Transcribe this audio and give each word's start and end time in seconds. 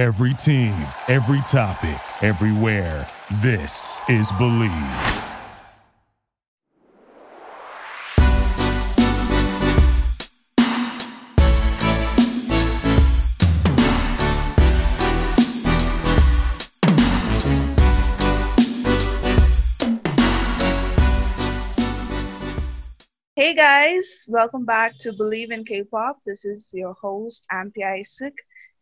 Every 0.00 0.32
team, 0.32 0.72
every 1.08 1.42
topic, 1.42 2.00
everywhere. 2.22 3.06
This 3.42 4.00
is 4.08 4.32
Believe. 4.38 4.70
Hey 23.36 23.54
guys, 23.54 24.24
welcome 24.28 24.64
back 24.64 24.96
to 25.00 25.12
Believe 25.12 25.50
in 25.50 25.66
K-pop. 25.66 26.20
This 26.24 26.46
is 26.46 26.70
your 26.72 26.94
host 26.94 27.44
Anthea 27.52 27.96
Isaac, 27.98 28.32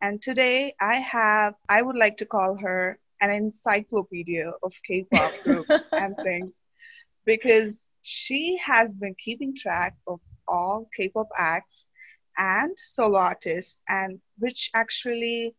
and 0.01 0.21
today 0.21 0.75
I 0.79 0.95
have 0.95 1.55
I 1.69 1.81
would 1.81 1.95
like 1.95 2.17
to 2.17 2.25
call 2.25 2.55
her 2.57 2.99
an 3.21 3.29
encyclopedia 3.31 4.51
of 4.63 4.73
K-pop 4.87 5.35
groups 5.43 5.85
and 5.97 6.17
things 6.21 6.63
because 7.25 7.87
she 8.01 8.57
has 8.65 8.93
been 8.93 9.15
keeping 9.23 9.55
track 9.55 9.95
of 10.07 10.19
all 10.47 10.87
K-pop 10.95 11.27
acts 11.37 11.85
and 12.37 12.71
solo 12.77 13.17
artists 13.19 13.81
and 13.87 14.19
which 14.39 14.69
actually 14.73 15.55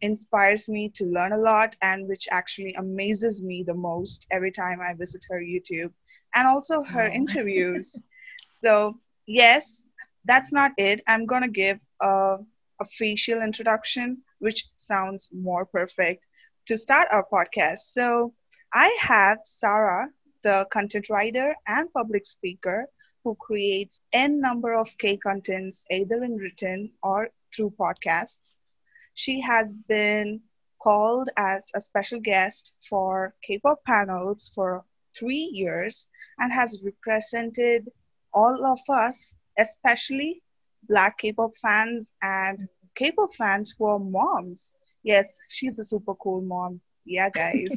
inspires 0.00 0.68
me 0.68 0.88
to 0.94 1.04
learn 1.04 1.32
a 1.32 1.38
lot 1.38 1.76
and 1.82 2.08
which 2.08 2.28
actually 2.30 2.74
amazes 2.74 3.42
me 3.42 3.64
the 3.66 3.74
most 3.74 4.26
every 4.30 4.50
time 4.52 4.80
I 4.80 4.94
visit 4.94 5.24
her 5.30 5.40
YouTube 5.40 5.92
and 6.34 6.46
also 6.46 6.82
her 6.82 7.06
Aw. 7.06 7.14
interviews. 7.14 8.02
So, 8.46 8.98
yes, 9.26 9.82
that's 10.24 10.52
not 10.52 10.72
it. 10.78 11.02
I'm 11.06 11.26
going 11.26 11.42
to 11.42 11.48
give 11.48 11.78
a, 12.00 12.36
a 12.80 12.84
facial 12.84 13.42
introduction, 13.42 14.22
which 14.38 14.66
sounds 14.74 15.28
more 15.32 15.64
perfect 15.64 16.24
to 16.66 16.76
start 16.76 17.08
our 17.10 17.26
podcast. 17.32 17.80
So, 17.92 18.34
I 18.72 18.96
have 19.00 19.38
Sarah, 19.42 20.08
the 20.42 20.66
content 20.72 21.08
writer 21.08 21.54
and 21.66 21.92
public 21.92 22.26
speaker 22.26 22.86
who 23.22 23.34
creates 23.36 24.00
n 24.12 24.40
number 24.40 24.74
of 24.74 24.88
K 24.98 25.16
contents 25.16 25.84
either 25.90 26.22
in 26.22 26.36
written 26.36 26.92
or 27.02 27.30
through 27.54 27.70
podcasts. 27.78 28.76
She 29.14 29.40
has 29.40 29.74
been 29.88 30.40
called 30.82 31.30
as 31.36 31.70
a 31.74 31.80
special 31.80 32.20
guest 32.20 32.72
for 32.88 33.34
K-pop 33.42 33.82
panels 33.84 34.50
for 34.54 34.84
3 35.16 35.34
years 35.34 36.08
and 36.38 36.52
has 36.52 36.82
represented 36.82 37.90
all 38.32 38.66
of 38.66 38.80
us, 38.88 39.36
especially 39.58 40.42
Black 40.88 41.18
K-pop 41.18 41.52
fans 41.60 42.10
and 42.22 42.68
K-pop 42.94 43.34
fans 43.34 43.74
who 43.76 43.86
are 43.86 43.98
moms. 43.98 44.74
Yes, 45.02 45.36
she's 45.48 45.78
a 45.78 45.84
super 45.84 46.14
cool 46.14 46.40
mom. 46.42 46.80
Yeah, 47.04 47.28
guys. 47.30 47.68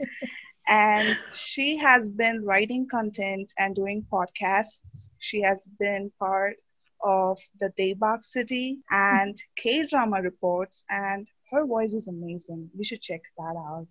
and 0.66 1.16
she 1.32 1.76
has 1.76 2.10
been 2.10 2.44
writing 2.44 2.88
content 2.88 3.52
and 3.58 3.74
doing 3.74 4.06
podcasts. 4.10 5.10
She 5.18 5.42
has 5.42 5.68
been 5.78 6.10
part 6.18 6.56
of 7.04 7.38
the 7.60 7.72
Daybak 7.78 8.24
City 8.24 8.78
and 8.90 9.40
K 9.56 9.86
drama 9.86 10.22
reports, 10.22 10.84
and 10.88 11.28
her 11.52 11.66
voice 11.66 11.92
is 11.92 12.08
amazing. 12.08 12.70
You 12.76 12.84
should 12.84 13.02
check 13.02 13.20
that 13.38 13.56
out. 13.56 13.88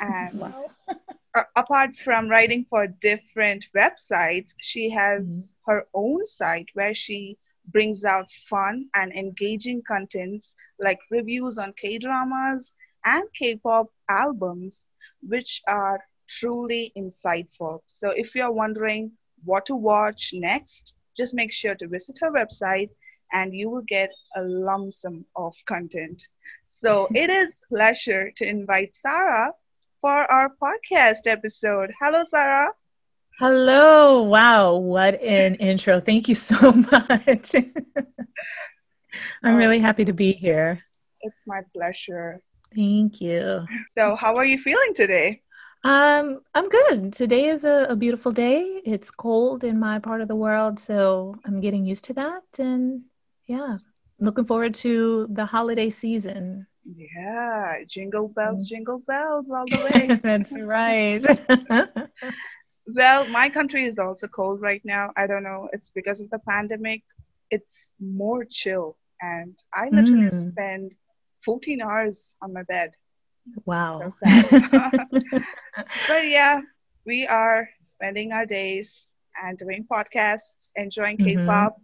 And 0.00 0.40
Wow. 0.40 0.70
apart 1.56 1.96
from 1.96 2.28
writing 2.28 2.66
for 2.68 2.86
different 2.86 3.66
websites, 3.76 4.54
she 4.60 4.90
has 4.90 5.26
mm-hmm. 5.26 5.70
her 5.70 5.86
own 5.94 6.26
site 6.26 6.68
where 6.74 6.94
she 6.94 7.38
brings 7.72 8.04
out 8.04 8.30
fun 8.48 8.88
and 8.94 9.12
engaging 9.12 9.82
contents 9.86 10.54
like 10.78 10.98
reviews 11.10 11.58
on 11.58 11.72
K 11.74 11.98
dramas 11.98 12.72
and 13.04 13.24
K 13.34 13.56
pop 13.56 13.86
albums, 14.08 14.86
which 15.22 15.62
are 15.66 16.04
truly 16.28 16.92
insightful. 16.96 17.80
So, 17.86 18.10
if 18.10 18.34
you're 18.34 18.52
wondering 18.52 19.12
what 19.44 19.66
to 19.66 19.76
watch 19.76 20.30
next, 20.34 20.94
just 21.16 21.34
make 21.34 21.52
sure 21.52 21.74
to 21.76 21.88
visit 21.88 22.18
her 22.20 22.30
website 22.30 22.90
and 23.32 23.54
you 23.54 23.70
will 23.70 23.84
get 23.88 24.10
a 24.36 24.42
lump 24.42 24.92
sum 24.92 25.24
of 25.36 25.54
content. 25.66 26.22
So, 26.66 27.08
it 27.14 27.30
is 27.30 27.62
pleasure 27.68 28.30
to 28.36 28.46
invite 28.46 28.94
Sarah 28.94 29.52
for 30.00 30.30
our 30.30 30.50
podcast 30.62 31.26
episode. 31.26 31.92
Hello, 32.00 32.24
Sarah. 32.24 32.72
Hello. 33.40 34.20
Wow. 34.20 34.76
What 34.76 35.14
an 35.22 35.54
intro. 35.54 35.98
Thank 35.98 36.28
you 36.28 36.34
so 36.34 36.72
much. 36.92 37.54
I'm 39.42 39.56
really 39.56 39.78
happy 39.78 40.04
to 40.04 40.12
be 40.12 40.32
here. 40.32 40.82
It's 41.22 41.42
my 41.46 41.62
pleasure. 41.74 42.42
Thank 42.74 43.22
you. 43.22 43.64
So, 43.94 44.14
how 44.14 44.36
are 44.36 44.44
you 44.44 44.58
feeling 44.58 44.92
today? 44.94 45.40
Um, 45.84 46.42
I'm 46.54 46.68
good. 46.68 47.14
Today 47.14 47.46
is 47.46 47.64
a, 47.64 47.86
a 47.88 47.96
beautiful 47.96 48.30
day. 48.30 48.82
It's 48.84 49.10
cold 49.10 49.64
in 49.64 49.80
my 49.80 50.00
part 50.00 50.20
of 50.20 50.28
the 50.28 50.36
world, 50.36 50.78
so 50.78 51.34
I'm 51.46 51.62
getting 51.62 51.86
used 51.86 52.04
to 52.04 52.12
that. 52.12 52.42
And 52.58 53.04
yeah, 53.46 53.78
looking 54.18 54.44
forward 54.44 54.74
to 54.84 55.28
the 55.30 55.46
holiday 55.46 55.88
season. 55.88 56.66
Yeah, 56.84 57.78
jingle 57.88 58.28
bells, 58.28 58.68
jingle 58.68 58.98
bells 58.98 59.50
all 59.50 59.64
the 59.64 59.90
way. 59.94 60.20
That's 60.22 60.52
right. 60.52 61.24
Well, 62.94 63.28
my 63.28 63.48
country 63.48 63.84
is 63.86 63.98
also 63.98 64.26
cold 64.28 64.60
right 64.60 64.82
now. 64.84 65.10
I 65.16 65.26
don't 65.26 65.42
know. 65.42 65.68
It's 65.72 65.90
because 65.90 66.20
of 66.20 66.30
the 66.30 66.38
pandemic. 66.48 67.02
It's 67.50 67.92
more 68.00 68.44
chill, 68.44 68.96
and 69.20 69.56
I 69.74 69.88
literally 69.90 70.30
Mm. 70.30 70.30
spend 70.30 70.94
14 71.44 71.80
hours 71.82 72.34
on 72.42 72.52
my 72.52 72.62
bed. 72.64 72.92
wow. 73.64 74.00
So 74.00 74.10
sad. 74.10 74.44
But 76.06 76.26
yeah, 76.26 76.60
we 77.06 77.26
are 77.26 77.68
spending 77.80 78.32
our 78.32 78.46
days 78.46 79.12
and 79.42 79.56
doing 79.58 79.86
podcasts, 79.90 80.70
enjoying 80.76 81.18
Mhm. 81.18 81.18
K-pop. 81.18 81.80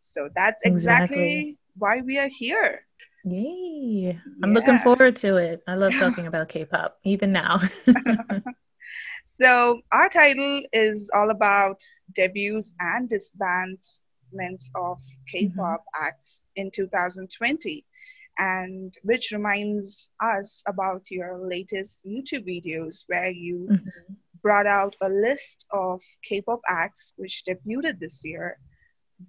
So 0.00 0.28
that's 0.34 0.62
exactly, 0.62 1.46
Exactly. 1.46 1.58
why 1.76 2.00
we 2.02 2.18
are 2.18 2.28
here. 2.28 2.86
Yay. 3.24 4.18
I'm 4.42 4.50
looking 4.50 4.78
forward 4.78 5.16
to 5.16 5.36
it. 5.36 5.62
I 5.66 5.74
love 5.74 5.94
talking 5.96 6.26
about 6.26 6.48
K-pop, 6.48 6.98
even 7.04 7.32
now. 7.32 7.60
So 9.42 9.82
our 9.92 10.08
title 10.08 10.62
is 10.72 11.10
all 11.14 11.30
about 11.30 11.80
debuts 12.14 12.72
and 12.80 13.10
disbandments 13.10 14.70
of 14.76 14.98
K-pop 15.30 15.84
acts 16.00 16.44
in 16.56 16.70
2020, 16.72 17.86
and 18.38 18.94
which 19.02 19.32
reminds 19.32 20.10
us 20.20 20.62
about 20.66 21.10
your 21.10 21.38
latest 21.38 22.00
YouTube 22.06 22.46
videos 22.46 23.04
where 23.08 23.30
you 23.30 23.70
Mhm. 23.70 24.16
brought 24.42 24.66
out 24.66 24.96
a 25.02 25.08
list 25.10 25.66
of 25.72 26.02
K-pop 26.28 26.60
acts 26.68 27.14
which 27.16 27.44
debuted 27.46 28.00
this 28.00 28.24
year. 28.24 28.58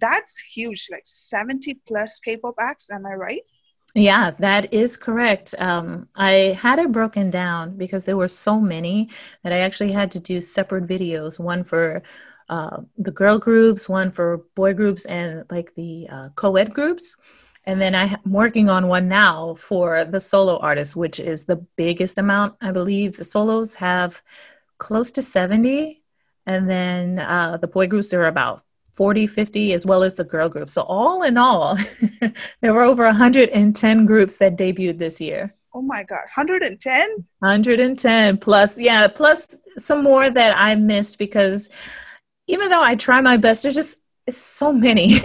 That's 0.00 0.38
huge, 0.54 0.88
like 0.90 1.06
70 1.06 1.74
plus 1.86 2.20
K-pop 2.20 2.56
acts. 2.60 2.90
Am 2.90 3.06
I 3.06 3.14
right? 3.14 3.44
Yeah, 3.94 4.32
that 4.40 4.72
is 4.74 4.96
correct. 4.96 5.54
Um, 5.58 6.08
I 6.16 6.58
had 6.60 6.80
it 6.80 6.90
broken 6.90 7.30
down 7.30 7.76
because 7.76 8.04
there 8.04 8.16
were 8.16 8.26
so 8.28 8.60
many 8.60 9.10
that 9.44 9.52
I 9.52 9.58
actually 9.60 9.92
had 9.92 10.10
to 10.12 10.20
do 10.20 10.40
separate 10.40 10.86
videos, 10.88 11.38
one 11.38 11.62
for 11.62 12.02
uh, 12.48 12.78
the 12.98 13.12
girl 13.12 13.38
groups, 13.38 13.88
one 13.88 14.10
for 14.10 14.38
boy 14.56 14.74
groups, 14.74 15.04
and 15.06 15.44
like 15.50 15.74
the 15.76 16.08
uh, 16.10 16.28
co-ed 16.34 16.74
groups. 16.74 17.16
And 17.66 17.80
then 17.80 17.94
I'm 17.94 18.16
working 18.26 18.68
on 18.68 18.88
one 18.88 19.08
now 19.08 19.54
for 19.54 20.04
the 20.04 20.20
solo 20.20 20.58
artists, 20.58 20.96
which 20.96 21.20
is 21.20 21.44
the 21.44 21.56
biggest 21.76 22.18
amount. 22.18 22.56
I 22.60 22.72
believe 22.72 23.16
the 23.16 23.24
solos 23.24 23.74
have 23.74 24.20
close 24.78 25.10
to 25.12 25.22
70. 25.22 26.02
And 26.46 26.68
then 26.68 27.18
uh, 27.20 27.56
the 27.58 27.68
boy 27.68 27.86
groups, 27.86 28.12
are 28.12 28.26
about 28.26 28.64
40, 28.94 29.26
50, 29.26 29.72
as 29.72 29.84
well 29.86 30.02
as 30.02 30.14
the 30.14 30.24
girl 30.24 30.48
group. 30.48 30.70
So, 30.70 30.82
all 30.82 31.22
in 31.22 31.36
all, 31.36 31.76
there 32.60 32.72
were 32.72 32.82
over 32.82 33.04
110 33.04 34.06
groups 34.06 34.36
that 34.38 34.56
debuted 34.56 34.98
this 34.98 35.20
year. 35.20 35.54
Oh 35.74 35.82
my 35.82 36.04
God, 36.04 36.20
110? 36.36 37.24
110 37.40 38.38
plus, 38.38 38.78
yeah, 38.78 39.08
plus 39.08 39.58
some 39.76 40.02
more 40.04 40.30
that 40.30 40.56
I 40.56 40.76
missed 40.76 41.18
because 41.18 41.68
even 42.46 42.68
though 42.70 42.82
I 42.82 42.94
try 42.94 43.20
my 43.20 43.36
best, 43.36 43.62
there's 43.64 43.74
just 43.74 44.00
it's 44.26 44.36
so 44.38 44.72
many. 44.72 45.20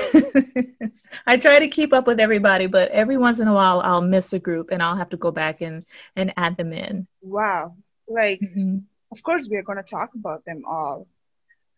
I 1.28 1.38
try 1.38 1.60
to 1.60 1.68
keep 1.68 1.94
up 1.94 2.06
with 2.08 2.20
everybody, 2.20 2.68
but 2.68 2.90
every 2.90 3.18
once 3.18 3.40
in 3.40 3.48
a 3.48 3.54
while 3.54 3.80
I'll 3.82 4.02
miss 4.02 4.34
a 4.34 4.40
group 4.40 4.70
and 4.72 4.82
I'll 4.84 4.96
have 4.96 5.10
to 5.10 5.18
go 5.18 5.32
back 5.32 5.62
and, 5.62 5.86
and 6.16 6.34
add 6.36 6.58
them 6.58 6.74
in. 6.74 7.08
Wow. 7.22 7.76
Like, 8.08 8.42
Mhm. 8.42 8.84
of 9.12 9.24
course, 9.24 9.48
we 9.50 9.56
are 9.58 9.64
going 9.64 9.78
to 9.78 9.90
talk 9.90 10.14
about 10.16 10.44
them 10.46 10.64
all. 10.68 11.08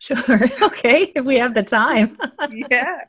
Sure. 0.01 0.17
okay. 0.63 1.11
If 1.15 1.23
we 1.25 1.37
have 1.37 1.53
the 1.53 1.61
time. 1.61 2.17
yeah. 2.71 3.01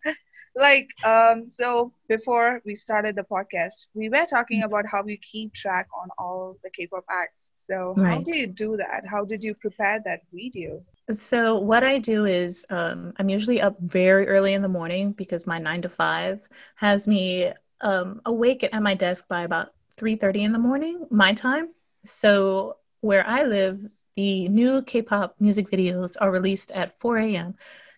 Like, 0.55 0.89
um, 1.03 1.49
so 1.49 1.91
before 2.07 2.61
we 2.67 2.77
started 2.77 3.17
the 3.17 3.23
podcast, 3.23 3.87
we 3.95 4.11
were 4.11 4.27
talking 4.29 4.65
about 4.65 4.85
how 4.85 5.03
you 5.07 5.17
keep 5.17 5.55
track 5.55 5.89
on 5.99 6.11
all 6.19 6.59
the 6.63 6.69
K-pop 6.69 7.05
acts. 7.11 7.51
So 7.55 7.95
how 7.97 8.21
do 8.21 8.37
you 8.37 8.47
do 8.47 8.77
that? 8.77 9.05
How 9.11 9.25
did 9.25 9.43
you 9.43 9.55
prepare 9.55 10.03
that 10.05 10.21
video? 10.31 10.83
So 11.11 11.57
what 11.57 11.83
I 11.83 11.99
do 11.99 12.27
is 12.27 12.67
um, 12.69 13.15
I'm 13.17 13.31
usually 13.31 13.63
up 13.63 13.81
very 13.81 14.29
early 14.29 14.53
in 14.53 14.61
the 14.61 14.69
morning 14.69 15.13
because 15.13 15.47
my 15.47 15.59
nine 15.59 15.81
to 15.83 15.89
five 15.89 16.47
has 16.75 17.09
me 17.09 17.53
um, 17.81 18.21
awake 18.27 18.69
at 18.71 18.83
my 18.83 18.93
desk 18.93 19.27
by 19.29 19.45
about 19.45 19.73
3:30 19.97 20.43
in 20.43 20.53
the 20.53 20.59
morning 20.59 21.07
my 21.11 21.33
time. 21.33 21.71
So 22.05 22.77
where 23.01 23.27
I 23.27 23.45
live, 23.45 23.81
the 24.17 24.49
new 24.49 24.83
K-pop 24.83 25.37
music 25.41 25.71
videos 25.71 26.17
are 26.21 26.31
released 26.31 26.71
at 26.73 26.99
4 27.01 27.19
a.m. 27.19 27.55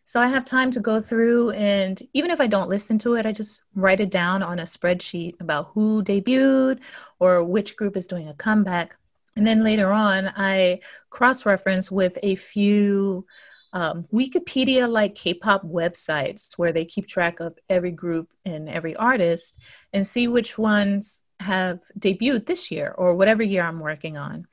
So 0.07 0.21
I 0.21 0.29
have 0.29 0.45
time 0.45 0.71
to 0.73 0.81
go 0.81 1.01
through 1.01 1.51
and 1.53 2.01
even 2.13 2.31
if 2.31 2.41
I 2.41 2.47
don't 2.47 2.69
listen 2.69 2.99
to 2.99 3.15
it, 3.15 3.25
I 3.25 3.33
just 3.33 3.65
write 3.75 4.01
it 4.01 4.11
down 4.11 4.43
on 4.43 4.59
a 4.59 4.65
spreadsheet 4.65 5.41
about 5.41 5.71
who 5.73 6.03
debuted 6.05 6.81
or 7.21 7.43
which 7.43 7.77
group 7.77 7.97
is 7.97 8.07
doing 8.07 8.29
a 8.29 8.35
comeback. 8.35 8.97
And 9.37 9.47
then 9.47 9.65
later 9.65 9.91
on, 9.91 10.31
I 10.37 10.81
cross 11.09 11.47
reference 11.47 11.91
with 11.91 12.19
a 12.23 12.35
few 12.35 13.27
um, 13.73 14.07
Wikipedia 14.13 14.89
like 14.89 15.15
K 15.17 15.35
pop 15.35 15.65
websites 15.65 16.57
where 16.59 16.73
they 16.73 16.85
keep 16.85 17.09
track 17.09 17.41
of 17.41 17.59
every 17.69 17.91
group 17.91 18.31
and 18.45 18.69
every 18.69 18.95
artist 18.95 19.59
and 19.93 20.07
see 20.07 20.29
which 20.29 20.57
ones 20.59 21.23
have 21.41 21.81
debuted 21.99 22.47
this 22.47 22.71
year 22.71 22.95
or 22.97 23.15
whatever 23.15 23.43
year 23.43 23.65
I'm 23.65 23.81
working 23.81 24.17
on 24.17 24.47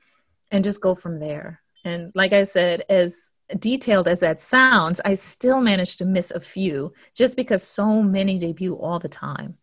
and 0.52 0.62
just 0.62 0.80
go 0.80 0.94
from 0.94 1.18
there. 1.18 1.60
And 1.84 2.12
like 2.14 2.32
I 2.32 2.44
said, 2.44 2.84
as 2.88 3.32
detailed 3.58 4.06
as 4.06 4.20
that 4.20 4.40
sounds, 4.40 5.00
I 5.04 5.14
still 5.14 5.60
managed 5.60 5.98
to 5.98 6.04
miss 6.04 6.30
a 6.30 6.40
few 6.40 6.92
just 7.14 7.36
because 7.36 7.62
so 7.62 8.02
many 8.02 8.38
debut 8.38 8.74
all 8.74 8.98
the 8.98 9.08
time. 9.08 9.56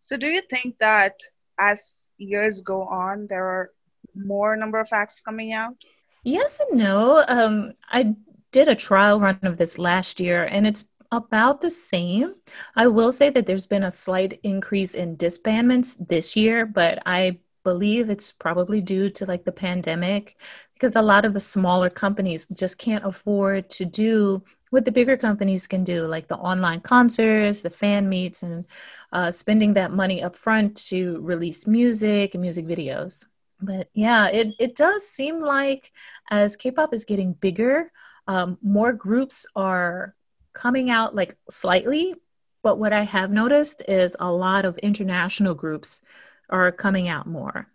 So, 0.00 0.16
do 0.16 0.28
you 0.28 0.42
think 0.48 0.78
that 0.78 1.14
as 1.58 2.06
years 2.16 2.60
go 2.60 2.82
on, 2.82 3.26
there 3.26 3.44
are 3.44 3.70
more 4.14 4.56
number 4.56 4.78
of 4.78 4.88
acts 4.92 5.20
coming 5.20 5.52
out? 5.52 5.74
Yes 6.22 6.60
and 6.60 6.78
no. 6.78 7.24
Um, 7.28 7.72
I 7.90 8.14
did 8.52 8.68
a 8.68 8.74
trial 8.74 9.20
run 9.20 9.38
of 9.42 9.56
this 9.56 9.78
last 9.78 10.20
year, 10.20 10.44
and 10.44 10.66
it's 10.66 10.86
about 11.12 11.60
the 11.60 11.70
same. 11.70 12.34
I 12.74 12.86
will 12.86 13.12
say 13.12 13.30
that 13.30 13.46
there's 13.46 13.66
been 13.66 13.84
a 13.84 13.90
slight 13.90 14.40
increase 14.42 14.94
in 14.94 15.16
disbandments 15.16 15.96
this 16.08 16.36
year, 16.36 16.66
but 16.66 17.02
I 17.04 17.38
believe 17.66 18.08
it's 18.08 18.30
probably 18.30 18.80
due 18.80 19.10
to 19.10 19.26
like 19.26 19.44
the 19.44 19.50
pandemic 19.50 20.36
because 20.74 20.94
a 20.94 21.02
lot 21.02 21.24
of 21.24 21.34
the 21.34 21.40
smaller 21.40 21.90
companies 21.90 22.46
just 22.52 22.78
can't 22.78 23.04
afford 23.04 23.68
to 23.68 23.84
do 23.84 24.40
what 24.70 24.84
the 24.84 24.92
bigger 24.92 25.16
companies 25.16 25.66
can 25.66 25.82
do, 25.82 26.06
like 26.06 26.28
the 26.28 26.36
online 26.36 26.80
concerts, 26.80 27.62
the 27.62 27.70
fan 27.82 28.08
meets, 28.08 28.44
and 28.44 28.64
uh, 29.12 29.32
spending 29.32 29.74
that 29.74 29.90
money 29.90 30.22
up 30.22 30.36
front 30.36 30.76
to 30.76 31.18
release 31.22 31.66
music 31.66 32.34
and 32.34 32.42
music 32.42 32.66
videos. 32.66 33.24
But 33.60 33.88
yeah, 33.94 34.28
it, 34.28 34.54
it 34.60 34.76
does 34.76 35.02
seem 35.08 35.40
like 35.40 35.92
as 36.30 36.54
K 36.54 36.70
pop 36.70 36.94
is 36.94 37.04
getting 37.04 37.32
bigger, 37.32 37.90
um, 38.28 38.58
more 38.62 38.92
groups 38.92 39.44
are 39.56 40.14
coming 40.52 40.88
out 40.88 41.16
like 41.16 41.36
slightly. 41.50 42.14
But 42.62 42.78
what 42.78 42.92
I 42.92 43.02
have 43.02 43.30
noticed 43.32 43.82
is 43.88 44.14
a 44.20 44.30
lot 44.30 44.64
of 44.64 44.78
international 44.78 45.54
groups 45.54 46.02
are 46.50 46.72
coming 46.72 47.08
out 47.08 47.26
more. 47.26 47.66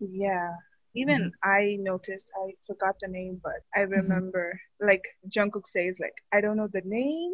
Yeah. 0.00 0.54
Even 0.94 1.20
mm-hmm. 1.20 1.50
I 1.50 1.76
noticed 1.80 2.30
I 2.42 2.52
forgot 2.66 2.96
the 3.00 3.08
name, 3.08 3.40
but 3.42 3.60
I 3.74 3.80
mm-hmm. 3.80 3.92
remember 3.92 4.52
mm-hmm. 4.54 4.88
like 4.88 5.04
Jungkook 5.28 5.66
says 5.66 5.98
like 6.00 6.14
I 6.32 6.40
don't 6.40 6.56
know 6.56 6.68
the 6.72 6.82
name, 6.84 7.32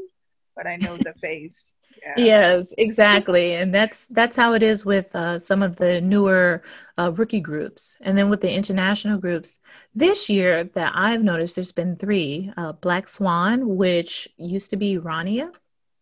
but 0.57 0.67
I 0.67 0.77
know 0.77 0.97
the 0.97 1.15
face. 1.23 1.73
Yeah. 2.17 2.25
Yes, 2.25 2.73
exactly, 2.79 3.55
and 3.55 3.73
that's 3.73 4.07
that's 4.07 4.35
how 4.35 4.55
it 4.55 4.63
is 4.63 4.85
with 4.85 5.15
uh, 5.15 5.39
some 5.39 5.63
of 5.63 5.77
the 5.77 6.01
newer 6.01 6.63
uh, 6.97 7.13
rookie 7.15 7.41
groups, 7.41 7.99
and 8.01 8.17
then 8.17 8.31
with 8.31 8.41
the 8.41 8.51
international 8.51 9.19
groups. 9.19 9.59
This 9.95 10.31
year, 10.31 10.65
that 10.65 10.93
I've 10.95 11.23
noticed, 11.23 11.55
there's 11.55 11.71
been 11.71 11.97
three: 11.97 12.51
uh, 12.57 12.73
Black 12.73 13.07
Swan, 13.07 13.77
which 13.77 14.27
used 14.39 14.71
to 14.71 14.77
be 14.77 14.97
Rania. 14.97 15.53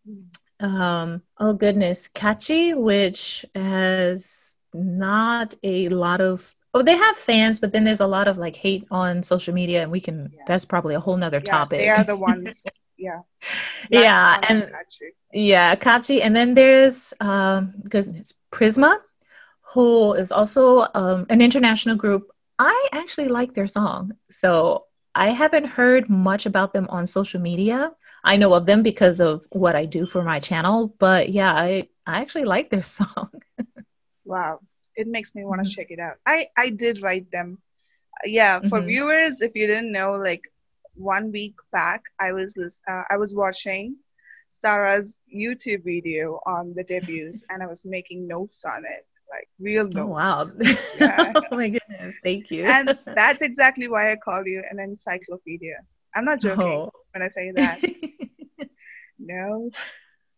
Mm-hmm. 0.08 0.64
Um, 0.64 1.22
oh 1.38 1.54
goodness, 1.54 2.08
Kachi, 2.08 2.76
which 2.76 3.44
has 3.54 4.49
not 4.74 5.54
a 5.62 5.88
lot 5.88 6.20
of 6.20 6.54
oh 6.74 6.82
they 6.82 6.96
have 6.96 7.16
fans 7.16 7.58
but 7.58 7.72
then 7.72 7.84
there's 7.84 8.00
a 8.00 8.06
lot 8.06 8.28
of 8.28 8.38
like 8.38 8.56
hate 8.56 8.86
on 8.90 9.22
social 9.22 9.54
media 9.54 9.82
and 9.82 9.90
we 9.90 10.00
can 10.00 10.30
yeah. 10.32 10.42
that's 10.46 10.64
probably 10.64 10.94
a 10.94 11.00
whole 11.00 11.16
nother 11.16 11.38
yeah, 11.38 11.52
topic. 11.52 11.80
they 11.80 11.88
are 11.88 12.04
the 12.04 12.16
ones. 12.16 12.64
Yeah. 13.02 13.20
Yeah 13.88 14.38
and 14.46 14.64
Kachi. 14.64 15.08
yeah 15.32 15.74
Kachi 15.74 16.20
and 16.22 16.36
then 16.36 16.52
there's 16.52 17.14
um 17.20 17.72
goodness 17.88 18.34
Prisma 18.52 18.98
who 19.72 20.12
is 20.12 20.30
also 20.32 20.86
um, 20.94 21.24
an 21.30 21.40
international 21.40 21.94
group. 21.96 22.28
I 22.58 22.88
actually 22.92 23.28
like 23.28 23.54
their 23.54 23.66
song 23.66 24.12
so 24.30 24.84
I 25.14 25.30
haven't 25.30 25.64
heard 25.64 26.10
much 26.10 26.44
about 26.44 26.74
them 26.74 26.88
on 26.90 27.06
social 27.06 27.40
media. 27.40 27.90
I 28.22 28.36
know 28.36 28.52
of 28.52 28.66
them 28.66 28.82
because 28.82 29.18
of 29.18 29.46
what 29.48 29.74
I 29.74 29.86
do 29.86 30.04
for 30.06 30.22
my 30.22 30.38
channel 30.38 30.94
but 30.98 31.30
yeah 31.30 31.54
I 31.54 31.88
I 32.06 32.20
actually 32.20 32.44
like 32.44 32.68
their 32.68 32.82
song 32.98 33.30
Wow, 34.30 34.60
it 34.94 35.08
makes 35.08 35.34
me 35.34 35.44
want 35.44 35.60
to 35.60 35.68
mm-hmm. 35.68 35.74
check 35.74 35.90
it 35.90 35.98
out. 35.98 36.18
I 36.24 36.46
I 36.56 36.70
did 36.70 37.02
write 37.02 37.28
them. 37.32 37.58
Uh, 38.14 38.28
yeah, 38.28 38.60
for 38.60 38.78
mm-hmm. 38.78 38.86
viewers, 38.86 39.40
if 39.40 39.56
you 39.56 39.66
didn't 39.66 39.90
know, 39.90 40.12
like 40.12 40.42
one 40.94 41.32
week 41.32 41.56
back, 41.72 42.04
I 42.20 42.32
was 42.32 42.54
uh, 42.88 43.02
I 43.10 43.16
was 43.16 43.34
watching 43.34 43.96
Sarah's 44.50 45.18
YouTube 45.34 45.82
video 45.82 46.38
on 46.46 46.74
the 46.76 46.84
debuts, 46.84 47.42
and 47.50 47.60
I 47.60 47.66
was 47.66 47.84
making 47.84 48.28
notes 48.28 48.64
on 48.64 48.84
it, 48.84 49.04
like 49.28 49.48
real 49.58 49.86
oh, 49.86 49.98
notes. 49.98 49.98
Oh, 49.98 50.06
wow! 50.06 50.50
Yeah. 51.00 51.32
oh 51.34 51.56
my 51.56 51.70
goodness, 51.70 52.14
thank 52.22 52.52
you. 52.52 52.66
and 52.66 52.96
that's 53.20 53.42
exactly 53.42 53.88
why 53.88 54.12
I 54.12 54.16
call 54.16 54.46
you 54.46 54.62
an 54.70 54.78
encyclopedia. 54.78 55.78
I'm 56.14 56.24
not 56.24 56.40
joking 56.40 56.86
oh. 56.86 56.92
when 57.12 57.22
I 57.22 57.28
say 57.28 57.50
that. 57.56 57.80
no. 59.18 59.70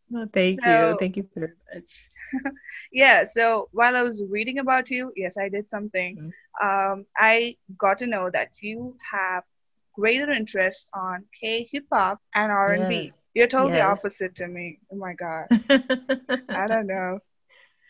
No, 0.09 0.29
thank 0.33 0.63
so, 0.63 0.91
you. 0.91 0.97
Thank 0.99 1.17
you 1.17 1.29
very 1.35 1.53
much. 1.75 1.91
yeah 2.93 3.25
so 3.25 3.69
while 3.73 3.97
i 3.97 4.03
was 4.03 4.23
reading 4.29 4.59
about 4.59 4.91
you 4.91 5.13
yes 5.17 5.37
i 5.37 5.49
did 5.49 5.69
something. 5.69 6.17
Mm-hmm. 6.17 6.67
um, 6.67 7.07
i 7.17 7.57
got 7.79 7.99
to 7.99 8.07
know 8.07 8.31
that 8.31 8.51
you 8.61 8.97
have 9.11 9.45
greater 9.95 10.31
interest 10.31 10.89
on 10.95 11.25
k 11.39 11.69
hip 11.71 11.85
hop 11.93 12.19
and 12.35 12.51
r&b 12.51 13.05
yes. 13.05 13.23
you're 13.35 13.47
totally 13.47 13.77
yes. 13.77 13.99
opposite 13.99 14.35
to 14.37 14.47
me. 14.49 14.79
Oh 14.91 14.97
my 14.97 15.13
god. 15.13 15.47
I 16.49 16.67
don't 16.67 16.87
know. 16.87 17.19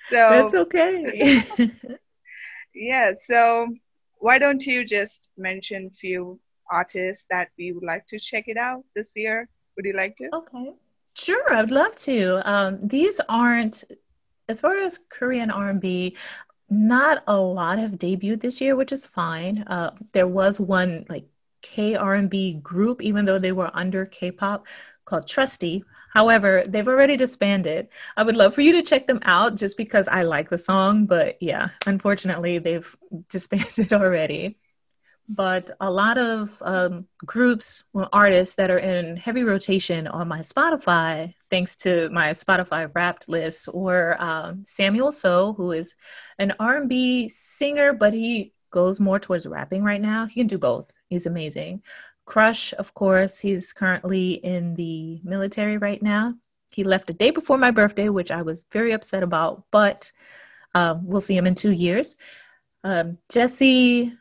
So 0.08 0.16
that's 0.16 0.54
okay. 0.54 1.42
Yeah 2.74 3.12
so 3.26 3.68
why 4.18 4.38
don't 4.38 4.64
you 4.64 4.84
just 4.84 5.30
mention 5.36 5.90
few 5.90 6.40
artists 6.70 7.24
that 7.30 7.48
we 7.58 7.72
would 7.72 7.84
like 7.84 8.06
to 8.06 8.18
check 8.18 8.44
it 8.46 8.56
out 8.56 8.84
this 8.94 9.10
year? 9.14 9.48
Would 9.76 9.84
you 9.84 9.94
like 9.94 10.16
to? 10.16 10.28
Okay. 10.32 10.72
Sure, 11.14 11.54
I'd 11.54 11.70
love 11.70 11.94
to. 11.96 12.40
Um, 12.50 12.78
these 12.82 13.20
aren't 13.28 13.84
as 14.52 14.60
far 14.60 14.76
as 14.76 14.98
Korean 15.08 15.50
R&B, 15.50 16.14
not 16.68 17.22
a 17.26 17.36
lot 17.38 17.78
have 17.78 17.92
debuted 17.92 18.42
this 18.42 18.60
year, 18.60 18.76
which 18.76 18.92
is 18.92 19.06
fine. 19.06 19.64
Uh, 19.66 19.92
there 20.12 20.26
was 20.26 20.60
one 20.60 21.06
like 21.08 21.24
K 21.62 21.94
R&B 21.94 22.60
group, 22.62 23.00
even 23.00 23.24
though 23.24 23.38
they 23.38 23.52
were 23.52 23.70
under 23.72 24.04
K-pop, 24.04 24.66
called 25.06 25.26
Trusty. 25.26 25.84
However, 26.12 26.64
they've 26.66 26.86
already 26.86 27.16
disbanded. 27.16 27.88
I 28.18 28.24
would 28.24 28.36
love 28.36 28.54
for 28.54 28.60
you 28.60 28.72
to 28.72 28.82
check 28.82 29.06
them 29.06 29.20
out 29.22 29.56
just 29.56 29.78
because 29.78 30.06
I 30.06 30.22
like 30.22 30.50
the 30.50 30.58
song, 30.58 31.06
but 31.06 31.38
yeah, 31.40 31.70
unfortunately, 31.86 32.58
they've 32.58 32.94
disbanded 33.30 33.94
already 33.94 34.58
but 35.34 35.70
a 35.80 35.90
lot 35.90 36.18
of 36.18 36.56
um, 36.60 37.06
groups 37.24 37.84
or 37.94 38.06
artists 38.12 38.54
that 38.56 38.70
are 38.70 38.78
in 38.78 39.16
heavy 39.16 39.44
rotation 39.44 40.06
on 40.06 40.28
my 40.28 40.40
Spotify, 40.40 41.32
thanks 41.50 41.74
to 41.76 42.10
my 42.10 42.30
Spotify 42.30 42.90
Wrapped 42.94 43.30
list, 43.30 43.68
or 43.72 44.22
um, 44.22 44.62
Samuel 44.64 45.08
Seo, 45.08 45.56
who 45.56 45.72
is 45.72 45.94
an 46.38 46.52
R&B 46.60 47.30
singer, 47.30 47.94
but 47.94 48.12
he 48.12 48.52
goes 48.70 49.00
more 49.00 49.18
towards 49.18 49.46
rapping 49.46 49.82
right 49.82 50.02
now. 50.02 50.26
He 50.26 50.40
can 50.40 50.48
do 50.48 50.58
both. 50.58 50.92
He's 51.08 51.24
amazing. 51.24 51.82
Crush, 52.26 52.74
of 52.74 52.92
course, 52.92 53.38
he's 53.38 53.72
currently 53.72 54.32
in 54.32 54.74
the 54.74 55.20
military 55.24 55.78
right 55.78 56.02
now. 56.02 56.34
He 56.70 56.84
left 56.84 57.08
a 57.08 57.14
day 57.14 57.30
before 57.30 57.56
my 57.56 57.70
birthday, 57.70 58.10
which 58.10 58.30
I 58.30 58.42
was 58.42 58.66
very 58.70 58.92
upset 58.92 59.22
about, 59.22 59.64
but 59.70 60.12
uh, 60.74 60.96
we'll 61.02 61.22
see 61.22 61.36
him 61.36 61.46
in 61.46 61.54
two 61.54 61.72
years. 61.72 62.16
Um, 62.84 63.16
Jessi 63.30 64.12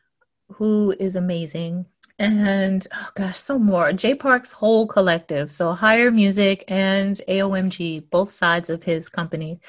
who 0.52 0.96
is 1.00 1.16
amazing. 1.16 1.86
And 2.20 2.86
oh 2.96 3.10
gosh, 3.16 3.40
so 3.40 3.58
more. 3.58 3.94
Jay 3.94 4.14
Park's 4.14 4.52
whole 4.52 4.86
collective, 4.86 5.52
so 5.52 5.74
Higher 5.74 6.12
Music 6.12 6.64
and 6.68 7.20
AOMG, 7.28 8.10
both 8.12 8.30
sides 8.30 8.70
of 8.70 8.84
his 8.84 9.10
company, 9.10 9.60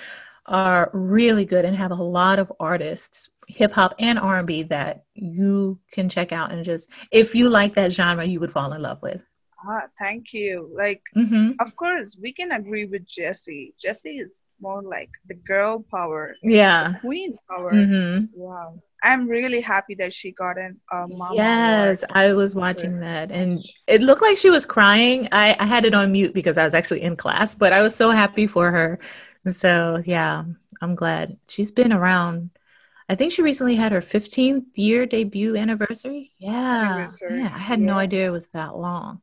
are 0.47 0.91
really 0.93 1.45
good 1.45 1.65
and 1.65 1.75
have 1.77 1.93
a 1.93 1.95
lot 1.95 2.39
of 2.39 2.53
artists, 2.61 3.31
hip 3.49 3.73
hop 3.73 3.95
and 3.99 4.19
R&B, 4.19 4.65
that 4.65 5.05
you 5.15 5.79
can 5.93 6.09
check 6.09 6.33
out 6.33 6.53
and 6.53 6.65
just 6.65 6.91
if 7.11 7.35
you 7.35 7.49
like 7.49 7.75
that 7.75 7.93
genre, 7.93 8.25
you 8.25 8.41
would 8.41 8.53
fall 8.53 8.73
in 8.73 8.83
love 8.83 9.01
with. 9.01 9.23
Ah, 9.67 9.85
thank 9.99 10.33
you. 10.33 10.71
Like, 10.77 11.03
mm-hmm. 11.17 11.53
of 11.61 11.77
course, 11.77 12.19
we 12.21 12.33
can 12.33 12.53
agree 12.53 12.85
with 12.85 13.07
Jessi. 13.07 13.73
Jessi 13.83 14.21
is 14.21 14.43
more 14.61 14.83
like 14.83 15.11
the 15.27 15.35
girl 15.35 15.85
power, 15.91 16.35
yeah, 16.43 16.99
queen 17.01 17.37
power. 17.49 17.73
Mm-hmm. 17.73 18.27
Wow. 18.35 18.83
I'm 19.03 19.27
really 19.27 19.61
happy 19.61 19.95
that 19.97 20.13
she 20.13 20.33
got 20.33 20.59
an 20.59 20.81
uh, 20.93 21.07
mom. 21.09 21.35
Yes, 21.35 22.05
I 22.11 22.33
was 22.33 22.55
watching 22.55 23.01
that, 23.01 23.33
and 23.33 23.61
it 23.87 24.01
looked 24.01 24.23
like 24.23 24.39
she 24.39 24.51
was 24.51 24.65
crying. 24.65 25.29
I, 25.33 25.57
I 25.59 25.67
had 25.67 25.85
it 25.85 25.95
on 25.95 26.13
mute 26.13 26.35
because 26.35 26.57
I 26.57 26.65
was 26.65 26.75
actually 26.75 27.03
in 27.03 27.17
class, 27.17 27.55
but 27.55 27.73
I 27.73 27.83
was 27.83 27.95
so 27.95 28.11
happy 28.11 28.47
for 28.47 28.71
her. 28.71 28.99
So 29.51 30.01
yeah, 30.05 30.45
I'm 30.81 30.95
glad 30.95 31.37
she's 31.49 31.71
been 31.71 31.93
around. 31.93 32.51
I 33.09 33.15
think 33.15 33.33
she 33.33 33.43
recently 33.43 33.75
had 33.75 33.93
her 33.93 34.01
15th 34.01 34.67
year 34.75 35.05
debut 35.05 35.57
anniversary. 35.57 36.31
Yeah. 36.39 36.95
Anniversary. 36.95 37.41
Yeah, 37.41 37.53
I 37.53 37.59
had 37.59 37.81
yeah. 37.81 37.87
no 37.87 37.99
idea 37.99 38.29
it 38.29 38.31
was 38.31 38.47
that 38.49 38.77
long. 38.77 39.21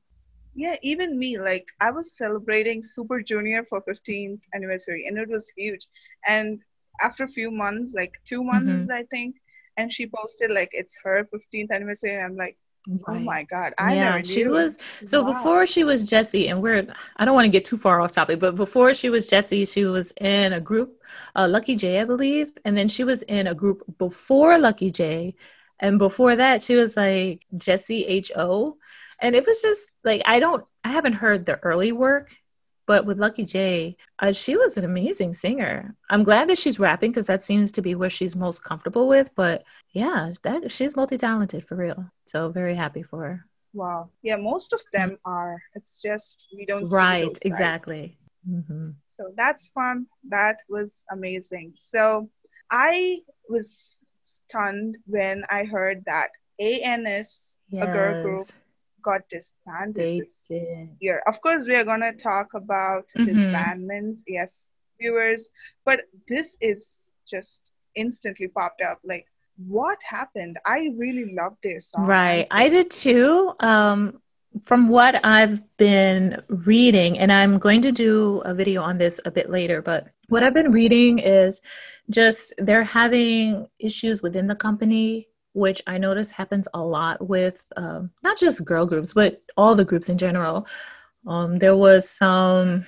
Yeah, 0.55 0.75
even 0.81 1.17
me, 1.17 1.39
like 1.39 1.67
I 1.79 1.89
was 1.89 2.17
celebrating 2.17 2.83
Super 2.83 3.21
Junior 3.21 3.63
for 3.63 3.81
15th 3.81 4.41
anniversary 4.53 5.05
and 5.07 5.17
it 5.17 5.29
was 5.29 5.49
huge. 5.55 5.87
And 6.27 6.59
after 7.01 7.23
a 7.23 7.27
few 7.27 7.49
months, 7.49 7.93
like 7.95 8.13
two 8.25 8.43
months, 8.43 8.87
mm-hmm. 8.87 8.91
I 8.91 9.03
think, 9.09 9.37
and 9.79 9.91
she 9.91 10.07
posted 10.07 10.51
like 10.51 10.69
it's 10.73 10.97
her 11.03 11.27
15th 11.33 11.71
anniversary. 11.71 12.15
And 12.15 12.23
I'm 12.23 12.35
like, 12.35 12.57
oh 12.89 12.99
right. 13.07 13.21
oh 13.21 13.23
my 13.23 13.43
God, 13.43 13.73
I 13.77 13.95
yeah. 13.95 14.21
She 14.21 14.47
was, 14.47 14.77
so 15.05 15.23
wow. 15.23 15.33
before 15.33 15.65
she 15.65 15.83
was 15.83 16.09
Jessi, 16.09 16.49
and 16.49 16.61
we're, 16.61 16.87
I 17.17 17.25
don't 17.25 17.35
want 17.35 17.45
to 17.45 17.51
get 17.51 17.65
too 17.65 17.77
far 17.77 18.01
off 18.01 18.11
topic, 18.11 18.39
but 18.39 18.55
before 18.55 18.93
she 18.93 19.09
was 19.09 19.29
Jessi, 19.29 19.71
she 19.71 19.85
was 19.85 20.11
in 20.21 20.53
a 20.53 20.61
group, 20.61 21.01
uh, 21.35 21.47
Lucky 21.49 21.75
J, 21.75 22.01
I 22.01 22.05
believe. 22.05 22.51
And 22.65 22.77
then 22.77 22.87
she 22.87 23.03
was 23.03 23.23
in 23.23 23.47
a 23.47 23.55
group 23.55 23.83
before 23.97 24.57
Lucky 24.57 24.91
J. 24.91 25.35
And 25.79 25.97
before 25.97 26.35
that, 26.35 26.61
she 26.61 26.75
was 26.75 26.97
like 26.97 27.45
Jesse 27.57 28.05
H.O 28.05 28.77
and 29.21 29.35
it 29.35 29.45
was 29.45 29.61
just 29.61 29.91
like 30.03 30.21
I 30.25 30.39
don't 30.39 30.65
I 30.83 30.91
haven't 30.91 31.13
heard 31.13 31.45
the 31.45 31.59
early 31.59 31.91
work, 31.91 32.35
but 32.89 33.05
with 33.05 33.19
Lucky 33.19 33.45
J, 33.45 33.95
uh, 34.17 34.31
she 34.31 34.57
was 34.57 34.75
an 34.75 34.83
amazing 34.83 35.31
singer. 35.31 35.95
I'm 36.09 36.23
glad 36.23 36.49
that 36.49 36.57
she's 36.57 36.79
rapping 36.79 37.11
because 37.11 37.27
that 37.27 37.43
seems 37.43 37.71
to 37.73 37.83
be 37.83 37.93
where 37.93 38.09
she's 38.09 38.35
most 38.35 38.63
comfortable 38.63 39.07
with. 39.07 39.29
But 39.35 39.63
yeah, 39.91 40.31
that 40.41 40.71
she's 40.71 40.95
multi 40.95 41.15
talented 41.15 41.63
for 41.67 41.75
real. 41.75 42.03
So 42.25 42.49
very 42.49 42.73
happy 42.73 43.03
for 43.03 43.21
her. 43.21 43.45
Wow. 43.73 44.09
Yeah, 44.23 44.37
most 44.37 44.73
of 44.73 44.81
them 44.91 45.19
are. 45.23 45.61
It's 45.75 46.01
just 46.01 46.47
we 46.57 46.65
don't. 46.65 46.87
Right. 46.87 47.37
exactly. 47.43 48.17
Mm-hmm. 48.49 48.89
So 49.07 49.25
that's 49.37 49.67
fun. 49.67 50.07
That 50.27 50.57
was 50.67 51.03
amazing. 51.11 51.73
So 51.77 52.27
I 52.71 53.19
was 53.49 53.99
stunned 54.23 54.97
when 55.05 55.43
I 55.51 55.65
heard 55.65 56.03
that 56.07 56.29
ANS, 56.59 57.55
yes. 57.69 57.83
a 57.83 57.85
girl 57.85 58.23
group, 58.23 58.47
got 59.01 59.21
disbanded 59.29 60.21
this 60.21 60.51
year. 60.99 61.21
Of 61.27 61.41
course, 61.41 61.65
we 61.65 61.75
are 61.75 61.83
going 61.83 62.01
to 62.01 62.13
talk 62.13 62.53
about 62.53 63.09
mm-hmm. 63.17 63.29
disbandments, 63.29 64.19
yes, 64.27 64.69
viewers, 64.99 65.49
but 65.85 66.03
this 66.27 66.55
is 66.61 67.11
just 67.27 67.71
instantly 67.95 68.47
popped 68.47 68.81
up. 68.81 68.99
Like, 69.03 69.25
what 69.67 69.97
happened? 70.03 70.57
I 70.65 70.89
really 70.97 71.33
loved 71.33 71.57
their 71.63 71.79
song. 71.79 72.05
Right, 72.05 72.47
I 72.51 72.69
did 72.69 72.89
too. 72.91 73.53
Um, 73.59 74.21
from 74.63 74.89
what 74.89 75.23
I've 75.25 75.61
been 75.77 76.41
reading, 76.47 77.19
and 77.19 77.31
I'm 77.31 77.59
going 77.59 77.81
to 77.83 77.91
do 77.91 78.41
a 78.45 78.53
video 78.53 78.81
on 78.81 78.97
this 78.97 79.19
a 79.25 79.31
bit 79.31 79.49
later, 79.49 79.81
but 79.81 80.07
what 80.27 80.43
I've 80.43 80.53
been 80.53 80.71
reading 80.71 81.19
is 81.19 81.61
just 82.09 82.53
they're 82.57 82.83
having 82.83 83.67
issues 83.79 84.21
within 84.21 84.47
the 84.47 84.55
company 84.55 85.28
which 85.53 85.81
I 85.87 85.97
notice 85.97 86.31
happens 86.31 86.67
a 86.73 86.81
lot 86.81 87.27
with 87.27 87.65
um, 87.77 88.11
not 88.23 88.37
just 88.37 88.65
girl 88.65 88.85
groups, 88.85 89.13
but 89.13 89.41
all 89.57 89.75
the 89.75 89.85
groups 89.85 90.09
in 90.09 90.17
general. 90.17 90.67
Um, 91.27 91.59
there 91.59 91.75
was 91.75 92.09
some 92.09 92.85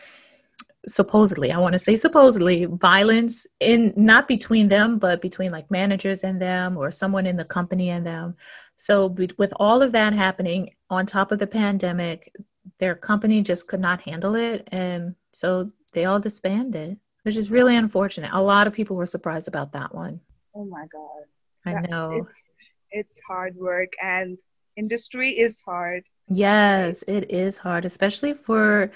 supposedly, 0.88 1.52
I 1.52 1.60
want 1.60 1.74
to 1.74 1.80
say 1.80 1.96
supposedly, 1.96 2.66
violence 2.66 3.46
in 3.60 3.94
not 3.96 4.28
between 4.28 4.68
them, 4.68 4.98
but 4.98 5.22
between 5.22 5.52
like 5.52 5.70
managers 5.70 6.24
and 6.24 6.42
them 6.42 6.78
or 6.78 6.92
someone 6.92 7.26
in 7.26 7.38
the 7.38 7.46
company 7.46 7.90
and 7.90 8.06
them. 8.06 8.36
So, 8.78 9.08
with 9.38 9.54
all 9.58 9.84
of 9.84 9.92
that 9.92 10.14
happening 10.14 10.74
on 10.90 11.06
top 11.06 11.32
of 11.32 11.38
the 11.38 11.46
pandemic, 11.46 12.34
their 12.80 12.96
company 12.96 13.42
just 13.42 13.68
could 13.68 13.80
not 13.80 14.02
handle 14.02 14.36
it. 14.36 14.68
And 14.72 15.16
so 15.32 15.72
they 15.94 16.06
all 16.06 16.20
disbanded, 16.20 16.98
which 17.24 17.38
is 17.38 17.52
really 17.52 17.76
unfortunate. 17.76 18.32
A 18.34 18.42
lot 18.42 18.68
of 18.68 18.74
people 18.74 18.96
were 18.96 19.06
surprised 19.06 19.48
about 19.48 19.72
that 19.74 19.94
one. 19.94 20.20
Oh 20.56 20.66
my 20.66 20.86
God. 20.92 21.24
I 21.66 21.88
know. 21.88 22.28
It's, 22.28 22.44
it's 22.92 23.20
hard 23.28 23.56
work 23.56 23.92
and 24.02 24.38
industry 24.78 25.32
is 25.32 25.60
hard. 25.60 26.04
Yes, 26.28 27.04
it 27.04 27.32
is 27.32 27.58
hard, 27.58 27.86
especially 27.86 28.34
for 28.34 28.92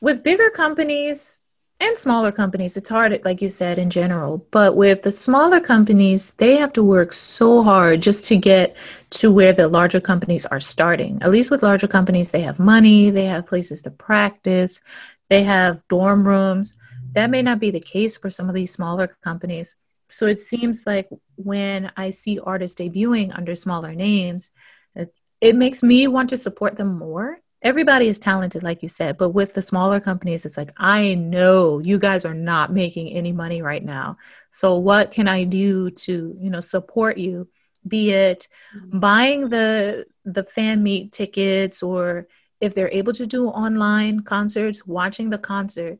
with 0.00 0.22
bigger 0.22 0.50
companies 0.50 1.40
and 1.80 1.98
smaller 1.98 2.30
companies. 2.30 2.76
It's 2.76 2.88
hard, 2.88 3.20
like 3.24 3.42
you 3.42 3.48
said, 3.48 3.78
in 3.78 3.90
general. 3.90 4.46
But 4.52 4.76
with 4.76 5.02
the 5.02 5.10
smaller 5.10 5.60
companies, 5.60 6.32
they 6.34 6.56
have 6.56 6.72
to 6.74 6.82
work 6.84 7.12
so 7.12 7.62
hard 7.62 8.00
just 8.00 8.24
to 8.26 8.36
get 8.36 8.76
to 9.10 9.32
where 9.32 9.52
the 9.52 9.66
larger 9.66 10.00
companies 10.00 10.46
are 10.46 10.60
starting. 10.60 11.18
At 11.22 11.30
least 11.30 11.50
with 11.50 11.62
larger 11.62 11.88
companies, 11.88 12.30
they 12.30 12.42
have 12.42 12.58
money, 12.60 13.10
they 13.10 13.24
have 13.24 13.46
places 13.46 13.82
to 13.82 13.90
practice, 13.90 14.80
they 15.28 15.42
have 15.42 15.82
dorm 15.88 16.26
rooms. 16.26 16.74
That 17.14 17.30
may 17.30 17.42
not 17.42 17.58
be 17.58 17.70
the 17.70 17.80
case 17.80 18.16
for 18.16 18.30
some 18.30 18.48
of 18.48 18.54
these 18.54 18.72
smaller 18.72 19.16
companies. 19.22 19.76
So 20.12 20.26
it 20.26 20.38
seems 20.38 20.84
like 20.86 21.08
when 21.36 21.90
I 21.96 22.10
see 22.10 22.38
artists 22.38 22.80
debuting 22.80 23.36
under 23.36 23.54
smaller 23.54 23.94
names, 23.94 24.50
it, 24.94 25.14
it 25.40 25.56
makes 25.56 25.82
me 25.82 26.06
want 26.06 26.30
to 26.30 26.36
support 26.36 26.76
them 26.76 26.98
more. 26.98 27.38
Everybody 27.62 28.08
is 28.08 28.18
talented, 28.18 28.62
like 28.62 28.82
you 28.82 28.88
said, 28.88 29.16
but 29.16 29.30
with 29.30 29.54
the 29.54 29.62
smaller 29.62 30.00
companies, 30.00 30.44
it's 30.44 30.56
like, 30.56 30.72
I 30.76 31.14
know 31.14 31.78
you 31.78 31.98
guys 31.98 32.24
are 32.24 32.34
not 32.34 32.72
making 32.72 33.10
any 33.10 33.32
money 33.32 33.62
right 33.62 33.84
now. 33.84 34.18
So 34.50 34.76
what 34.76 35.12
can 35.12 35.28
I 35.28 35.44
do 35.44 35.90
to, 35.90 36.36
you 36.38 36.50
know, 36.50 36.60
support 36.60 37.18
you? 37.18 37.48
Be 37.86 38.10
it 38.10 38.48
mm-hmm. 38.76 38.98
buying 38.98 39.48
the 39.48 40.06
the 40.24 40.44
fan 40.44 40.82
meet 40.82 41.12
tickets 41.12 41.82
or 41.82 42.28
if 42.60 42.74
they're 42.74 42.92
able 42.92 43.12
to 43.14 43.26
do 43.26 43.48
online 43.48 44.20
concerts, 44.20 44.86
watching 44.86 45.30
the 45.30 45.38
concert. 45.38 45.98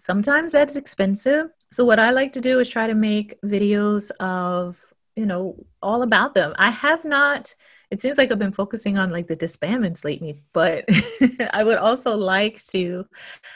Sometimes 0.00 0.52
that's 0.52 0.76
expensive 0.76 1.50
so 1.72 1.84
what 1.84 2.00
I 2.00 2.10
like 2.10 2.32
to 2.32 2.40
do 2.40 2.58
is 2.58 2.68
try 2.68 2.86
to 2.86 2.94
make 2.94 3.40
videos 3.42 4.10
of, 4.18 4.78
you 5.14 5.24
know, 5.24 5.64
all 5.82 6.02
about 6.02 6.34
them. 6.34 6.54
I 6.58 6.70
have 6.70 7.04
not 7.04 7.54
it 7.90 8.00
seems 8.00 8.18
like 8.18 8.30
I've 8.30 8.38
been 8.38 8.52
focusing 8.52 8.98
on 8.98 9.10
like 9.10 9.26
the 9.26 9.36
disbandments 9.36 10.04
lately, 10.04 10.44
but 10.52 10.84
I 11.52 11.64
would 11.64 11.78
also 11.78 12.16
like 12.16 12.64
to 12.66 13.04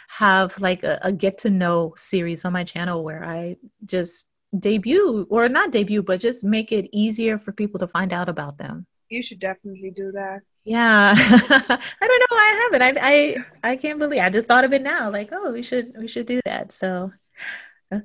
have 0.09 0.59
like 0.59 0.83
a, 0.83 0.99
a 1.03 1.13
get 1.13 1.39
to 1.39 1.51
know 1.51 1.95
series 1.97 2.45
on 2.45 2.53
my 2.53 2.65
channel 2.65 3.05
where 3.05 3.25
I 3.25 3.57
just 3.87 4.27
debut 4.59 5.25
or 5.31 5.49
not 5.49 5.71
debut, 5.71 6.03
but 6.03 6.19
just 6.19 6.43
make 6.43 6.73
it 6.73 6.89
easier 6.93 7.39
for 7.39 7.53
people 7.53 7.79
to 7.79 7.87
find 7.87 8.13
out 8.13 8.29
about 8.29 8.59
them. 8.59 8.87
You 9.09 9.23
should 9.23 9.39
definitely 9.39 9.93
do 9.95 10.11
that. 10.13 10.41
Yeah, 10.65 11.15
I 11.17 11.79
don't 12.01 12.21
know 12.21 12.27
why 12.31 12.71
I 12.71 12.71
haven't. 12.73 12.99
I 12.99 13.37
I 13.63 13.71
I 13.73 13.77
can't 13.77 13.99
believe 13.99 14.23
I 14.23 14.31
just 14.31 14.49
thought 14.49 14.65
of 14.65 14.73
it 14.73 14.83
now. 14.83 15.11
Like, 15.11 15.29
oh, 15.33 15.53
we 15.53 15.63
should 15.63 15.93
we 15.99 16.09
should 16.09 16.27
do 16.27 16.41
that. 16.47 16.73
So 16.73 17.13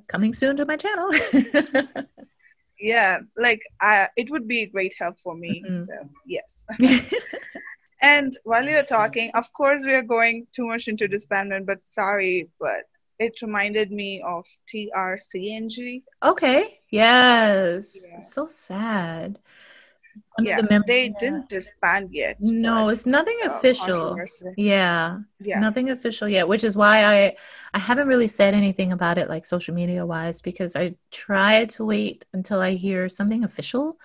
coming 0.06 0.32
soon 0.32 0.56
to 0.56 0.66
my 0.66 0.76
channel. 0.76 1.10
yeah, 2.80 3.20
like 3.36 3.60
I, 3.80 4.08
it 4.16 4.30
would 4.30 4.46
be 4.46 4.62
a 4.62 4.66
great 4.66 4.94
help 4.98 5.18
for 5.22 5.34
me. 5.34 5.62
Mm-hmm. 5.66 5.84
So 5.84 6.10
yes. 6.26 6.64
and 8.02 8.36
while 8.44 8.64
you're 8.64 8.82
talking, 8.82 9.30
of 9.34 9.52
course, 9.52 9.84
we 9.84 9.92
are 9.92 10.02
going 10.02 10.46
too 10.52 10.66
much 10.66 10.88
into 10.88 11.08
disbandment, 11.08 11.66
but 11.66 11.80
sorry, 11.84 12.48
but 12.58 12.84
it 13.18 13.40
reminded 13.42 13.90
me 13.90 14.22
of 14.22 14.44
TRCNG. 14.72 16.02
Okay. 16.22 16.80
Yes. 16.90 17.96
Yeah. 18.06 18.20
So 18.20 18.46
sad 18.46 19.38
yeah, 20.44 20.60
the 20.60 20.82
they 20.86 21.08
didn't 21.08 21.48
disband 21.48 22.10
yet. 22.12 22.36
No, 22.40 22.88
it's 22.88 23.06
nothing 23.06 23.38
uh, 23.44 23.50
official. 23.50 24.18
Yeah, 24.56 25.18
yeah, 25.38 25.60
nothing 25.60 25.90
official 25.90 26.28
yet. 26.28 26.48
Which 26.48 26.64
is 26.64 26.76
why 26.76 27.04
I 27.04 27.36
I 27.74 27.78
haven't 27.78 28.08
really 28.08 28.28
said 28.28 28.54
anything 28.54 28.92
about 28.92 29.18
it 29.18 29.28
like 29.28 29.44
social 29.44 29.74
media 29.74 30.04
wise 30.04 30.42
because 30.42 30.76
I 30.76 30.94
try 31.10 31.64
to 31.66 31.84
wait 31.84 32.24
until 32.32 32.60
I 32.60 32.72
hear 32.72 33.08
something 33.08 33.44
official. 33.44 33.98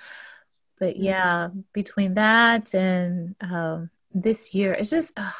But 0.79 0.95
mm-hmm. 0.95 1.03
yeah, 1.03 1.49
between 1.73 2.15
that 2.15 2.73
and 2.73 3.35
um, 3.41 3.89
this 4.13 4.53
year, 4.53 4.73
it's 4.73 4.89
just. 4.89 5.13
Uh, 5.17 5.31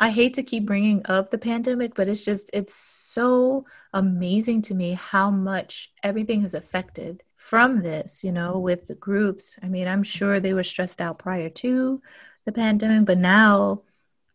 I 0.00 0.10
hate 0.10 0.34
to 0.34 0.44
keep 0.44 0.64
bringing 0.64 1.02
up 1.06 1.30
the 1.30 1.38
pandemic, 1.38 1.96
but 1.96 2.06
it's 2.06 2.24
just, 2.24 2.50
it's 2.52 2.72
so 2.72 3.66
amazing 3.92 4.62
to 4.62 4.74
me 4.74 4.92
how 4.92 5.28
much 5.28 5.90
everything 6.04 6.42
has 6.42 6.54
affected 6.54 7.24
from 7.48 7.80
this, 7.80 8.22
you 8.22 8.30
know, 8.30 8.58
with 8.58 8.86
the 8.86 8.94
groups. 8.94 9.58
I 9.62 9.68
mean, 9.68 9.88
I'm 9.88 10.02
sure 10.02 10.38
they 10.38 10.52
were 10.52 10.62
stressed 10.62 11.00
out 11.00 11.18
prior 11.18 11.48
to 11.48 12.02
the 12.44 12.52
pandemic, 12.52 13.06
but 13.06 13.16
now 13.16 13.80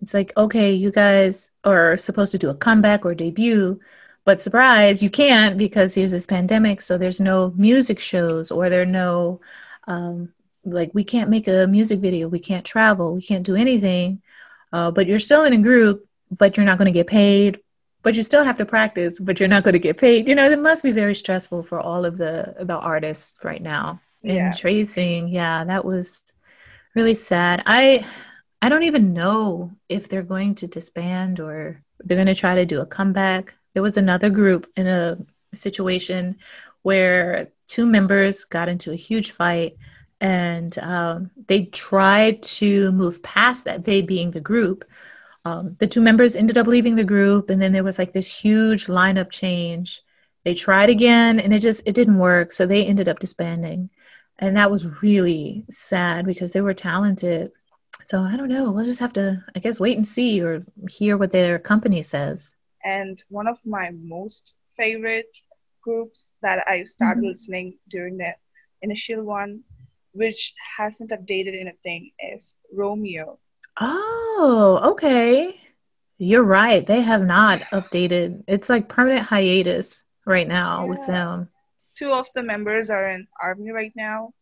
it's 0.02 0.16
like, 0.16 0.34
okay, 0.36 0.74
you 0.74 0.92
guys 0.92 1.52
are 1.64 1.96
supposed 1.96 2.32
to 2.32 2.40
do 2.40 2.50
a 2.50 2.56
comeback 2.56 3.06
or 3.06 3.14
debut, 3.14 3.80
but 4.26 4.42
surprise, 4.42 5.04
you 5.04 5.12
can't 5.12 5.60
because 5.60 5.94
here's 5.94 6.10
this 6.10 6.26
pandemic. 6.26 6.82
So 6.82 6.98
there's 6.98 7.20
no 7.20 7.54
music 7.56 8.00
shows 8.00 8.50
or 8.50 8.68
there 8.70 8.82
are 8.82 8.86
no, 9.04 9.42
um, 9.88 10.34
like, 10.66 10.90
we 10.96 11.04
can't 11.04 11.30
make 11.30 11.48
a 11.48 11.68
music 11.68 12.00
video, 12.00 12.28
we 12.28 12.40
can't 12.40 12.66
travel, 12.66 13.14
we 13.14 13.22
can't 13.22 13.46
do 13.46 13.56
anything. 13.56 14.24
Uh, 14.72 14.90
but 14.90 15.06
you're 15.06 15.20
still 15.20 15.44
in 15.44 15.54
a 15.54 15.58
group, 15.60 16.08
but 16.32 16.58
you're 16.58 16.66
not 16.66 16.80
going 16.80 16.92
to 16.92 17.00
get 17.00 17.06
paid 17.06 17.60
but 18.04 18.16
you 18.16 18.22
still 18.22 18.44
have 18.44 18.58
to 18.58 18.66
practice 18.66 19.20
but 19.20 19.40
you're 19.40 19.50
not 19.50 19.64
going 19.64 19.74
to 19.74 19.80
get 19.80 19.98
paid 19.98 20.28
you 20.28 20.36
know 20.36 20.50
it 20.50 20.60
must 20.60 20.84
be 20.84 20.92
very 20.92 21.16
stressful 21.16 21.64
for 21.64 21.80
all 21.80 22.06
of 22.06 22.18
the 22.18 22.56
the 22.62 22.78
artists 22.78 23.34
right 23.44 23.62
now 23.62 24.00
and 24.24 24.34
yeah. 24.34 24.54
tracing 24.54 25.28
yeah 25.28 25.64
that 25.64 25.84
was 25.84 26.24
really 26.96 27.14
sad 27.14 27.64
i 27.66 28.06
i 28.62 28.70
don't 28.70 28.84
even 28.84 29.14
know 29.14 29.72
if 29.90 30.08
they're 30.08 30.22
going 30.22 30.54
to 30.54 30.68
disband 30.68 31.40
or 31.40 31.82
they're 32.06 32.18
going 32.18 32.28
to 32.28 32.36
try 32.36 32.56
to 32.56 32.66
do 32.66 32.82
a 32.82 32.86
comeback 32.86 33.56
there 33.74 33.84
was 33.84 33.98
another 33.98 34.30
group 34.30 34.70
in 34.76 34.88
a 34.88 35.18
situation 35.54 36.38
where 36.84 37.48
two 37.68 37.86
members 37.86 38.44
got 38.44 38.70
into 38.70 38.92
a 38.92 38.96
huge 38.96 39.32
fight 39.32 39.78
and 40.24 40.80
um, 40.80 41.32
they 41.48 41.66
tried 41.66 42.42
to 42.44 42.92
move 42.94 43.22
past 43.24 43.66
that, 43.66 43.84
they 43.84 44.02
being 44.02 44.32
the 44.32 44.40
group. 44.40 44.86
Um, 45.46 45.76
the 45.80 45.88
two 45.88 46.02
members 46.02 46.36
ended 46.36 46.58
up 46.58 46.68
leaving 46.68 46.96
the 46.96 47.04
group, 47.04 47.50
and 47.50 47.62
then 47.62 47.74
there 47.74 47.84
was 47.84 48.00
like 48.00 48.14
this 48.14 48.32
huge 48.32 48.88
lineup 48.88 49.30
change. 49.30 50.02
They 50.44 50.54
tried 50.54 50.90
again, 50.90 51.40
and 51.40 51.54
it 51.54 51.60
just 51.60 51.82
it 51.86 51.94
didn't 51.94 52.18
work, 52.18 52.52
so 52.52 52.66
they 52.66 52.86
ended 52.86 53.08
up 53.08 53.20
disbanding, 53.20 53.90
and 54.40 54.56
that 54.58 54.72
was 54.72 55.02
really 55.02 55.66
sad 55.70 56.26
because 56.26 56.52
they 56.52 56.62
were 56.62 56.74
talented. 56.74 57.52
So 58.06 58.22
I 58.22 58.36
don't 58.36 58.50
know. 58.50 58.72
We'll 58.72 58.86
just 58.86 59.00
have 59.00 59.14
to, 59.14 59.44
I 59.56 59.60
guess, 59.60 59.80
wait 59.80 59.98
and 59.98 60.08
see 60.08 60.42
or 60.42 60.66
hear 60.90 61.18
what 61.18 61.32
their 61.32 61.60
company 61.60 62.02
says. 62.02 62.56
And 62.84 63.24
one 63.30 63.48
of 63.48 63.58
my 63.66 63.92
most 63.92 64.56
favorite 64.76 65.30
groups 65.82 66.32
that 66.42 66.68
I 66.68 66.84
started 66.84 67.22
mm-hmm. 67.22 67.30
listening 67.30 67.78
during 67.90 68.18
the 68.18 68.34
initial 68.82 69.24
one 69.24 69.64
which 70.14 70.54
hasn't 70.78 71.10
updated 71.10 71.60
anything 71.60 72.12
is 72.34 72.56
Romeo. 72.72 73.40
Oh, 73.80 74.80
okay. 74.92 75.60
You're 76.18 76.44
right. 76.44 76.86
They 76.86 77.02
have 77.02 77.24
not 77.24 77.62
updated. 77.74 78.44
It's 78.48 78.70
like 78.70 78.88
permanent 78.88 79.26
hiatus 79.26 80.04
right 80.26 80.48
now 80.48 80.84
yeah. 80.84 80.90
with 80.90 81.08
them. 81.08 81.50
Two 81.96 82.12
of 82.12 82.28
the 82.34 82.44
members 82.44 82.90
are 82.90 83.10
in 83.10 83.28
army 83.42 83.72
right 83.72 83.94
now. 83.96 84.34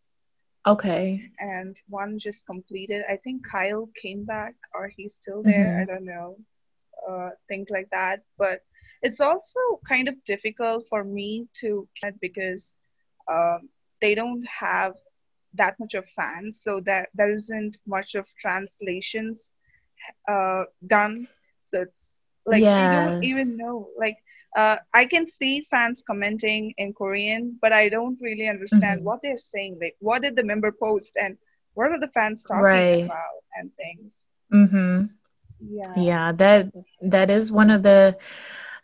Okay. 0.67 1.29
And 1.39 1.75
one 1.87 2.19
just 2.19 2.45
completed. 2.45 3.03
I 3.09 3.17
think 3.17 3.47
Kyle 3.47 3.89
came 3.99 4.25
back 4.25 4.53
or 4.75 4.91
he's 4.95 5.15
still 5.15 5.41
there. 5.41 5.65
Mm-hmm. 5.65 5.81
I 5.81 5.93
don't 5.93 6.05
know. 6.05 6.37
Uh, 7.09 7.29
things 7.47 7.69
like 7.69 7.89
that. 7.91 8.21
But 8.37 8.61
it's 9.01 9.19
also 9.19 9.59
kind 9.87 10.07
of 10.07 10.15
difficult 10.25 10.85
for 10.87 11.03
me 11.03 11.47
to 11.61 11.87
get 12.01 12.19
because 12.21 12.75
um, 13.27 13.69
they 14.01 14.13
don't 14.13 14.45
have 14.45 14.93
that 15.55 15.79
much 15.79 15.93
of 15.93 16.05
fans, 16.09 16.61
so 16.63 16.79
that 16.81 17.09
there 17.13 17.31
isn't 17.31 17.77
much 17.85 18.15
of 18.15 18.27
translations 18.39 19.51
uh, 20.27 20.63
done. 20.87 21.27
So 21.59 21.81
it's 21.81 22.21
like 22.45 22.61
yes. 22.61 23.07
I 23.07 23.11
don't 23.11 23.23
even 23.23 23.57
know. 23.57 23.89
Like 23.97 24.17
uh, 24.57 24.77
I 24.93 25.05
can 25.05 25.25
see 25.25 25.67
fans 25.69 26.03
commenting 26.05 26.73
in 26.77 26.93
Korean, 26.93 27.57
but 27.61 27.71
I 27.71 27.89
don't 27.89 28.17
really 28.21 28.47
understand 28.47 28.99
mm-hmm. 28.99 29.05
what 29.05 29.21
they're 29.21 29.37
saying. 29.37 29.77
Like, 29.81 29.95
what 29.99 30.21
did 30.21 30.35
the 30.35 30.43
member 30.43 30.71
post, 30.71 31.17
and 31.21 31.37
what 31.73 31.91
are 31.91 31.99
the 31.99 32.09
fans 32.09 32.43
talking 32.43 32.63
right. 32.63 33.05
about, 33.05 33.43
and 33.55 33.71
things. 33.75 34.27
Mm-hmm. 34.53 35.05
Yeah. 35.61 35.93
Yeah. 35.95 36.31
That 36.33 36.71
that 37.01 37.29
is 37.29 37.51
one 37.51 37.69
of 37.69 37.83
the 37.83 38.17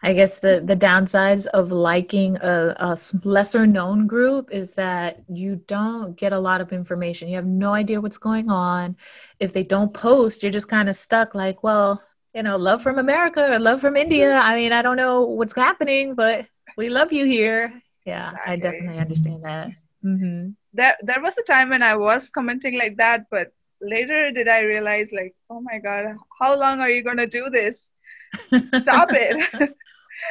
I 0.03 0.13
guess 0.13 0.39
the 0.39 0.61
the 0.63 0.75
downsides 0.75 1.47
of 1.47 1.71
liking 1.71 2.37
a, 2.37 2.75
a, 2.77 2.97
lesser 3.23 3.65
known 3.65 4.05
group 4.05 4.49
is 4.51 4.71
that 4.73 5.23
you 5.27 5.55
don't 5.67 6.15
get 6.15 6.33
a 6.33 6.39
lot 6.39 6.61
of 6.61 6.71
information. 6.71 7.29
You 7.29 7.35
have 7.37 7.47
no 7.47 7.73
idea 7.73 7.99
what's 7.99 8.17
going 8.17 8.49
on. 8.51 8.95
If 9.39 9.53
they 9.53 9.63
don't 9.63 9.93
post, 9.93 10.43
you're 10.43 10.51
just 10.51 10.67
kind 10.67 10.87
of 10.87 10.95
stuck. 10.95 11.33
Like, 11.33 11.63
well, 11.63 12.03
you 12.35 12.43
know, 12.43 12.57
love 12.57 12.83
from 12.83 12.99
America 12.99 13.51
or 13.51 13.57
love 13.57 13.81
from 13.81 13.97
India. 13.97 14.37
I 14.37 14.55
mean, 14.55 14.71
I 14.71 14.83
don't 14.83 14.97
know 14.97 15.23
what's 15.23 15.55
happening, 15.55 16.13
but 16.13 16.45
we 16.77 16.89
love 16.89 17.11
you 17.11 17.25
here. 17.25 17.73
Yeah, 18.05 18.29
exactly. 18.29 18.53
I 18.53 18.55
definitely 18.57 18.99
understand 18.99 19.43
that. 19.43 19.67
Mm-hmm. 20.05 20.49
There, 20.73 20.95
there 21.01 21.21
was 21.21 21.37
a 21.39 21.43
time 21.43 21.69
when 21.69 21.81
I 21.81 21.95
was 21.95 22.29
commenting 22.29 22.77
like 22.77 22.97
that, 22.97 23.25
but 23.31 23.51
later 23.81 24.31
did 24.31 24.47
I 24.47 24.61
realize, 24.61 25.11
like, 25.11 25.35
oh 25.49 25.59
my 25.61 25.79
god, 25.79 26.15
how 26.39 26.55
long 26.55 26.81
are 26.81 26.89
you 26.89 27.03
gonna 27.03 27.25
do 27.25 27.49
this? 27.49 27.89
Stop 28.81 29.09
it. 29.11 29.73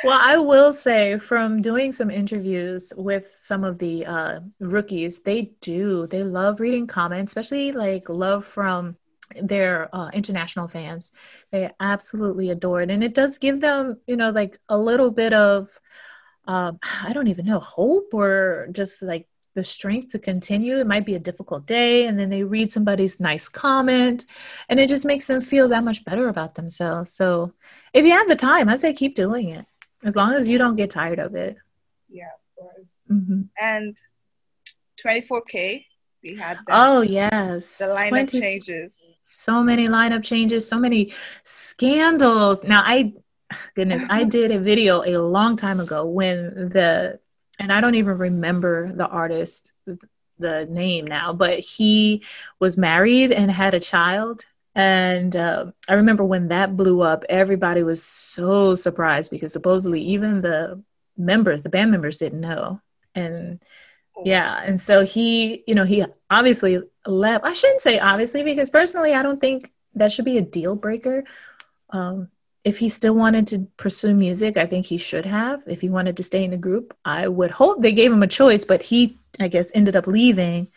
well, 0.06 0.20
I 0.22 0.36
will 0.36 0.72
say 0.72 1.18
from 1.18 1.60
doing 1.60 1.92
some 1.92 2.10
interviews 2.10 2.92
with 2.96 3.34
some 3.36 3.64
of 3.64 3.78
the 3.78 4.06
uh, 4.06 4.40
rookies, 4.60 5.20
they 5.20 5.52
do. 5.60 6.06
They 6.06 6.22
love 6.22 6.60
reading 6.60 6.86
comments, 6.86 7.30
especially 7.30 7.72
like 7.72 8.08
love 8.08 8.44
from 8.44 8.96
their 9.42 9.88
uh, 9.94 10.09
international 10.12 10.68
fans. 10.68 11.12
They 11.50 11.70
absolutely 11.81 12.50
adore 12.50 12.83
it. 12.83 12.90
And 12.90 13.02
it 13.02 13.14
does 13.14 13.38
give 13.38 13.61
them, 13.61 13.98
you 14.07 14.16
know, 14.16 14.31
like 14.31 14.59
a 14.68 14.78
little 14.78 15.11
bit 15.11 15.33
of, 15.33 15.68
um, 16.46 16.78
I 17.04 17.12
don't 17.12 17.28
even 17.28 17.44
know, 17.44 17.59
hope 17.59 18.14
or 18.14 18.68
just 18.72 19.02
like 19.02 19.26
the 19.54 19.64
strength 19.64 20.12
to 20.12 20.18
continue. 20.20 20.78
It 20.78 20.87
might 20.87 21.04
be 21.07 21.16
a 21.16 21.18
difficult 21.18 21.66
day, 21.66 22.07
and 22.07 22.16
then 22.16 22.31
they 22.31 22.44
read 22.44 22.70
somebody's 22.70 23.18
nice 23.18 23.48
comment, 23.48 24.26
and 24.68 24.78
it 24.78 24.88
just 24.88 25.04
makes 25.04 25.26
them 25.26 25.40
feel 25.40 25.68
that 25.68 25.83
much 25.83 26.04
better 26.04 26.28
about 26.28 26.54
themselves. 26.54 27.12
So, 27.12 27.52
if 27.92 28.04
you 28.04 28.12
have 28.12 28.28
the 28.28 28.37
time, 28.37 28.68
I 28.68 28.76
say 28.76 28.92
keep 28.92 29.16
doing 29.16 29.48
it. 29.48 29.66
As 30.04 30.16
long 30.16 30.32
as 30.35 30.48
you 30.48 30.59
don't 30.59 30.76
get 30.76 30.90
tired 30.90 31.18
of 31.18 31.35
it. 31.35 31.56
Yeah, 32.09 32.24
of 32.26 32.62
course. 32.62 32.96
Mm-hmm. 33.11 33.42
And 33.61 33.96
24K, 35.02 35.85
we 36.22 36.37
had 36.37 36.59
Oh, 36.68 37.00
yes. 37.00 37.78
The 37.78 37.87
lineup 37.87 38.09
20, 38.09 38.40
changes. 38.40 39.00
So 39.22 39.62
many 39.62 39.88
lineup 39.88 40.22
changes, 40.22 40.68
so 40.68 40.78
many 40.78 41.12
scandals. 41.44 42.62
Now, 42.64 42.82
I, 42.85 43.12
goodness, 43.74 44.04
I 44.09 44.24
did 44.38 44.50
a 44.50 44.59
video 44.59 45.02
a 45.02 45.16
long 45.18 45.56
time 45.56 45.80
ago 45.80 46.04
when 46.04 46.68
the, 46.70 47.18
and 47.59 47.72
I 47.72 47.80
don't 47.80 47.94
even 47.94 48.18
remember 48.18 48.92
the 48.92 49.06
artist, 49.06 49.72
the 50.38 50.66
name 50.66 51.06
now, 51.06 51.32
but 51.32 51.59
he 51.59 52.22
was 52.59 52.76
married 52.76 53.32
and 53.32 53.50
had 53.50 53.74
a 53.74 53.80
child 53.80 54.44
and 54.76 55.34
uh, 55.34 55.72
I 55.88 55.94
remember 55.94 56.22
when 56.22 56.48
that 56.48 56.76
blew 56.76 57.00
up, 57.00 57.24
everybody 57.30 57.82
was 57.82 58.02
so 58.02 58.74
surprised 58.74 59.30
because 59.30 59.54
supposedly 59.54 60.02
even 60.02 60.42
the 60.42 60.82
members, 61.16 61.62
the 61.62 61.70
band 61.70 61.90
members, 61.90 62.18
didn't 62.18 62.42
know. 62.42 62.82
And 63.14 63.64
oh. 64.14 64.22
yeah, 64.26 64.60
and 64.62 64.78
so 64.78 65.02
he, 65.02 65.64
you 65.66 65.74
know, 65.74 65.84
he 65.84 66.04
obviously 66.28 66.82
left. 67.06 67.46
I 67.46 67.54
shouldn't 67.54 67.80
say 67.80 67.98
obviously 67.98 68.42
because 68.42 68.68
personally, 68.68 69.14
I 69.14 69.22
don't 69.22 69.40
think 69.40 69.72
that 69.94 70.12
should 70.12 70.26
be 70.26 70.36
a 70.36 70.42
deal 70.42 70.76
breaker. 70.76 71.24
Um, 71.88 72.28
if 72.62 72.76
he 72.76 72.90
still 72.90 73.14
wanted 73.14 73.46
to 73.46 73.60
pursue 73.78 74.12
music, 74.12 74.58
I 74.58 74.66
think 74.66 74.84
he 74.84 74.98
should 74.98 75.24
have. 75.24 75.62
If 75.66 75.80
he 75.80 75.88
wanted 75.88 76.18
to 76.18 76.22
stay 76.22 76.44
in 76.44 76.50
the 76.50 76.58
group, 76.58 76.94
I 77.02 77.28
would 77.28 77.50
hope 77.50 77.80
they 77.80 77.92
gave 77.92 78.12
him 78.12 78.22
a 78.22 78.26
choice, 78.26 78.66
but 78.66 78.82
he, 78.82 79.18
I 79.40 79.48
guess, 79.48 79.70
ended 79.72 79.96
up 79.96 80.06
leaving. 80.06 80.68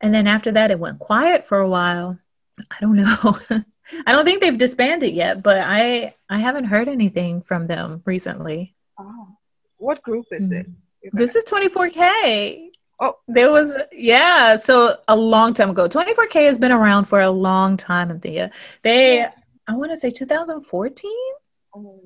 And 0.00 0.14
then 0.14 0.26
after 0.26 0.52
that, 0.52 0.70
it 0.70 0.78
went 0.78 1.00
quiet 1.00 1.46
for 1.46 1.58
a 1.58 1.68
while. 1.68 2.18
I 2.58 2.76
don't 2.80 2.96
know. 2.96 3.38
I 4.06 4.12
don't 4.12 4.24
think 4.24 4.40
they've 4.40 4.56
disbanded 4.56 5.14
yet, 5.14 5.42
but 5.42 5.58
I 5.58 6.14
I 6.30 6.38
haven't 6.38 6.64
heard 6.64 6.88
anything 6.88 7.42
from 7.42 7.66
them 7.66 8.02
recently. 8.04 8.74
Oh, 8.98 9.28
what 9.78 10.02
group 10.02 10.26
is 10.30 10.50
it? 10.50 10.66
Mm-hmm. 10.68 11.16
This 11.16 11.34
is 11.36 11.44
24K. 11.44 12.68
Oh, 13.00 13.16
there 13.26 13.50
was 13.50 13.72
yeah. 13.92 14.58
So 14.58 14.96
a 15.08 15.16
long 15.16 15.54
time 15.54 15.70
ago, 15.70 15.88
24K 15.88 16.46
has 16.46 16.58
been 16.58 16.72
around 16.72 17.06
for 17.06 17.20
a 17.20 17.30
long 17.30 17.76
time, 17.76 18.10
Anthea. 18.10 18.50
They, 18.82 19.16
yeah. 19.16 19.32
I 19.66 19.74
want 19.74 19.90
to 19.90 19.96
say 19.96 20.10
2014. 20.10 21.10
Oh, 21.74 22.00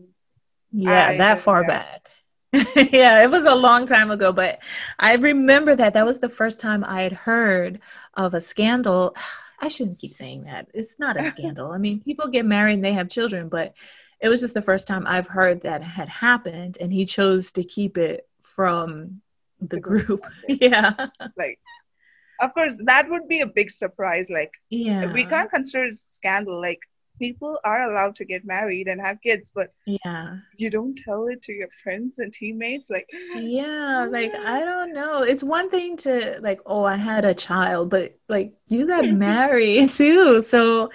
yeah, 0.73 1.09
I 1.09 1.17
that 1.19 1.41
far 1.41 1.65
back. 1.65 2.09
yeah, 2.53 3.23
it 3.23 3.31
was 3.31 3.45
a 3.45 3.55
long 3.55 3.87
time 3.87 4.11
ago, 4.11 4.33
but 4.33 4.61
I 4.99 5.17
remember 5.17 5.75
that 5.75 5.95
that 5.95 6.07
was 6.07 6.19
the 6.19 6.29
first 6.29 6.59
time 6.59 6.85
I 6.85 7.03
had 7.03 7.13
heard 7.13 7.81
of 8.15 8.35
a 8.35 8.41
scandal 8.41 9.15
I 9.61 9.69
shouldn't 9.69 9.99
keep 9.99 10.15
saying 10.15 10.45
that. 10.45 10.69
It's 10.75 10.99
not 10.99 11.17
a 11.17 11.31
scandal. 11.37 11.73
I 11.73 11.79
mean, 11.79 12.01
people 12.01 12.29
get 12.29 12.47
married 12.47 12.75
and 12.75 12.85
they 12.85 12.93
have 12.93 13.09
children, 13.09 13.49
but 13.49 13.75
it 14.21 14.29
was 14.29 14.41
just 14.41 14.55
the 14.55 14.63
first 14.63 14.87
time 14.87 15.07
I've 15.07 15.29
heard 15.29 15.63
that 15.63 15.83
had 15.83 16.09
happened, 16.09 16.79
and 16.81 16.93
he 16.93 17.05
chose 17.05 17.53
to 17.53 17.65
keep 17.65 17.99
it 17.99 18.29
from 18.43 19.21
the, 19.61 19.77
the 19.77 19.81
group. 19.81 20.07
group. 20.07 20.25
yeah. 20.49 21.09
Like, 21.37 21.59
of 22.41 22.55
course, 22.55 22.75
that 22.85 23.09
would 23.11 23.29
be 23.29 23.41
a 23.41 23.47
big 23.47 23.71
surprise. 23.71 24.29
Like, 24.31 24.53
yeah, 24.71 25.13
we 25.13 25.25
can't 25.25 25.51
consider 25.51 25.85
it 25.85 25.99
scandal. 26.09 26.61
Like, 26.61 26.81
people 27.19 27.59
are 27.65 27.91
allowed 27.91 28.17
to 28.17 28.25
get 28.25 28.45
married 28.45 28.89
and 28.89 29.01
have 29.01 29.21
kids, 29.23 29.51
but 29.55 29.73
yeah, 29.87 30.37
you 30.57 30.71
don't 30.71 30.97
tell 30.97 31.27
it 31.29 31.43
to 31.45 31.53
your 31.53 31.69
friends 31.83 32.19
and 32.19 32.33
teammates. 32.33 32.91
Like, 32.91 33.09
yeah, 33.37 34.07
like 34.11 34.35
I 34.35 34.61
don't 34.61 34.93
know. 34.93 35.23
It's 35.23 35.43
one 35.43 35.71
thing 35.71 35.97
to 35.99 36.39
like, 36.43 36.61
oh, 36.67 36.85
I 36.85 36.97
had 36.97 37.25
a 37.25 37.35
child, 37.35 37.91
but 37.91 38.17
like 38.29 38.55
you 38.69 38.87
got 38.87 39.05
married 39.09 39.91
too. 40.01 40.43
So 40.43 40.91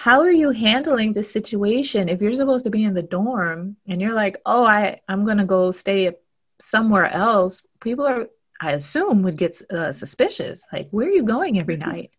how 0.00 0.22
are 0.22 0.30
you 0.30 0.50
handling 0.50 1.12
this 1.12 1.30
situation 1.30 2.08
if 2.08 2.22
you're 2.22 2.32
supposed 2.32 2.64
to 2.64 2.70
be 2.70 2.84
in 2.84 2.94
the 2.94 3.02
dorm 3.02 3.76
and 3.86 4.00
you're 4.00 4.14
like, 4.14 4.38
oh, 4.46 4.64
I 4.64 5.00
I'm 5.08 5.26
gonna 5.26 5.44
go 5.44 5.70
stay 5.72 6.12
somewhere 6.58 7.10
else? 7.10 7.66
People 7.82 8.06
are, 8.06 8.26
I 8.62 8.72
assume, 8.72 9.22
would 9.22 9.36
get 9.36 9.60
uh, 9.70 9.92
suspicious. 9.92 10.64
Like, 10.72 10.88
where 10.90 11.06
are 11.06 11.10
you 11.10 11.22
going 11.22 11.58
every 11.58 11.76
night? 11.88 12.12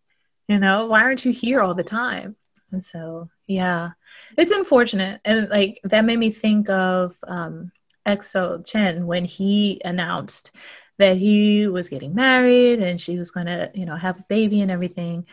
You 0.46 0.60
know, 0.60 0.86
why 0.86 1.02
aren't 1.02 1.24
you 1.24 1.32
here 1.32 1.60
all 1.60 1.74
the 1.74 1.82
time? 1.82 2.36
And 2.72 2.82
so, 2.82 3.28
yeah, 3.46 3.90
it's 4.36 4.50
unfortunate. 4.50 5.20
And 5.24 5.48
like 5.48 5.80
that 5.84 6.04
made 6.04 6.18
me 6.18 6.30
think 6.30 6.68
of 6.70 7.16
um, 7.26 7.70
EXO 8.06 8.66
Chen 8.66 9.06
when 9.06 9.24
he 9.24 9.80
announced 9.84 10.52
that 10.98 11.16
he 11.16 11.66
was 11.66 11.88
getting 11.88 12.14
married 12.14 12.80
and 12.80 13.00
she 13.00 13.18
was 13.18 13.30
going 13.30 13.46
to, 13.46 13.70
you 13.74 13.84
know, 13.84 13.96
have 13.96 14.20
a 14.20 14.24
baby 14.28 14.60
and 14.60 14.70
everything, 14.70 15.26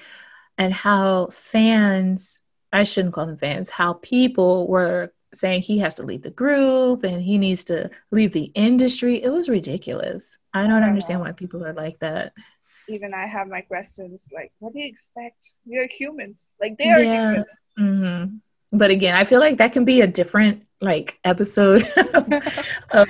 and 0.58 0.74
how 0.74 1.28
fans, 1.28 2.42
I 2.74 2.84
shouldn't 2.84 3.14
call 3.14 3.26
them 3.26 3.38
fans, 3.38 3.70
how 3.70 3.94
people 3.94 4.68
were 4.68 5.14
saying 5.34 5.62
he 5.62 5.78
has 5.80 5.96
to 5.96 6.04
leave 6.04 6.24
the 6.24 6.32
group 6.32 7.04
and 7.04 7.22
he 7.22 7.38
needs 7.38 7.64
to 7.66 7.90
leave 8.12 8.34
the 8.34 8.52
industry. 8.56 9.24
It 9.24 9.30
was 9.30 9.48
ridiculous. 9.48 10.38
I 10.54 10.68
don't 10.68 10.84
understand 10.84 11.22
why 11.22 11.32
people 11.32 11.66
are 11.66 11.74
like 11.74 12.00
that. 12.00 12.34
Even 12.90 13.14
I 13.14 13.26
have 13.26 13.48
my 13.48 13.62
questions 13.62 14.26
like, 14.34 14.52
what 14.60 14.74
do 14.74 14.80
you 14.80 14.88
expect? 14.88 15.52
We're 15.66 15.88
humans. 15.88 16.50
Like 16.60 16.78
they 16.78 16.90
are 16.90 17.04
yeah. 17.04 17.30
humans. 17.30 17.46
Mm-hmm. 17.80 18.78
But 18.78 18.92
again, 18.92 19.16
I 19.16 19.26
feel 19.26 19.40
like 19.40 19.58
that 19.58 19.74
can 19.74 19.86
be 19.86 20.02
a 20.02 20.08
different 20.08 20.66
like 20.82 21.18
episode 21.24 21.88
of 22.92 23.08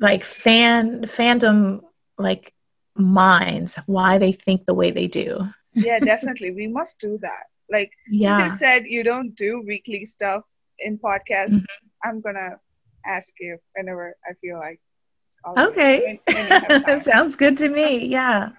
like 0.00 0.24
fan 0.24 1.02
fandom 1.02 1.82
like 2.18 2.52
minds 2.96 3.78
why 3.86 4.18
they 4.18 4.32
think 4.32 4.66
the 4.66 4.74
way 4.74 4.90
they 4.90 5.06
do. 5.06 5.48
yeah, 5.74 5.98
definitely. 6.12 6.50
We 6.50 6.66
must 6.66 6.98
do 6.98 7.18
that. 7.22 7.44
Like 7.70 7.90
yeah. 8.10 8.38
you 8.38 8.48
just 8.48 8.58
said 8.58 8.84
you 8.86 9.02
don't 9.02 9.34
do 9.34 9.62
weekly 9.66 10.04
stuff 10.04 10.44
in 10.78 10.98
podcast. 10.98 11.48
Mm-hmm. 11.48 11.64
I'm 12.04 12.20
gonna 12.20 12.58
ask 13.06 13.32
you 13.40 13.58
whenever 13.74 14.14
I 14.28 14.34
feel 14.34 14.58
like. 14.58 14.80
Okay. 15.56 16.20
Sounds 17.02 17.36
good 17.36 17.56
to 17.58 17.68
me. 17.68 18.06
Yeah. 18.06 18.50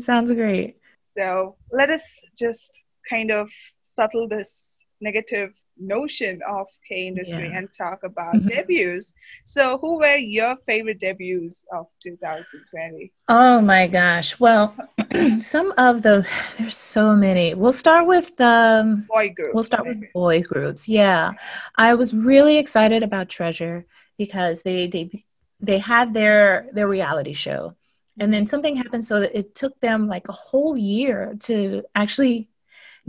Sounds 0.00 0.32
great. 0.32 0.76
So 1.02 1.56
let 1.70 1.90
us 1.90 2.02
just 2.36 2.80
kind 3.08 3.30
of 3.30 3.50
settle 3.82 4.28
this 4.28 4.78
negative 5.00 5.52
notion 5.78 6.40
of 6.48 6.66
K 6.88 7.06
industry 7.06 7.48
yeah. 7.48 7.58
and 7.58 7.68
talk 7.72 8.00
about 8.04 8.34
mm-hmm. 8.34 8.46
debuts. 8.46 9.12
So, 9.44 9.78
who 9.78 9.98
were 9.98 10.16
your 10.16 10.56
favorite 10.64 11.00
debuts 11.00 11.64
of 11.72 11.86
2020? 12.02 13.12
Oh 13.28 13.60
my 13.60 13.86
gosh! 13.86 14.38
Well, 14.38 14.74
some 15.40 15.72
of 15.78 16.02
the 16.02 16.26
there's 16.58 16.76
so 16.76 17.16
many. 17.16 17.54
We'll 17.54 17.72
start 17.72 18.06
with 18.06 18.36
the 18.36 18.82
um, 18.82 19.06
boy 19.08 19.32
groups. 19.34 19.54
We'll 19.54 19.64
start 19.64 19.84
maybe. 19.84 20.00
with 20.00 20.12
boy 20.12 20.42
groups. 20.42 20.88
Yeah, 20.88 21.32
I 21.76 21.94
was 21.94 22.14
really 22.14 22.58
excited 22.58 23.02
about 23.02 23.28
Treasure 23.28 23.86
because 24.18 24.62
they 24.62 24.86
they 24.86 25.24
they 25.60 25.78
had 25.78 26.14
their 26.14 26.68
their 26.72 26.88
reality 26.88 27.32
show. 27.32 27.76
And 28.20 28.32
then 28.32 28.46
something 28.46 28.76
happened 28.76 29.04
so 29.04 29.20
that 29.20 29.36
it 29.36 29.54
took 29.54 29.80
them 29.80 30.06
like 30.06 30.28
a 30.28 30.32
whole 30.32 30.76
year 30.76 31.34
to 31.40 31.82
actually 31.94 32.48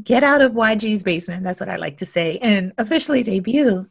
get 0.01 0.23
out 0.23 0.41
of 0.41 0.53
YG's 0.53 1.03
basement. 1.03 1.43
That's 1.43 1.59
what 1.59 1.69
I 1.69 1.75
like 1.75 1.97
to 1.97 2.05
say, 2.05 2.39
and 2.41 2.73
officially 2.77 3.23
debut. 3.23 3.87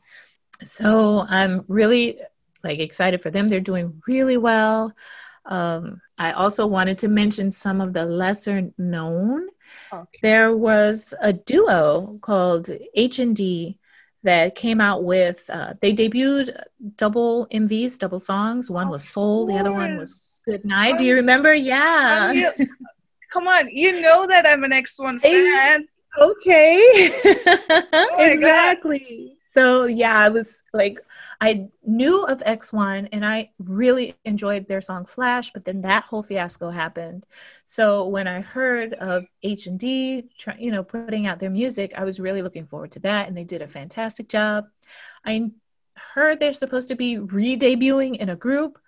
So 0.62 1.20
I'm 1.28 1.64
really 1.68 2.20
like 2.64 2.78
excited 2.78 3.22
for 3.22 3.30
them. 3.30 3.48
They're 3.48 3.60
doing 3.60 4.02
really 4.06 4.36
well. 4.36 4.94
Um, 5.44 6.00
I 6.18 6.32
also 6.32 6.66
wanted 6.66 6.98
to 6.98 7.08
mention 7.08 7.50
some 7.50 7.80
of 7.80 7.92
the 7.92 8.06
lesser 8.06 8.70
known. 8.78 9.48
Okay. 9.92 10.18
There 10.22 10.56
was 10.56 11.14
a 11.20 11.32
duo 11.32 12.18
called 12.20 12.70
H 12.94 13.18
and 13.18 13.34
D 13.34 13.78
that 14.22 14.54
came 14.54 14.80
out 14.80 15.04
with. 15.04 15.44
Uh, 15.50 15.74
they 15.80 15.92
debuted 15.92 16.56
double 16.96 17.48
MVs, 17.48 17.98
double 17.98 18.20
songs. 18.20 18.70
One 18.70 18.88
was 18.88 19.08
Soul, 19.08 19.46
the 19.46 19.56
other 19.56 19.72
one 19.72 19.96
was 19.96 20.31
Good 20.44 20.64
Night. 20.64 20.98
Do 20.98 21.04
you 21.04 21.14
remember? 21.14 21.54
Yeah. 21.54 22.52
come 23.32 23.48
on, 23.48 23.68
you 23.70 24.00
know 24.00 24.26
that 24.26 24.46
I'm 24.46 24.64
an 24.64 24.72
X1 24.72 25.20
fan. 25.20 25.88
Okay. 26.18 27.10
oh 27.24 28.16
exactly. 28.18 29.36
So 29.52 29.84
yeah, 29.84 30.16
I 30.16 30.30
was 30.30 30.62
like, 30.72 30.98
I 31.40 31.68
knew 31.84 32.24
of 32.24 32.38
X1 32.38 33.08
and 33.12 33.24
I 33.24 33.50
really 33.58 34.16
enjoyed 34.24 34.66
their 34.66 34.80
song 34.80 35.04
Flash, 35.04 35.52
but 35.52 35.64
then 35.64 35.82
that 35.82 36.04
whole 36.04 36.22
fiasco 36.22 36.70
happened. 36.70 37.26
So 37.64 38.06
when 38.06 38.26
I 38.26 38.40
heard 38.40 38.94
of 38.94 39.24
H 39.42 39.66
and 39.66 39.78
D, 39.78 40.24
you 40.58 40.70
know, 40.70 40.82
putting 40.82 41.26
out 41.26 41.38
their 41.38 41.50
music, 41.50 41.92
I 41.96 42.04
was 42.04 42.18
really 42.18 42.40
looking 42.40 42.66
forward 42.66 42.92
to 42.92 43.00
that, 43.00 43.28
and 43.28 43.36
they 43.36 43.44
did 43.44 43.60
a 43.60 43.68
fantastic 43.68 44.28
job. 44.28 44.66
I 45.24 45.50
heard 45.96 46.40
they're 46.40 46.54
supposed 46.54 46.88
to 46.88 46.96
be 46.96 47.18
re-debuting 47.18 48.16
in 48.16 48.30
a 48.30 48.36
group. 48.36 48.78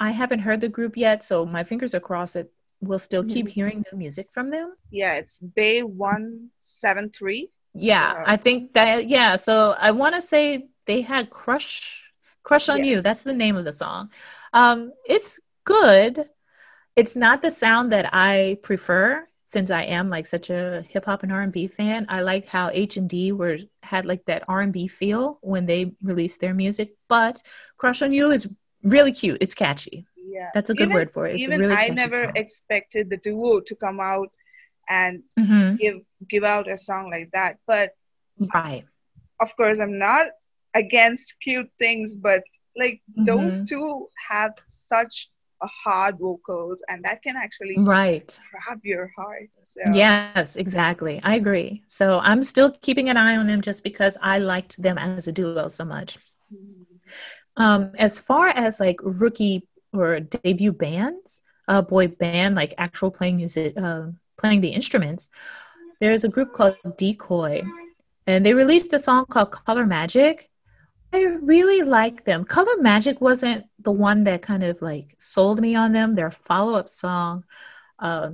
I 0.00 0.10
haven't 0.10 0.40
heard 0.40 0.60
the 0.60 0.68
group 0.68 0.96
yet, 0.96 1.24
so 1.24 1.44
my 1.44 1.64
fingers 1.64 1.94
are 1.94 2.00
crossed 2.00 2.34
that 2.34 2.50
we'll 2.80 2.98
still 2.98 3.24
keep 3.24 3.46
mm-hmm. 3.46 3.52
hearing 3.52 3.84
new 3.90 3.98
music 3.98 4.28
from 4.32 4.50
them. 4.50 4.74
Yeah, 4.90 5.14
it's 5.14 5.38
BAE173. 5.56 7.48
Yeah, 7.74 8.12
uh, 8.12 8.24
I 8.26 8.36
think 8.36 8.74
that, 8.74 9.08
yeah. 9.08 9.36
So 9.36 9.74
I 9.78 9.90
want 9.90 10.14
to 10.14 10.20
say 10.20 10.68
they 10.86 11.00
had 11.02 11.30
Crush, 11.30 12.12
Crush 12.42 12.68
on 12.68 12.84
yeah. 12.84 12.90
You. 12.90 13.00
That's 13.00 13.22
the 13.22 13.32
name 13.32 13.56
of 13.56 13.64
the 13.64 13.72
song. 13.72 14.10
Um, 14.52 14.92
it's 15.06 15.40
good. 15.64 16.28
It's 16.96 17.16
not 17.16 17.42
the 17.42 17.50
sound 17.50 17.92
that 17.92 18.10
I 18.12 18.58
prefer 18.62 19.26
since 19.48 19.70
I 19.70 19.82
am 19.84 20.10
like 20.10 20.26
such 20.26 20.50
a 20.50 20.82
hip 20.88 21.06
hop 21.06 21.22
and 21.22 21.32
R&B 21.32 21.68
fan. 21.68 22.04
I 22.08 22.20
like 22.20 22.46
how 22.46 22.70
H&D 22.70 23.32
were 23.32 23.58
had 23.82 24.04
like 24.04 24.24
that 24.26 24.44
R&B 24.46 24.88
feel 24.88 25.38
when 25.40 25.64
they 25.64 25.94
released 26.02 26.40
their 26.40 26.52
music, 26.52 26.94
but 27.08 27.40
Crush 27.78 28.02
on 28.02 28.12
You 28.12 28.30
is 28.30 28.48
really 28.88 29.12
cute. 29.12 29.38
It's 29.40 29.54
catchy 29.54 30.06
yeah 30.38 30.50
that's 30.54 30.70
a 30.70 30.74
good 30.74 30.88
even, 30.88 30.94
word 30.94 31.12
for 31.12 31.26
it 31.26 31.34
it's 31.34 31.44
even 31.44 31.60
really 31.60 31.74
i 31.74 31.88
never 31.88 32.24
song. 32.24 32.32
expected 32.36 33.10
the 33.10 33.16
duo 33.18 33.60
to 33.60 33.74
come 33.74 34.00
out 34.00 34.30
and 34.88 35.22
mm-hmm. 35.38 35.76
give 35.76 35.96
give 36.28 36.44
out 36.44 36.70
a 36.70 36.76
song 36.76 37.10
like 37.10 37.30
that 37.32 37.58
but 37.66 37.90
right 38.54 38.84
of 39.40 39.54
course 39.56 39.78
i'm 39.80 39.98
not 39.98 40.26
against 40.74 41.34
cute 41.40 41.70
things 41.78 42.14
but 42.14 42.42
like 42.76 43.00
mm-hmm. 43.10 43.24
those 43.24 43.64
two 43.64 44.08
have 44.28 44.52
such 44.64 45.30
a 45.60 45.66
hard 45.66 46.16
vocals 46.20 46.80
and 46.88 47.04
that 47.04 47.20
can 47.20 47.34
actually 47.36 47.76
right 47.78 48.38
grab 48.52 48.78
your 48.84 49.10
heart 49.16 49.50
so. 49.60 49.80
yes 49.92 50.54
exactly 50.54 51.20
i 51.24 51.34
agree 51.34 51.82
so 51.86 52.20
i'm 52.20 52.44
still 52.44 52.70
keeping 52.80 53.08
an 53.08 53.16
eye 53.16 53.36
on 53.36 53.48
them 53.48 53.60
just 53.60 53.82
because 53.82 54.16
i 54.22 54.38
liked 54.38 54.80
them 54.80 54.96
as 54.98 55.26
a 55.26 55.32
duo 55.32 55.66
so 55.66 55.84
much 55.84 56.16
mm-hmm. 56.52 56.78
Um, 57.58 57.92
as 57.98 58.18
far 58.18 58.48
as 58.48 58.80
like 58.80 59.00
rookie 59.02 59.66
or 59.92 60.20
debut 60.20 60.72
bands, 60.72 61.42
a 61.66 61.82
boy 61.82 62.06
band 62.08 62.54
like 62.54 62.72
actual 62.78 63.10
playing 63.10 63.36
music, 63.36 63.74
uh, 63.76 64.06
playing 64.38 64.60
the 64.60 64.68
instruments. 64.68 65.28
There's 66.00 66.24
a 66.24 66.28
group 66.28 66.52
called 66.52 66.76
Decoy, 66.96 67.64
and 68.26 68.46
they 68.46 68.54
released 68.54 68.92
a 68.92 68.98
song 68.98 69.26
called 69.26 69.50
Color 69.50 69.86
Magic. 69.86 70.48
I 71.12 71.24
really 71.24 71.82
like 71.82 72.24
them. 72.24 72.44
Color 72.44 72.76
Magic 72.78 73.20
wasn't 73.20 73.64
the 73.80 73.92
one 73.92 74.24
that 74.24 74.42
kind 74.42 74.62
of 74.62 74.80
like 74.80 75.14
sold 75.18 75.60
me 75.60 75.74
on 75.74 75.92
them. 75.92 76.14
Their 76.14 76.30
follow 76.30 76.74
up 76.74 76.88
song, 76.88 77.44
uh, 77.98 78.30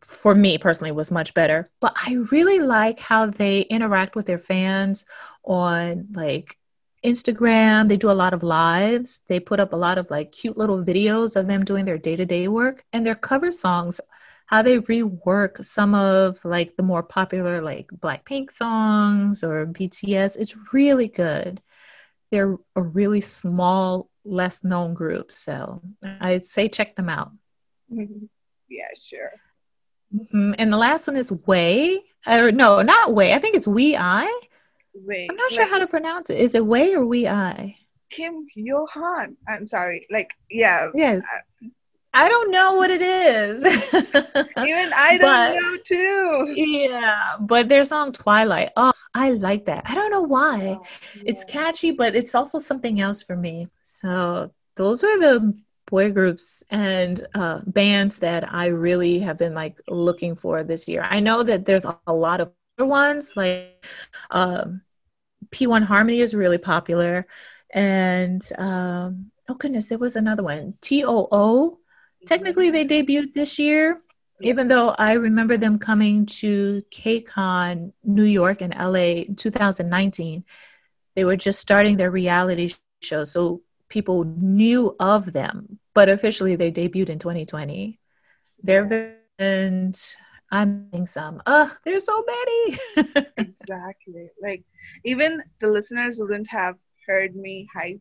for 0.00 0.34
me 0.34 0.58
personally, 0.58 0.92
was 0.92 1.10
much 1.12 1.34
better. 1.34 1.70
But 1.80 1.94
I 2.04 2.14
really 2.32 2.58
like 2.58 2.98
how 2.98 3.26
they 3.26 3.60
interact 3.62 4.16
with 4.16 4.26
their 4.26 4.38
fans 4.38 5.04
on 5.44 6.08
like 6.14 6.58
Instagram. 7.04 7.88
They 7.88 7.96
do 7.96 8.10
a 8.10 8.12
lot 8.12 8.34
of 8.34 8.42
lives. 8.42 9.22
They 9.28 9.40
put 9.40 9.60
up 9.60 9.72
a 9.72 9.76
lot 9.76 9.98
of 9.98 10.10
like 10.10 10.32
cute 10.32 10.56
little 10.56 10.82
videos 10.82 11.36
of 11.36 11.46
them 11.46 11.64
doing 11.64 11.84
their 11.84 11.98
day 11.98 12.16
to 12.16 12.24
day 12.24 12.48
work 12.48 12.84
and 12.92 13.06
their 13.06 13.14
cover 13.14 13.50
songs. 13.52 14.00
How 14.46 14.62
they 14.62 14.78
rework 14.78 15.64
some 15.64 15.94
of 15.94 16.38
like 16.44 16.76
the 16.76 16.82
more 16.82 17.02
popular 17.02 17.60
like 17.60 17.88
Blackpink 17.88 18.52
songs 18.52 19.42
or 19.42 19.66
BTS. 19.66 20.36
It's 20.36 20.54
really 20.72 21.08
good. 21.08 21.60
They're 22.30 22.56
a 22.76 22.82
really 22.82 23.20
small, 23.20 24.08
less 24.24 24.62
known 24.62 24.94
group. 24.94 25.32
So 25.32 25.82
I 26.20 26.38
say 26.38 26.68
check 26.68 26.94
them 26.94 27.08
out. 27.08 27.32
Yeah, 27.88 28.88
sure. 29.00 29.32
Mm-hmm. 30.14 30.54
And 30.58 30.72
the 30.72 30.76
last 30.76 31.06
one 31.06 31.16
is 31.16 31.32
Way. 31.32 32.00
Or 32.26 32.52
no, 32.52 32.82
not 32.82 33.14
Way. 33.14 33.34
I 33.34 33.38
think 33.38 33.56
it's 33.56 33.66
We 33.66 33.96
I. 33.96 34.26
Wei. 35.04 35.26
I'm 35.30 35.36
not 35.36 35.52
sure 35.52 35.66
how 35.66 35.78
to 35.78 35.86
pronounce 35.86 36.30
it. 36.30 36.38
Is 36.38 36.54
it 36.54 36.64
Wei 36.64 36.94
or 36.94 37.04
Wei 37.04 37.28
I? 37.28 37.76
Kim 38.10 38.46
Johan. 38.54 39.36
I'm 39.48 39.66
sorry. 39.66 40.06
Like, 40.10 40.32
yeah. 40.50 40.90
Yes. 40.94 41.22
I, 41.62 41.70
I 42.16 42.28
don't 42.30 42.50
know 42.50 42.74
what 42.74 42.90
it 42.90 43.02
is. 43.02 43.62
Even 43.64 44.92
I 44.94 45.18
don't 45.18 45.20
but, 45.20 45.54
know 45.54 45.76
too. 45.84 46.54
Yeah, 46.56 47.36
but 47.40 47.68
their 47.68 47.84
song 47.84 48.12
Twilight. 48.12 48.70
Oh, 48.76 48.92
I 49.14 49.32
like 49.32 49.66
that. 49.66 49.82
I 49.86 49.94
don't 49.94 50.10
know 50.10 50.22
why. 50.22 50.78
Oh, 50.80 50.86
yeah. 51.14 51.22
It's 51.26 51.44
catchy, 51.44 51.90
but 51.90 52.16
it's 52.16 52.34
also 52.34 52.58
something 52.58 53.00
else 53.00 53.22
for 53.22 53.36
me. 53.36 53.68
So 53.82 54.50
those 54.76 55.04
are 55.04 55.18
the 55.18 55.54
boy 55.86 56.10
groups 56.10 56.64
and 56.70 57.26
uh, 57.34 57.60
bands 57.66 58.18
that 58.18 58.52
I 58.52 58.66
really 58.66 59.18
have 59.20 59.38
been 59.38 59.54
like 59.54 59.78
looking 59.88 60.36
for 60.36 60.62
this 60.62 60.88
year. 60.88 61.06
I 61.08 61.20
know 61.20 61.42
that 61.42 61.64
there's 61.64 61.84
a, 61.84 62.12
lot 62.12 62.40
of 62.40 62.50
other 62.78 62.86
ones 62.86 63.34
like 63.36 63.86
um, 64.30 64.82
P1 65.50 65.84
Harmony 65.84 66.20
is 66.20 66.34
really 66.34 66.58
popular. 66.58 67.26
And 67.70 68.42
um, 68.58 69.30
oh 69.48 69.54
goodness, 69.54 69.86
there 69.86 69.98
was 69.98 70.16
another 70.16 70.42
one. 70.42 70.74
TOO. 70.80 71.78
Technically, 72.26 72.70
they 72.70 72.84
debuted 72.84 73.34
this 73.34 73.58
year, 73.58 74.00
even 74.40 74.66
though 74.66 74.90
I 74.98 75.12
remember 75.12 75.56
them 75.56 75.78
coming 75.78 76.26
to 76.26 76.82
KCON 76.90 77.92
New 78.02 78.24
York 78.24 78.62
and 78.62 78.74
LA 78.74 79.22
in 79.28 79.36
2019. 79.36 80.44
They 81.14 81.24
were 81.24 81.36
just 81.36 81.60
starting 81.60 81.96
their 81.96 82.10
reality 82.10 82.74
show, 83.00 83.24
so 83.24 83.62
people 83.88 84.24
knew 84.24 84.96
of 84.98 85.32
them, 85.32 85.78
but 85.94 86.08
officially 86.08 86.56
they 86.56 86.72
debuted 86.72 87.08
in 87.10 87.18
2020. 87.18 87.98
They're 88.62 89.16
and 89.38 89.96
I'm 90.50 90.88
missing 90.90 91.06
some. 91.06 91.42
Ugh, 91.46 91.70
there's 91.84 92.04
so 92.04 92.24
many. 92.26 92.78
exactly. 93.36 94.30
Like 94.42 94.64
even 95.04 95.42
the 95.60 95.68
listeners 95.68 96.18
wouldn't 96.20 96.48
have 96.48 96.76
heard 97.06 97.36
me 97.36 97.68
hype 97.74 98.00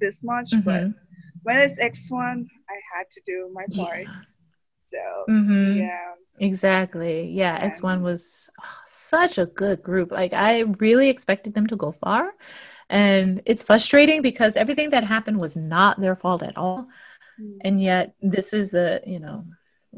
this 0.00 0.22
much, 0.22 0.50
Mhm. 0.52 0.64
but 0.64 0.84
when 1.42 1.58
it's 1.58 1.78
X1, 1.78 2.48
I 2.68 2.80
had 2.96 3.10
to 3.10 3.20
do 3.24 3.50
my 3.52 3.64
part. 3.74 4.06
Yeah. 4.06 4.20
So 4.80 5.24
Mhm. 5.28 5.76
yeah, 5.78 6.14
Exactly. 6.38 7.28
Yeah, 7.28 7.56
X1 7.62 8.02
was 8.02 8.50
oh, 8.60 8.64
such 8.86 9.38
a 9.38 9.46
good 9.46 9.82
group. 9.82 10.10
Like 10.10 10.32
I 10.32 10.60
really 10.78 11.08
expected 11.08 11.54
them 11.54 11.66
to 11.68 11.76
go 11.76 11.92
far. 11.92 12.32
And 12.88 13.40
it's 13.46 13.62
frustrating 13.62 14.22
because 14.22 14.56
everything 14.56 14.90
that 14.90 15.04
happened 15.04 15.40
was 15.40 15.56
not 15.56 16.00
their 16.00 16.16
fault 16.16 16.42
at 16.42 16.56
all. 16.56 16.88
Mm. 17.40 17.58
And 17.60 17.82
yet 17.82 18.14
this 18.20 18.52
is 18.52 18.70
the, 18.70 19.02
you 19.06 19.20
know, 19.20 19.44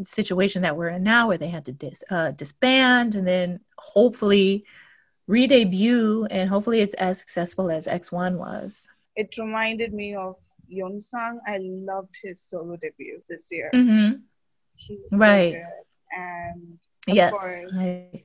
situation 0.03 0.62
that 0.62 0.77
we're 0.77 0.88
in 0.88 1.03
now 1.03 1.29
where 1.29 1.38
they 1.38 1.48
had 1.48 1.64
to 1.66 1.72
dis- 1.72 2.05
uh, 2.11 2.33
disband 2.33 3.14
and 3.14 3.27
then 3.27 3.61
hopefully 3.79 4.64
re-debut 5.26 6.26
and 6.30 6.48
hopefully 6.48 6.80
it's 6.80 6.94
as 6.94 7.18
successful 7.18 7.70
as 7.70 7.87
X1 7.87 8.37
was. 8.38 8.88
it 9.16 9.37
reminded 9.38 9.92
me 9.94 10.14
of 10.16 10.34
Yoon 10.72 11.00
Sang. 11.00 11.38
I 11.46 11.58
loved 11.60 12.18
his 12.22 12.40
solo 12.42 12.76
debut 12.76 13.22
this 13.28 13.46
year. 13.50 13.70
Mm-hmm. 13.72 14.16
So 15.10 15.16
Right. 15.16 15.52
good. 15.52 15.87
And 16.18 16.78
Of 17.08 17.14
Yes. 17.14 17.32
course. 17.32 17.72
I- 17.74 18.24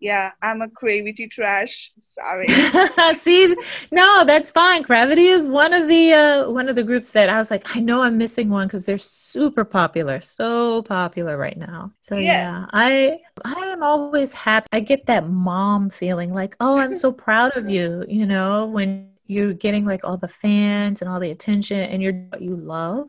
yeah, 0.00 0.32
I'm 0.42 0.62
a 0.62 0.68
CRAVITY 0.68 1.28
trash. 1.30 1.92
Sorry. 2.00 2.46
See, 3.18 3.54
no, 3.90 4.24
that's 4.24 4.50
fine. 4.50 4.82
CRAVITY 4.84 5.26
is 5.26 5.48
one 5.48 5.72
of 5.72 5.88
the 5.88 6.12
uh 6.12 6.50
one 6.50 6.68
of 6.68 6.76
the 6.76 6.84
groups 6.84 7.10
that 7.12 7.28
I 7.28 7.38
was 7.38 7.50
like, 7.50 7.64
I 7.76 7.80
know 7.80 8.02
I'm 8.02 8.18
missing 8.18 8.48
one 8.50 8.66
because 8.66 8.86
they're 8.86 8.98
super 8.98 9.64
popular, 9.64 10.20
so 10.20 10.82
popular 10.82 11.36
right 11.36 11.56
now. 11.56 11.92
So 12.00 12.18
Yeah. 12.18 12.20
yeah. 12.20 12.66
I 12.72 13.20
I 13.44 13.66
am 13.66 13.82
always 13.82 14.32
happy. 14.32 14.66
I 14.72 14.80
get 14.80 15.06
that 15.06 15.28
mom 15.28 15.90
feeling 15.90 16.32
like, 16.32 16.56
oh, 16.60 16.76
I'm 16.78 16.94
so 16.94 17.12
proud 17.26 17.56
of 17.56 17.68
you, 17.68 18.04
you 18.08 18.26
know, 18.26 18.66
when 18.66 19.10
you're 19.26 19.54
getting 19.54 19.84
like 19.84 20.04
all 20.04 20.16
the 20.16 20.28
fans 20.28 21.00
and 21.02 21.10
all 21.10 21.18
the 21.20 21.30
attention 21.30 21.78
and 21.80 22.02
you're 22.02 22.12
what 22.30 22.42
you 22.42 22.54
love. 22.56 23.08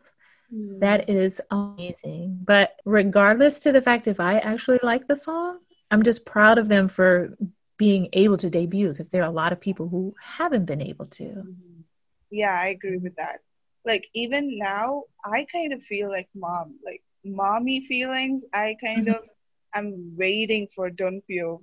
Mm. 0.54 0.80
That 0.80 1.08
is 1.10 1.40
amazing. 1.50 2.40
But 2.44 2.76
regardless 2.84 3.60
to 3.60 3.72
the 3.72 3.82
fact 3.82 4.08
if 4.08 4.20
I 4.20 4.38
actually 4.38 4.80
like 4.82 5.06
the 5.06 5.16
song, 5.16 5.58
I'm 5.90 6.02
just 6.02 6.24
proud 6.26 6.58
of 6.58 6.68
them 6.68 6.88
for 6.88 7.36
being 7.78 8.08
able 8.12 8.36
to 8.38 8.50
debut 8.50 8.88
because 8.90 9.08
there 9.08 9.22
are 9.22 9.28
a 9.28 9.30
lot 9.42 9.52
of 9.52 9.60
people 9.60 9.88
who 9.88 10.14
haven't 10.20 10.64
been 10.66 10.82
able 10.82 11.06
to. 11.06 11.24
Mhm. 11.24 11.84
Yeah, 12.30 12.54
I 12.54 12.68
agree 12.68 12.98
with 12.98 13.16
that. 13.16 13.40
Like 13.84 14.08
even 14.14 14.58
now, 14.58 15.04
I 15.24 15.46
kind 15.50 15.72
of 15.72 15.82
feel 15.82 16.10
like 16.10 16.28
mom, 16.34 16.78
like 16.84 17.02
mommy 17.24 17.80
feelings. 17.86 18.44
I 18.52 18.76
kind 18.84 19.06
Mhm. 19.08 19.16
of 19.16 19.28
I'm 19.74 20.16
waiting 20.16 20.66
for 20.74 20.90
Dongpyo, 20.90 21.62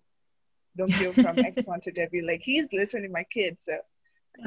Dongpyo 0.77 1.13
from 1.21 1.35
X1 1.38 1.81
to 1.83 1.91
debut. 1.91 2.25
Like 2.25 2.41
he's 2.41 2.71
literally 2.73 3.09
my 3.09 3.23
kid, 3.33 3.57
so 3.59 3.77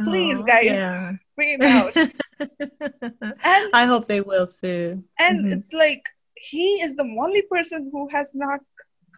Please, 0.05 0.39
Aw, 0.41 0.45
guys. 0.45 0.67
Yeah. 0.67 1.13
bring 1.35 1.51
him 1.55 1.63
out. 1.63 1.95
And 2.41 3.65
I 3.73 3.85
hope 3.87 4.07
they 4.07 4.21
will 4.21 4.47
soon. 4.47 5.05
and 5.19 5.45
Mhm. 5.47 5.53
it's 5.53 5.73
like 5.73 6.03
he 6.37 6.81
is 6.83 6.95
the 6.97 7.09
only 7.25 7.43
person 7.43 7.89
who 7.93 8.07
has 8.09 8.35
not 8.35 8.61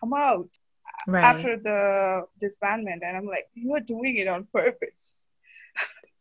come 0.01 0.13
out 0.15 0.49
Right. 1.07 1.25
after 1.25 1.57
the 1.57 2.27
disbandment, 2.43 3.01
and 3.03 3.17
I'm 3.17 3.27
like, 3.27 3.49
you 3.55 3.75
are 3.75 3.81
doing 3.81 4.17
it 4.17 4.29
on 4.29 4.47
purpose. 4.53 5.25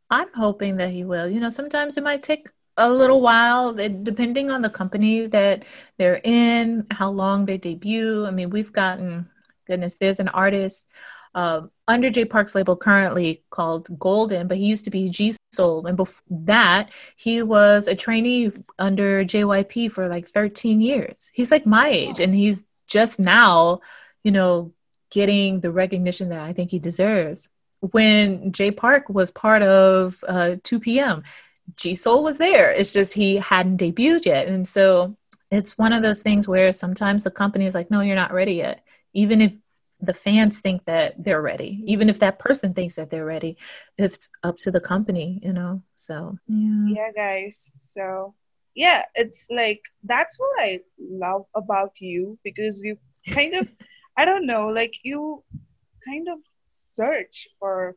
I'm 0.09 0.29
hoping 0.33 0.77
that 0.77 0.89
he 0.89 1.03
will. 1.03 1.27
You 1.29 1.39
know, 1.39 1.49
sometimes 1.49 1.97
it 1.97 2.03
might 2.03 2.23
take 2.23 2.47
a 2.77 2.89
little 2.89 3.21
while, 3.21 3.73
depending 3.73 4.49
on 4.49 4.61
the 4.61 4.69
company 4.69 5.27
that 5.27 5.65
they're 5.97 6.21
in, 6.23 6.85
how 6.91 7.11
long 7.11 7.45
they 7.45 7.57
debut. 7.57 8.25
I 8.25 8.31
mean, 8.31 8.49
we've 8.49 8.71
gotten, 8.71 9.29
goodness, 9.67 9.95
there's 9.95 10.19
an 10.19 10.29
artist 10.29 10.87
uh, 11.35 11.61
under 11.87 12.09
Jay 12.09 12.25
Park's 12.25 12.55
label 12.55 12.75
currently 12.75 13.43
called 13.49 13.87
Golden, 13.99 14.47
but 14.47 14.57
he 14.57 14.65
used 14.65 14.85
to 14.85 14.89
be 14.91 15.09
G 15.09 15.35
Soul. 15.51 15.85
And 15.85 15.97
before 15.97 16.23
that, 16.45 16.89
he 17.17 17.43
was 17.43 17.87
a 17.87 17.95
trainee 17.95 18.51
under 18.79 19.23
JYP 19.25 19.91
for 19.91 20.07
like 20.07 20.27
13 20.29 20.81
years. 20.81 21.29
He's 21.33 21.51
like 21.51 21.65
my 21.65 21.87
age, 21.89 22.19
and 22.19 22.33
he's 22.33 22.63
just 22.89 23.19
now, 23.19 23.81
you 24.23 24.31
know, 24.31 24.73
getting 25.11 25.61
the 25.61 25.71
recognition 25.71 26.29
that 26.29 26.41
I 26.41 26.53
think 26.53 26.71
he 26.71 26.79
deserves 26.79 27.47
when 27.79 28.51
Jay 28.51 28.71
Park 28.71 29.09
was 29.09 29.31
part 29.31 29.61
of 29.63 30.23
uh, 30.27 30.55
2PM 30.63 31.23
G 31.75 31.95
Soul 31.95 32.23
was 32.23 32.37
there. 32.37 32.71
It's 32.71 32.93
just 32.93 33.13
he 33.13 33.37
hadn't 33.37 33.79
debuted 33.79 34.25
yet. 34.25 34.47
And 34.47 34.67
so 34.67 35.15
it's 35.51 35.77
one 35.77 35.93
of 35.93 36.01
those 36.01 36.21
things 36.21 36.47
where 36.47 36.71
sometimes 36.73 37.23
the 37.23 37.31
company 37.31 37.65
is 37.65 37.75
like, 37.75 37.89
no, 37.89 38.01
you're 38.01 38.15
not 38.15 38.33
ready 38.33 38.53
yet. 38.53 38.83
Even 39.13 39.41
if 39.41 39.53
the 40.01 40.13
fans 40.13 40.61
think 40.61 40.85
that 40.85 41.21
they're 41.23 41.41
ready, 41.41 41.83
even 41.85 42.09
if 42.09 42.19
that 42.19 42.39
person 42.39 42.73
thinks 42.73 42.95
that 42.95 43.09
they're 43.09 43.25
ready, 43.25 43.57
it's 43.97 44.29
up 44.43 44.57
to 44.57 44.71
the 44.71 44.79
company, 44.79 45.39
you 45.43 45.53
know? 45.53 45.81
So, 45.95 46.37
yeah. 46.47 46.85
Yeah, 46.87 47.11
guys. 47.15 47.71
So 47.81 48.33
yeah, 48.79 49.03
it's 49.13 49.45
like 49.49 49.81
that's 50.05 50.39
what 50.39 50.61
I 50.61 50.79
love 50.97 51.45
about 51.53 51.91
you 51.99 52.39
because 52.45 52.81
you 52.81 52.97
kind 53.29 53.53
of 53.53 53.67
I 54.17 54.23
don't 54.23 54.45
know, 54.45 54.67
like 54.67 54.93
you 55.03 55.43
kind 56.07 56.27
of 56.29 56.39
search 56.65 57.47
for 57.59 57.95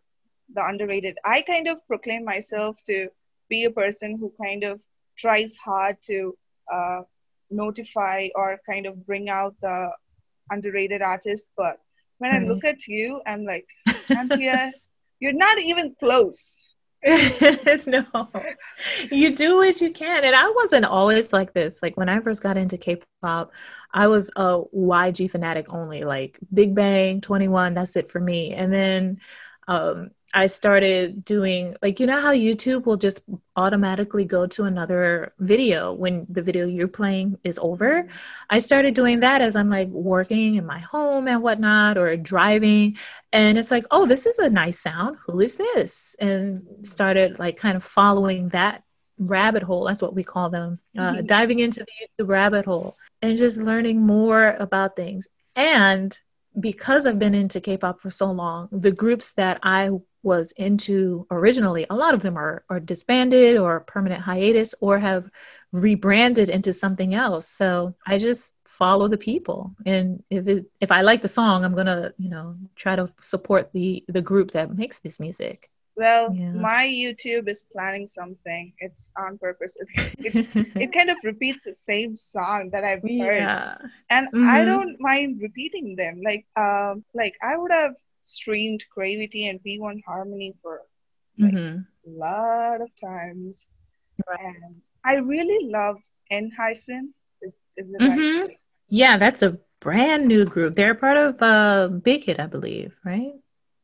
the 0.54 0.66
underrated. 0.66 1.18
I 1.24 1.42
kind 1.42 1.68
of 1.68 1.86
proclaim 1.86 2.24
myself 2.24 2.82
to 2.88 3.08
be 3.48 3.64
a 3.64 3.70
person 3.70 4.18
who 4.18 4.32
kind 4.42 4.64
of 4.64 4.80
tries 5.16 5.54
hard 5.56 5.96
to 6.06 6.36
uh, 6.72 7.02
notify 7.50 8.28
or 8.34 8.60
kind 8.66 8.86
of 8.86 9.06
bring 9.06 9.28
out 9.28 9.54
the 9.60 9.90
underrated 10.50 11.02
artist, 11.02 11.46
But 11.56 11.78
when 12.18 12.32
I 12.32 12.40
look 12.40 12.64
at 12.64 12.88
you, 12.88 13.20
I'm 13.26 13.44
like, 13.44 13.66
Anthea, 14.10 14.72
you're 15.20 15.32
not 15.46 15.58
even 15.60 15.94
close. 16.00 16.58
no, 17.86 18.06
you 19.10 19.34
do 19.34 19.56
what 19.56 19.80
you 19.80 19.90
can. 19.92 20.24
And 20.24 20.36
I 20.36 20.48
wasn't 20.50 20.84
always 20.84 21.32
like 21.32 21.52
this. 21.52 21.82
Like 21.82 21.96
when 21.96 22.08
I 22.08 22.20
first 22.20 22.42
got 22.42 22.56
into 22.56 22.78
K 22.78 23.00
pop, 23.20 23.52
I 23.92 24.06
was 24.06 24.30
a 24.36 24.60
YG 24.72 25.26
fanatic 25.26 25.72
only, 25.72 26.04
like 26.04 26.38
Big 26.52 26.74
Bang, 26.74 27.20
2NE1, 27.20 27.74
that's 27.74 27.96
it 27.96 28.10
for 28.12 28.20
me. 28.20 28.52
And 28.54 28.72
then 28.72 29.20
um, 29.66 30.10
I 30.34 30.46
started 30.46 31.24
doing, 31.24 31.76
like, 31.82 32.00
you 32.00 32.06
know 32.06 32.20
how 32.20 32.32
YouTube 32.32 32.86
will 32.86 32.96
just 32.96 33.22
automatically 33.56 34.24
go 34.24 34.46
to 34.46 34.64
another 34.64 35.34
video 35.38 35.92
when 35.92 36.26
the 36.30 36.40
video 36.40 36.66
you're 36.66 36.88
playing 36.88 37.38
is 37.44 37.58
over? 37.60 38.08
I 38.48 38.58
started 38.58 38.94
doing 38.94 39.20
that 39.20 39.42
as 39.42 39.56
I'm 39.56 39.68
like 39.68 39.88
working 39.88 40.54
in 40.54 40.64
my 40.64 40.78
home 40.78 41.28
and 41.28 41.42
whatnot 41.42 41.98
or 41.98 42.16
driving. 42.16 42.96
And 43.32 43.58
it's 43.58 43.70
like, 43.70 43.84
oh, 43.90 44.06
this 44.06 44.24
is 44.24 44.38
a 44.38 44.48
nice 44.48 44.78
sound. 44.78 45.18
Who 45.26 45.40
is 45.40 45.56
this? 45.56 46.16
And 46.18 46.62
started 46.82 47.38
like 47.38 47.56
kind 47.56 47.76
of 47.76 47.84
following 47.84 48.48
that 48.50 48.84
rabbit 49.18 49.62
hole. 49.62 49.84
That's 49.84 50.00
what 50.02 50.14
we 50.14 50.24
call 50.24 50.48
them, 50.48 50.78
uh, 50.96 51.12
Mhm. 51.12 51.26
diving 51.26 51.58
into 51.58 51.80
the 51.80 52.24
YouTube 52.24 52.28
rabbit 52.28 52.64
hole 52.64 52.96
and 53.20 53.36
just 53.36 53.58
learning 53.58 54.00
more 54.00 54.56
about 54.58 54.96
things. 54.96 55.28
And 55.54 56.18
because 56.58 57.06
I've 57.06 57.18
been 57.18 57.34
into 57.34 57.60
K 57.60 57.76
pop 57.76 58.00
for 58.00 58.10
so 58.10 58.30
long, 58.32 58.68
the 58.72 58.92
groups 58.92 59.32
that 59.32 59.58
I 59.62 59.90
was 60.22 60.52
into 60.52 61.26
originally, 61.30 61.86
a 61.90 61.96
lot 61.96 62.14
of 62.14 62.22
them 62.22 62.36
are, 62.36 62.64
are 62.70 62.80
disbanded 62.80 63.56
or 63.56 63.80
permanent 63.80 64.22
hiatus 64.22 64.74
or 64.80 64.98
have 64.98 65.30
rebranded 65.72 66.48
into 66.48 66.72
something 66.72 67.14
else. 67.14 67.48
So 67.48 67.94
I 68.06 68.18
just 68.18 68.54
follow 68.64 69.08
the 69.08 69.18
people. 69.18 69.74
And 69.86 70.22
if 70.30 70.46
it, 70.48 70.66
if 70.80 70.90
I 70.92 71.00
like 71.02 71.22
the 71.22 71.28
song, 71.28 71.64
I'm 71.64 71.74
gonna, 71.74 72.12
you 72.18 72.30
know, 72.30 72.56
try 72.76 72.96
to 72.96 73.10
support 73.20 73.70
the 73.72 74.04
the 74.08 74.22
group 74.22 74.52
that 74.52 74.74
makes 74.76 74.98
this 75.00 75.18
music. 75.20 75.70
Well, 75.94 76.32
Yeah. 76.34 76.52
my 76.52 76.86
YouTube 76.86 77.48
is 77.48 77.64
planning 77.72 78.06
something. 78.06 78.72
It's 78.78 79.12
on 79.16 79.36
purpose. 79.38 79.76
It's, 79.78 80.16
it, 80.24 80.34
it 80.80 80.92
kind 80.92 81.10
of 81.10 81.18
repeats 81.22 81.64
the 81.64 81.74
same 81.74 82.16
song 82.16 82.70
that 82.72 82.84
I've 82.84 83.02
heard, 83.02 83.36
yeah. 83.36 83.76
and 84.08 84.28
I 84.34 84.60
Mhm. 84.60 84.66
don't 84.66 85.00
mind 85.00 85.40
repeating 85.42 85.96
them. 85.96 86.20
Like, 86.24 86.46
um, 86.56 87.04
like 87.14 87.34
I 87.42 87.56
would 87.56 87.72
have 87.72 87.94
streamed 88.22 88.84
CRAVITY 88.94 89.48
and 89.48 89.60
P1 89.62 90.02
Harmony 90.06 90.54
for 90.62 90.82
Like- 91.38 91.54
Mhm. 91.54 91.86
a 92.06 92.10
lot 92.10 92.80
of 92.80 92.90
times, 92.96 93.66
Right. 94.28 94.54
and 94.64 94.82
I 95.04 95.14
really 95.16 95.68
love 95.68 95.96
ENHYPEN. 96.30 97.12
Is 97.42 97.54
is 97.76 97.88
it 97.88 98.00
Mhm. 98.00 98.48
right? 98.48 98.58
Yeah, 98.88 99.16
that's 99.16 99.42
a 99.42 99.58
brand 99.80 100.26
new 100.28 100.44
group. 100.44 100.76
They're 100.76 100.94
part 100.94 101.16
of 101.16 101.40
uh 101.42 101.88
Big 101.88 102.24
Hit, 102.24 102.38
I 102.38 102.46
believe, 102.46 102.94
right? 103.04 103.32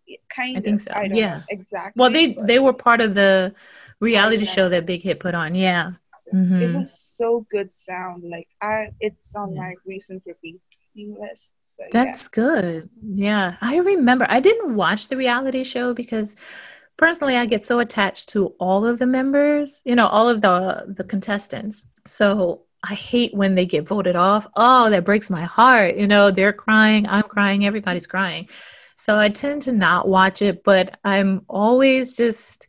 Yeah, 0.06 0.18
Kind 0.28 0.56
I 0.56 0.58
of. 0.58 0.64
think 0.64 0.80
so, 0.80 0.90
I 0.94 1.08
don't 1.08 1.16
yeah. 1.16 1.42
exactly. 1.48 1.98
Well, 1.98 2.10
they 2.10 2.34
they 2.34 2.58
were 2.58 2.72
part 2.74 3.00
of 3.00 3.14
the 3.14 3.54
reality 4.00 4.44
yeah. 4.44 4.50
show 4.56 4.68
that 4.68 4.86
Big 4.86 5.02
Hit 5.02 5.18
put 5.20 5.34
on. 5.34 5.54
Yeah. 5.54 5.92
it 6.30 6.34
Mhm. 6.34 6.74
was 6.76 6.92
so 7.00 7.46
good 7.50 7.72
sound. 7.72 8.22
Like 8.22 8.48
I, 8.60 8.92
it's 9.00 9.34
on 9.34 9.54
Yeah. 9.54 9.60
my 9.62 9.74
recent 9.86 10.22
repeat 10.26 10.60
list. 11.06 11.52
So 11.62 11.84
yeah. 11.84 11.88
That's 11.92 12.28
good. 12.28 12.88
Yeah. 13.02 13.56
I 13.60 13.78
remember 13.78 14.26
I 14.28 14.40
didn't 14.40 14.74
watch 14.74 15.08
the 15.08 15.16
reality 15.16 15.64
show 15.64 15.94
because 15.94 16.36
personally 16.96 17.36
I 17.36 17.46
get 17.46 17.64
so 17.64 17.78
attached 17.78 18.30
to 18.30 18.48
all 18.58 18.84
of 18.84 18.98
the 18.98 19.06
members, 19.06 19.82
you 19.84 19.94
know, 19.94 20.06
all 20.06 20.28
of 20.28 20.40
the 20.40 20.94
the 20.96 21.04
contestants. 21.04 21.84
So 22.06 22.62
I 22.82 22.94
hate 22.94 23.34
when 23.34 23.54
they 23.54 23.66
get 23.66 23.86
voted 23.88 24.16
off. 24.16 24.46
Oh, 24.56 24.90
that 24.90 25.04
breaks 25.04 25.30
my 25.30 25.42
heart. 25.42 25.96
You 25.96 26.06
know, 26.06 26.30
they're 26.30 26.52
crying, 26.52 27.06
I'm 27.08 27.24
crying, 27.24 27.66
everybody's 27.66 28.06
crying. 28.06 28.48
So 28.96 29.16
I 29.18 29.28
tend 29.28 29.62
to 29.62 29.72
not 29.72 30.08
watch 30.08 30.42
it, 30.42 30.64
but 30.64 30.98
I'm 31.04 31.42
always 31.48 32.16
just 32.16 32.66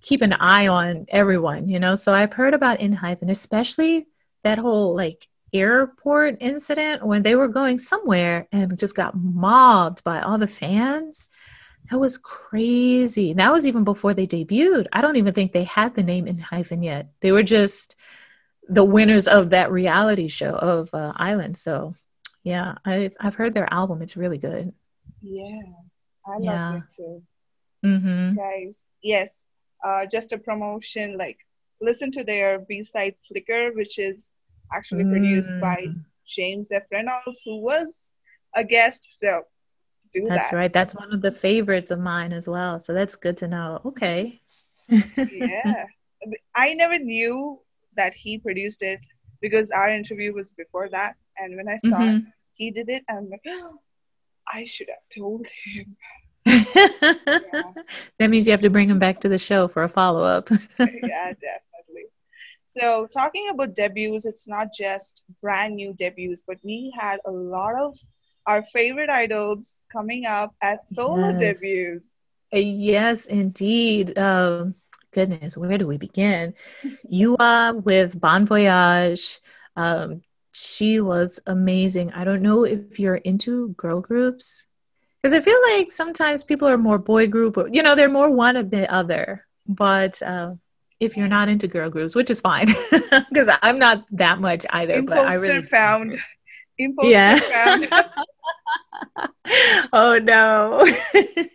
keep 0.00 0.22
an 0.22 0.32
eye 0.34 0.68
on 0.68 1.06
everyone, 1.08 1.68
you 1.68 1.78
know. 1.80 1.94
So 1.94 2.12
I've 2.14 2.32
heard 2.32 2.54
about 2.54 2.80
Enhypen, 2.80 3.30
especially 3.30 4.06
that 4.44 4.58
whole 4.58 4.94
like 4.94 5.28
airport 5.52 6.36
incident 6.40 7.04
when 7.04 7.22
they 7.22 7.34
were 7.34 7.48
going 7.48 7.78
somewhere 7.78 8.46
and 8.52 8.78
just 8.78 8.94
got 8.94 9.16
mobbed 9.16 10.04
by 10.04 10.20
all 10.20 10.38
the 10.38 10.46
fans. 10.46 11.28
That 11.90 11.98
was 11.98 12.18
crazy. 12.18 13.32
That 13.32 13.52
was 13.52 13.66
even 13.66 13.82
before 13.84 14.12
they 14.12 14.26
debuted. 14.26 14.86
I 14.92 15.00
don't 15.00 15.16
even 15.16 15.32
think 15.32 15.52
they 15.52 15.64
had 15.64 15.94
the 15.94 16.02
name 16.02 16.26
ENHYPEN 16.26 16.82
yet. 16.82 17.08
They 17.20 17.32
were 17.32 17.42
just 17.42 17.96
the 18.68 18.84
winners 18.84 19.26
of 19.26 19.50
that 19.50 19.72
reality 19.72 20.28
show 20.28 20.54
of 20.54 20.92
uh, 20.92 21.14
I-LAND. 21.16 21.56
So, 21.56 21.94
yeah, 22.42 22.74
I've 22.84 23.14
I've 23.18 23.34
heard 23.34 23.54
their 23.54 23.72
album. 23.72 24.02
It's 24.02 24.16
really 24.18 24.36
good. 24.36 24.72
Yeah, 25.22 25.60
I 26.26 26.36
Yeah. 26.40 26.70
love 26.70 26.82
it 26.82 26.94
too. 26.94 27.22
Mm-hmm. 27.84 28.36
Guys, 28.36 28.90
yes, 29.02 29.46
uh, 29.82 30.04
just 30.04 30.32
a 30.32 30.38
promotion. 30.38 31.16
Like, 31.16 31.38
listen 31.80 32.10
to 32.12 32.24
their 32.24 32.58
B-side 32.58 33.14
Flicker, 33.26 33.72
which 33.72 33.98
is 33.98 34.28
actually 34.72 35.04
produced 35.04 35.50
by 35.60 35.76
Mm. 35.88 36.04
James 36.26 36.70
F. 36.72 36.82
Reynolds, 36.92 37.40
who 37.44 37.60
was 37.60 38.10
a 38.54 38.62
guest. 38.64 39.06
So, 39.10 39.42
do 40.12 40.22
that. 40.24 40.28
That's 40.28 40.50
that. 40.50 40.56
right. 40.56 40.72
That's 40.72 40.94
one 40.94 41.12
of 41.12 41.22
the 41.22 41.32
favorites 41.32 41.90
of 41.90 41.98
mine 41.98 42.32
as 42.32 42.48
well. 42.48 42.78
So 42.80 42.92
that's 42.92 43.16
good 43.16 43.36
to 43.38 43.48
know. 43.48 43.80
Okay. 43.84 44.40
yeah. 44.90 45.84
I 46.54 46.74
never 46.74 46.98
knew 46.98 47.60
that 47.96 48.14
he 48.14 48.38
produced 48.38 48.82
it 48.82 49.00
because 49.40 49.70
our 49.70 49.88
interview 49.90 50.32
was 50.34 50.52
before 50.52 50.88
that. 50.90 51.14
And 51.38 51.56
when 51.56 51.68
I 51.68 51.76
saw 51.78 51.98
Mhm. 51.98 52.26
he 52.54 52.70
did 52.70 52.88
it, 52.88 53.04
I'm 53.08 53.28
like, 53.30 53.44
I 54.52 54.64
should 54.64 54.88
have 54.88 55.06
told 55.14 55.46
him. 55.64 55.96
that 56.46 58.30
means 58.30 58.46
you 58.46 58.50
have 58.52 58.62
to 58.62 58.70
bring 58.70 58.88
him 58.88 58.98
back 58.98 59.20
to 59.20 59.28
the 59.28 59.38
show 59.38 59.68
for 59.68 59.82
a 59.84 59.88
follow 59.88 60.22
up. 60.22 60.48
yeah, 60.78 61.32
definitely. 61.32 61.67
So, 62.68 63.06
talking 63.12 63.50
about 63.50 63.74
debuts, 63.74 64.26
it's 64.26 64.48
not 64.48 64.68
just 64.72 65.24
brand 65.42 65.76
new 65.76 65.94
debuts, 65.94 66.42
but 66.46 66.58
we 66.64 66.92
had 66.98 67.20
a 67.26 67.32
lot 67.32 67.74
of 67.80 67.96
our 68.46 68.62
favorite 68.62 69.10
idols 69.10 69.82
coming 69.92 70.26
up 70.26 70.54
as 70.62 70.78
solo 70.94 71.32
Yes. 71.32 71.32
debuts. 71.32 72.20
yes, 72.52 73.26
indeed. 73.26 74.18
Um, 74.18 74.74
goodness, 75.12 75.56
where 75.56 75.78
do 75.78 75.86
we 75.86 75.98
begin? 75.98 76.54
YooA 77.10 77.82
with 77.84 78.20
Bon 78.20 78.46
Voyage. 78.46 79.40
Um, 79.76 80.22
she 80.52 81.00
was 81.00 81.40
amazing. 81.46 82.12
I 82.12 82.24
don't 82.24 82.42
know 82.42 82.64
if 82.64 82.98
you're 82.98 83.16
into 83.16 83.70
girl 83.76 84.00
groups 84.00 84.66
because 85.22 85.34
I 85.34 85.40
feel 85.40 85.58
like 85.74 85.92
sometimes 85.92 86.42
people 86.42 86.68
are 86.68 86.78
more 86.78 86.98
boy 86.98 87.26
group 87.28 87.56
or 87.56 87.68
you 87.68 87.82
know 87.82 87.94
they're 87.94 88.08
more 88.08 88.30
one 88.30 88.56
or 88.56 88.62
the 88.62 88.92
other. 88.92 89.46
But 89.66 90.22
uh, 90.22 90.54
if 91.00 91.16
you're 91.16 91.28
not 91.28 91.48
into 91.48 91.68
girl 91.68 91.90
groups, 91.90 92.14
which 92.14 92.30
is 92.30 92.40
fine 92.40 92.66
because 93.30 93.48
I'm 93.62 93.78
not 93.78 94.04
that 94.12 94.40
much 94.40 94.64
either. 94.70 95.02
but 95.02 95.18
I 95.18 95.34
really 95.34 95.62
found. 95.62 96.18
Imposter 96.78 97.10
Yeah. 97.10 97.38
found. 97.38 97.88
oh 99.92 100.18
no 100.18 100.86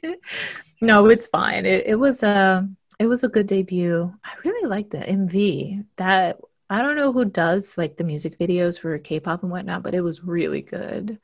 no 0.82 1.08
it's 1.10 1.28
fine 1.28 1.66
it, 1.66 1.86
it 1.86 1.96
was 1.96 2.24
a 2.24 2.68
it 3.00 3.06
was 3.06 3.24
a 3.24 3.28
good 3.30 3.48
debut 3.48 4.12
i 4.24 4.32
really 4.44 4.68
liked 4.68 4.92
the 4.92 4.98
mv 5.00 5.86
that 5.98 6.40
i 6.70 6.82
don't 6.82 6.96
know 6.96 7.12
who 7.12 7.26
does 7.26 7.78
like 7.78 7.98
the 7.98 8.04
music 8.04 8.38
videos 8.40 8.80
for 8.80 8.98
k-pop 8.98 9.44
and 9.44 9.52
whatnot 9.52 9.84
but 9.84 9.94
it 9.94 10.02
was 10.02 10.24
really 10.24 10.62
good 10.62 11.20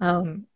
um 0.00 0.46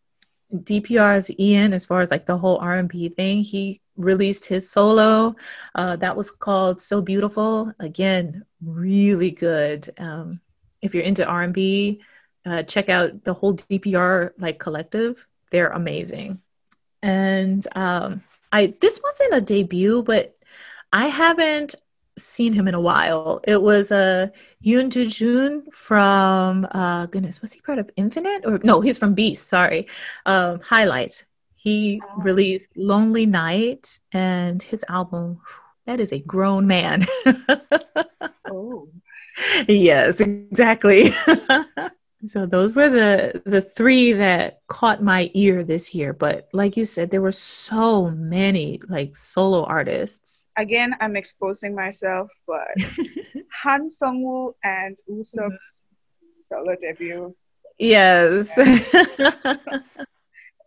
dpr's 0.55 1.31
ian 1.39 1.73
as 1.73 1.85
far 1.85 2.01
as 2.01 2.11
like 2.11 2.27
the 2.27 2.37
whole 2.37 2.59
r&b 2.59 3.09
thing 3.11 3.43
he 3.43 3.81
released 3.97 4.45
his 4.45 4.71
solo 4.71 5.35
uh 5.75 5.97
that 5.97 6.17
was 6.17 6.31
called 6.31 6.81
so 6.81 7.01
beautiful 7.01 7.73
again 7.79 8.45
really 8.65 9.31
good 9.31 9.93
um 9.99 10.41
if 10.83 10.95
you're 10.95 11.05
into 11.05 11.25
r&b 11.25 12.01
uh, 12.45 12.63
check 12.65 12.89
out 12.89 13.25
the 13.25 13.35
whole 13.35 13.55
DPR 13.55 14.33
like 14.39 14.59
collective. 14.59 15.27
They're 15.51 15.71
amazing. 15.71 16.41
And 17.03 17.67
um, 17.77 18.23
I 18.51 18.75
this 18.81 19.01
wasn't 19.03 19.35
a 19.35 19.41
debut, 19.41 20.03
but 20.03 20.35
I 20.93 21.07
haven't 21.07 21.75
seen 22.19 22.53
him 22.53 22.69
in 22.69 22.75
a 22.75 22.81
while. 22.81 23.41
It 23.45 23.63
was 23.63 23.91
uh, 23.93 24.29
Yoon 24.65 24.91
Do 24.91 25.07
Jun 25.07 25.65
from 25.73 26.67
uh, 26.73 27.07
goodness, 27.07 27.41
was 27.41 27.53
he 27.53 27.61
part 27.61 27.79
of 27.79 27.91
Infinite 27.97 28.45
or 28.47 28.61
no? 28.63 28.81
He's 28.81 28.99
from 28.99 29.15
Beast. 29.15 29.49
Sorry, 29.49 29.87
um, 30.27 30.61
Highlight. 30.61 31.25
He 31.57 32.01
Ah. 32.09 32.23
released 32.23 32.69
Lonely 32.77 33.25
Night 33.27 33.99
and 34.13 34.63
his 34.63 34.85
album. 34.89 35.41
That 35.87 36.01
is 36.01 36.13
a 36.13 36.19
grown 36.21 36.67
man. 36.67 37.07
oh. 38.51 38.89
yes, 39.69 40.21
exactly. 40.21 41.15
so 42.25 42.47
those 42.47 42.75
were 42.75 42.89
the 42.89 43.43
the 43.47 43.61
three 43.61 44.13
that 44.13 44.61
caught 44.69 45.03
my 45.03 45.31
ear 45.35 45.65
this 45.65 45.95
year. 45.95 46.13
But 46.13 46.49
like 46.53 46.77
you 46.77 46.85
said, 46.85 47.11
there 47.11 47.21
were 47.23 47.33
so 47.33 48.11
many 48.11 48.81
like 48.89 49.17
solo 49.17 49.65
artists. 49.65 50.47
Again, 50.57 50.95
I'm 51.01 51.17
exposing 51.17 51.75
myself, 51.75 52.31
but 52.47 52.69
Han 53.63 53.89
Sung 53.91 54.23
Woo 54.23 54.55
and 54.65 54.97
Usopp's 55.11 55.83
solo 56.43 56.77
debut. 56.81 57.35
yes. 57.79 58.55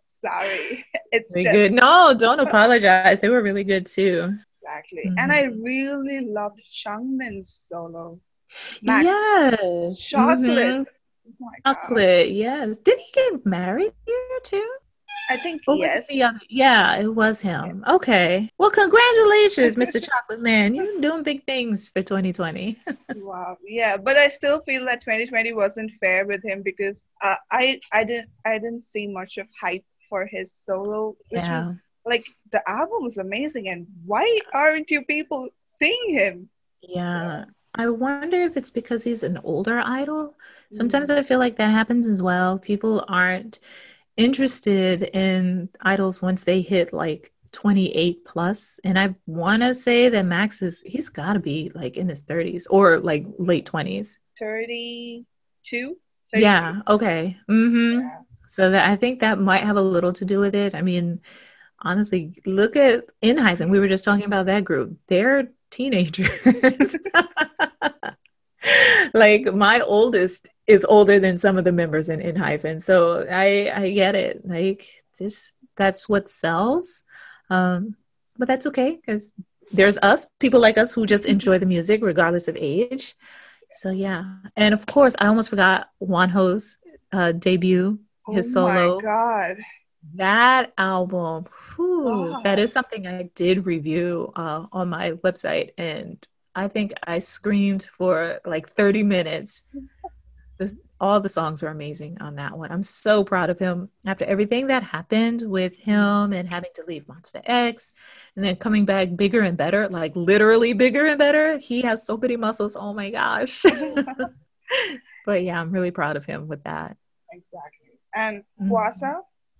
Sorry. 0.08 0.84
It's 1.12 1.32
just 1.32 1.52
good. 1.52 1.72
No, 1.72 2.14
don't 2.18 2.40
apologize. 2.48 3.20
They 3.20 3.28
were 3.28 3.42
really 3.42 3.64
good 3.64 3.86
too. 3.86 4.34
exactly. 4.62 5.04
Mhm. 5.06 5.14
And 5.18 5.32
I 5.32 5.42
really 5.42 6.20
loved 6.26 6.60
Changmin's 6.64 7.58
solo. 7.68 8.18
Max, 8.82 9.04
Yes. 9.04 10.00
Chocolate. 10.00 10.46
Mhm. 10.48 10.86
Oh. 11.64 11.74
Chocolate. 11.74 12.30
Yes. 12.32 12.78
Did 12.78 12.98
he 12.98 13.06
get 13.12 13.46
married 13.46 13.92
here 14.06 14.38
too? 14.42 14.68
I 15.28 15.36
think 15.36 15.62
Or 15.66 15.74
yes. 15.76 16.06
it? 16.08 16.34
Yeah, 16.50 16.96
it 16.98 17.12
was 17.12 17.40
him. 17.40 17.84
Okay. 17.88 18.48
Well, 18.58 18.70
congratulations, 18.70 19.74
Mr. 19.74 20.00
Chocolate 20.00 20.40
Man. 20.40 20.72
You're 20.72 21.00
doing 21.00 21.24
big 21.24 21.44
things 21.46 21.90
for 21.90 22.00
2020. 22.02 22.78
Wow. 23.16 23.58
Yeah, 23.66 23.96
but 23.96 24.16
I 24.16 24.28
still 24.28 24.60
feel 24.60 24.84
that 24.84 25.00
2020 25.00 25.52
wasn't 25.52 25.90
fair 26.00 26.26
with 26.26 26.44
him 26.44 26.62
because 26.62 27.02
uh, 27.22 27.34
I 27.50 27.80
I 27.90 28.04
didn't 28.04 28.28
I 28.44 28.58
didn't 28.58 28.86
see 28.86 29.08
much 29.08 29.36
of 29.38 29.48
hype 29.60 29.84
for 30.08 30.26
his 30.26 30.52
solo, 30.64 31.16
which 31.30 31.42
Yeah. 31.42 31.64
was 31.64 31.76
like 32.04 32.24
the 32.52 32.62
album 32.70 33.02
was 33.02 33.18
amazing, 33.18 33.68
and 33.68 33.86
why 34.04 34.38
aren't 34.54 34.90
you 34.92 35.04
people 35.04 35.48
seeing 35.78 36.10
him? 36.10 36.48
Yeah. 36.82 37.46
I 37.76 37.88
wonder 37.88 38.42
if 38.42 38.56
it's 38.56 38.70
because 38.70 39.04
he's 39.04 39.22
an 39.22 39.38
older 39.44 39.80
idol. 39.80 40.34
Sometimes 40.72 41.10
I 41.10 41.22
feel 41.22 41.38
like 41.38 41.56
that 41.56 41.70
happens 41.70 42.06
as 42.06 42.22
well. 42.22 42.58
People 42.58 43.04
aren't 43.06 43.60
interested 44.16 45.02
in 45.02 45.68
idols 45.82 46.22
once 46.22 46.42
they 46.42 46.62
hit 46.62 46.92
like 46.92 47.32
28 47.52 48.24
plus. 48.24 48.80
And 48.82 48.98
I 48.98 49.14
want 49.26 49.62
to 49.62 49.74
say 49.74 50.08
that 50.08 50.24
Max 50.24 50.62
is, 50.62 50.82
he's 50.86 51.10
got 51.10 51.34
to 51.34 51.38
be 51.38 51.70
like 51.74 51.96
in 51.96 52.08
his 52.08 52.22
30s 52.22 52.64
or 52.70 52.98
like 52.98 53.26
late 53.38 53.66
20s. 53.66 54.18
32? 54.38 55.96
Yeah. 56.32 56.80
Okay. 56.88 57.36
Mm-hmm. 57.48 58.00
Yeah. 58.00 58.18
So 58.48 58.70
that 58.70 58.88
I 58.88 58.96
think 58.96 59.20
that 59.20 59.38
might 59.38 59.64
have 59.64 59.76
a 59.76 59.82
little 59.82 60.12
to 60.14 60.24
do 60.24 60.38
with 60.38 60.54
it. 60.54 60.74
I 60.74 60.82
mean, 60.82 61.20
honestly, 61.80 62.34
look 62.46 62.76
at 62.76 63.04
ENHYPEN 63.22 63.70
we 63.70 63.78
were 63.78 63.88
just 63.88 64.04
talking 64.04 64.24
about 64.24 64.46
that 64.46 64.64
group. 64.64 64.96
They're 65.08 65.48
teenagers. 65.70 66.96
like 69.14 69.52
my 69.54 69.80
oldest 69.80 70.48
is 70.66 70.84
older 70.84 71.20
than 71.20 71.38
some 71.38 71.58
of 71.58 71.64
the 71.64 71.72
members 71.72 72.08
in 72.08 72.20
ENHYPEN 72.20 72.80
So 72.80 73.26
I 73.30 73.70
I 73.74 73.90
get 73.90 74.14
it. 74.14 74.46
Like 74.46 74.88
this 75.18 75.52
that's 75.76 76.08
what 76.08 76.28
sells. 76.28 77.04
Um, 77.50 77.96
but 78.38 78.48
that's 78.48 78.66
okay 78.66 78.96
because 78.96 79.32
there's 79.72 79.98
us, 79.98 80.26
people 80.38 80.60
like 80.60 80.78
us 80.78 80.92
who 80.92 81.06
just 81.06 81.26
enjoy 81.26 81.58
the 81.58 81.66
music 81.66 82.02
regardless 82.02 82.48
of 82.48 82.56
age. 82.56 83.14
So 83.72 83.90
yeah. 83.90 84.24
And 84.56 84.74
of 84.74 84.86
course, 84.86 85.14
I 85.18 85.26
almost 85.26 85.50
forgot 85.50 85.90
Wonho's 86.00 86.78
uh, 87.12 87.32
debut, 87.32 87.98
his 88.28 88.52
solo. 88.52 88.70
oh 88.70 88.74
solo. 88.74 88.96
my 88.96 89.02
god. 89.02 89.56
That 90.14 90.72
album, 90.78 91.46
whew, 91.74 92.08
Oh. 92.08 92.40
that 92.44 92.58
is 92.58 92.72
something 92.72 93.06
I 93.06 93.24
did 93.34 93.66
review 93.66 94.32
uh, 94.36 94.66
on 94.72 94.88
my 94.88 95.12
website, 95.12 95.70
and 95.78 96.24
I 96.54 96.68
think 96.68 96.92
I 97.04 97.18
screamed 97.18 97.88
for 97.98 98.40
like 98.44 98.70
30 98.70 99.02
minutes. 99.02 99.62
This, 100.58 100.74
all 101.00 101.20
the 101.20 101.28
songs 101.28 101.62
are 101.62 101.68
amazing 101.68 102.16
on 102.22 102.36
that 102.36 102.56
one. 102.56 102.72
I'm 102.72 102.82
so 102.82 103.22
proud 103.24 103.50
of 103.50 103.58
him 103.58 103.90
after 104.06 104.24
everything 104.24 104.68
that 104.68 104.82
happened 104.82 105.42
with 105.42 105.76
him 105.76 106.32
and 106.32 106.48
having 106.48 106.70
to 106.76 106.84
leave 106.86 107.04
Monsta 107.06 107.42
X 107.44 107.92
and 108.36 108.44
then 108.44 108.56
coming 108.56 108.86
back 108.86 109.14
bigger 109.16 109.42
and 109.42 109.56
better, 109.58 109.86
like 109.90 110.16
literally 110.16 110.72
bigger 110.72 111.04
and 111.06 111.18
better. 111.18 111.58
He 111.58 111.82
has 111.82 112.06
so 112.06 112.16
many 112.16 112.36
muscles. 112.36 112.74
Oh 112.74 112.94
my 112.94 113.10
gosh. 113.10 113.64
but 115.26 115.42
yeah, 115.42 115.60
I'm 115.60 115.70
really 115.70 115.90
proud 115.90 116.16
of 116.16 116.24
him 116.24 116.48
with 116.48 116.62
that. 116.64 116.96
Exactly. 117.32 117.98
And 118.14 118.44
Mhm. 118.58 118.68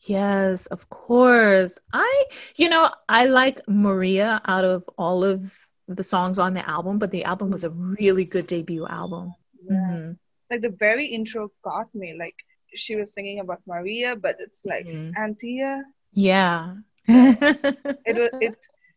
Yes, 0.06 0.66
of 0.66 0.88
course. 0.90 1.78
I, 1.92 2.24
you 2.56 2.68
know, 2.68 2.90
I 3.08 3.26
like 3.26 3.60
Maria 3.68 4.40
out 4.46 4.64
of 4.64 4.88
all 4.98 5.24
of 5.24 5.52
the 5.88 6.02
songs 6.02 6.38
on 6.38 6.54
the 6.54 6.68
album, 6.68 6.98
but 6.98 7.10
the 7.10 7.24
album 7.24 7.50
was 7.50 7.64
a 7.64 7.70
really 7.70 8.24
good 8.24 8.46
debut 8.46 8.86
album. 8.86 9.34
Yeah. 9.68 9.74
Mm-hmm. 9.76 10.12
Like 10.50 10.62
the 10.62 10.70
very 10.78 11.06
intro 11.06 11.50
got 11.64 11.92
me. 11.94 12.14
Like 12.18 12.34
she 12.74 12.96
was 12.96 13.12
singing 13.12 13.40
about 13.40 13.60
Maria, 13.66 14.14
but 14.16 14.36
it's 14.38 14.64
like 14.64 14.86
Mhm. 14.86 15.12
Anthea. 15.16 15.82
Yeah. 16.12 16.76
It 18.06 18.16
was 18.16 18.30
it 18.40 18.54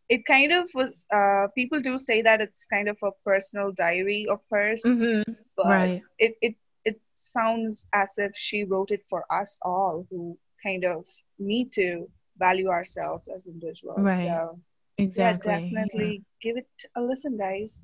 it 0.10 0.26
kind 0.26 0.52
of 0.52 0.70
was 0.74 1.06
uh 1.14 1.48
people 1.56 1.82
do 1.82 1.98
say 1.98 2.22
that 2.22 2.42
it's 2.42 2.66
kind 2.66 2.88
of 2.90 2.98
a 3.04 3.12
personal 3.26 3.72
diary 3.72 4.28
of 4.30 4.40
hers, 4.50 4.82
Mhm. 4.86 5.24
but 5.58 5.66
Right. 5.68 6.04
it, 6.18 6.38
it 6.42 6.56
it 6.86 7.02
sounds 7.14 7.88
as 7.94 8.10
if 8.18 8.32
she 8.36 8.64
wrote 8.64 8.92
it 8.92 9.04
for 9.10 9.26
us 9.32 9.58
all 9.62 10.06
who 10.10 10.38
kind 10.64 10.86
of 10.86 11.06
need 11.38 11.72
to 11.74 12.10
value 12.38 12.70
ourselves 12.70 13.28
as 13.28 13.46
individuals. 13.46 14.00
Right. 14.00 14.26
So 14.28 14.60
Exactly. 14.98 15.52
yeah, 15.52 15.60
definitely 15.60 16.24
give 16.42 16.58
it 16.58 16.68
a 16.96 17.02
listen, 17.02 17.38
guys. 17.38 17.82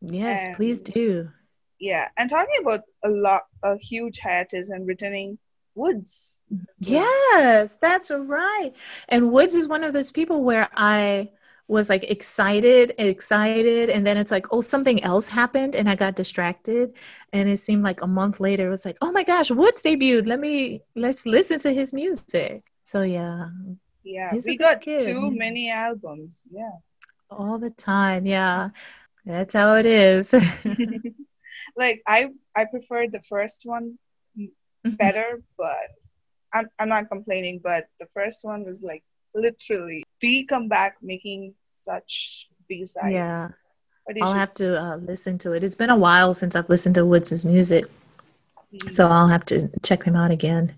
Yes, 0.00 0.48
please 0.56 0.80
do. 0.80 1.30
Yeah, 1.78 2.08
and 2.16 2.28
talking 2.28 2.56
about 2.60 2.80
a 3.04 3.08
lot, 3.08 3.42
a 3.62 3.76
huge 3.78 4.18
hiatus 4.18 4.68
and 4.68 4.86
returning 4.86 5.38
WOODZ. 5.76 6.40
Yes, 6.80 7.76
that's 7.80 8.10
right. 8.10 8.72
And 9.08 9.30
WOODZ 9.30 9.54
is 9.54 9.68
one 9.68 9.84
of 9.84 9.92
those 9.92 10.10
people 10.10 10.42
where 10.42 10.68
I 10.74 11.30
was 11.70 11.88
like 11.88 12.02
excited, 12.04 12.94
excited, 12.98 13.90
and 13.90 14.04
then 14.04 14.16
it's 14.16 14.32
like, 14.32 14.46
oh, 14.50 14.60
something 14.60 15.02
else 15.04 15.28
happened, 15.28 15.76
and 15.76 15.88
I 15.88 15.94
got 15.94 16.16
distracted. 16.16 16.94
And 17.32 17.48
it 17.48 17.58
seemed 17.58 17.84
like 17.84 18.02
a 18.02 18.08
month 18.08 18.40
later, 18.40 18.66
it 18.66 18.70
was 18.70 18.84
like, 18.84 18.98
oh 19.00 19.12
my 19.12 19.22
gosh, 19.22 19.50
WOODZ 19.50 19.82
debuted. 19.84 20.26
Let 20.26 20.40
me 20.40 20.82
let's 20.96 21.24
listen 21.24 21.60
to 21.60 21.72
his 21.72 21.92
music. 21.92 22.64
So 22.84 23.02
yeah, 23.02 23.48
Yeah, 24.02 24.32
He's 24.32 24.46
we 24.46 24.56
got 24.56 24.80
kid, 24.80 25.04
too 25.04 25.30
many 25.30 25.70
albums. 25.70 26.42
Yeah. 26.50 26.72
all 27.30 27.58
the 27.58 27.70
time. 27.70 28.26
Yeah, 28.26 28.70
that's 29.24 29.54
how 29.54 29.76
it 29.76 29.86
is. 29.86 30.34
like 31.76 32.02
I 32.06 32.30
I 32.56 32.64
preferred 32.64 33.12
the 33.12 33.22
first 33.22 33.62
one 33.64 33.96
mm-hmm. 34.36 34.96
better, 34.96 35.40
but 35.56 35.88
I'm 36.52 36.68
I'm 36.80 36.88
not 36.88 37.08
complaining, 37.08 37.60
but 37.62 37.86
the 38.00 38.06
first 38.12 38.40
one 38.42 38.64
was 38.64 38.82
like 38.82 39.04
literally 39.34 40.02
the 40.20 40.44
comeback 40.44 40.96
making 41.02 41.54
such 41.90 42.48
B-sides. 42.68 43.12
yeah, 43.12 43.48
I'll 44.20 44.34
have 44.34 44.54
to 44.54 44.80
uh, 44.80 44.96
listen 44.96 45.38
to 45.38 45.52
it. 45.52 45.64
It's 45.64 45.74
been 45.74 45.90
a 45.90 45.96
while 45.96 46.34
since 46.34 46.54
I've 46.56 46.68
listened 46.70 46.94
to 46.96 47.02
WOODZ' 47.02 47.44
music, 47.44 47.84
Mm, 48.74 48.92
so 48.92 49.08
I'll 49.08 49.28
have 49.28 49.44
to 49.46 49.68
check 49.82 50.04
them 50.04 50.16
out 50.16 50.30
again. 50.30 50.74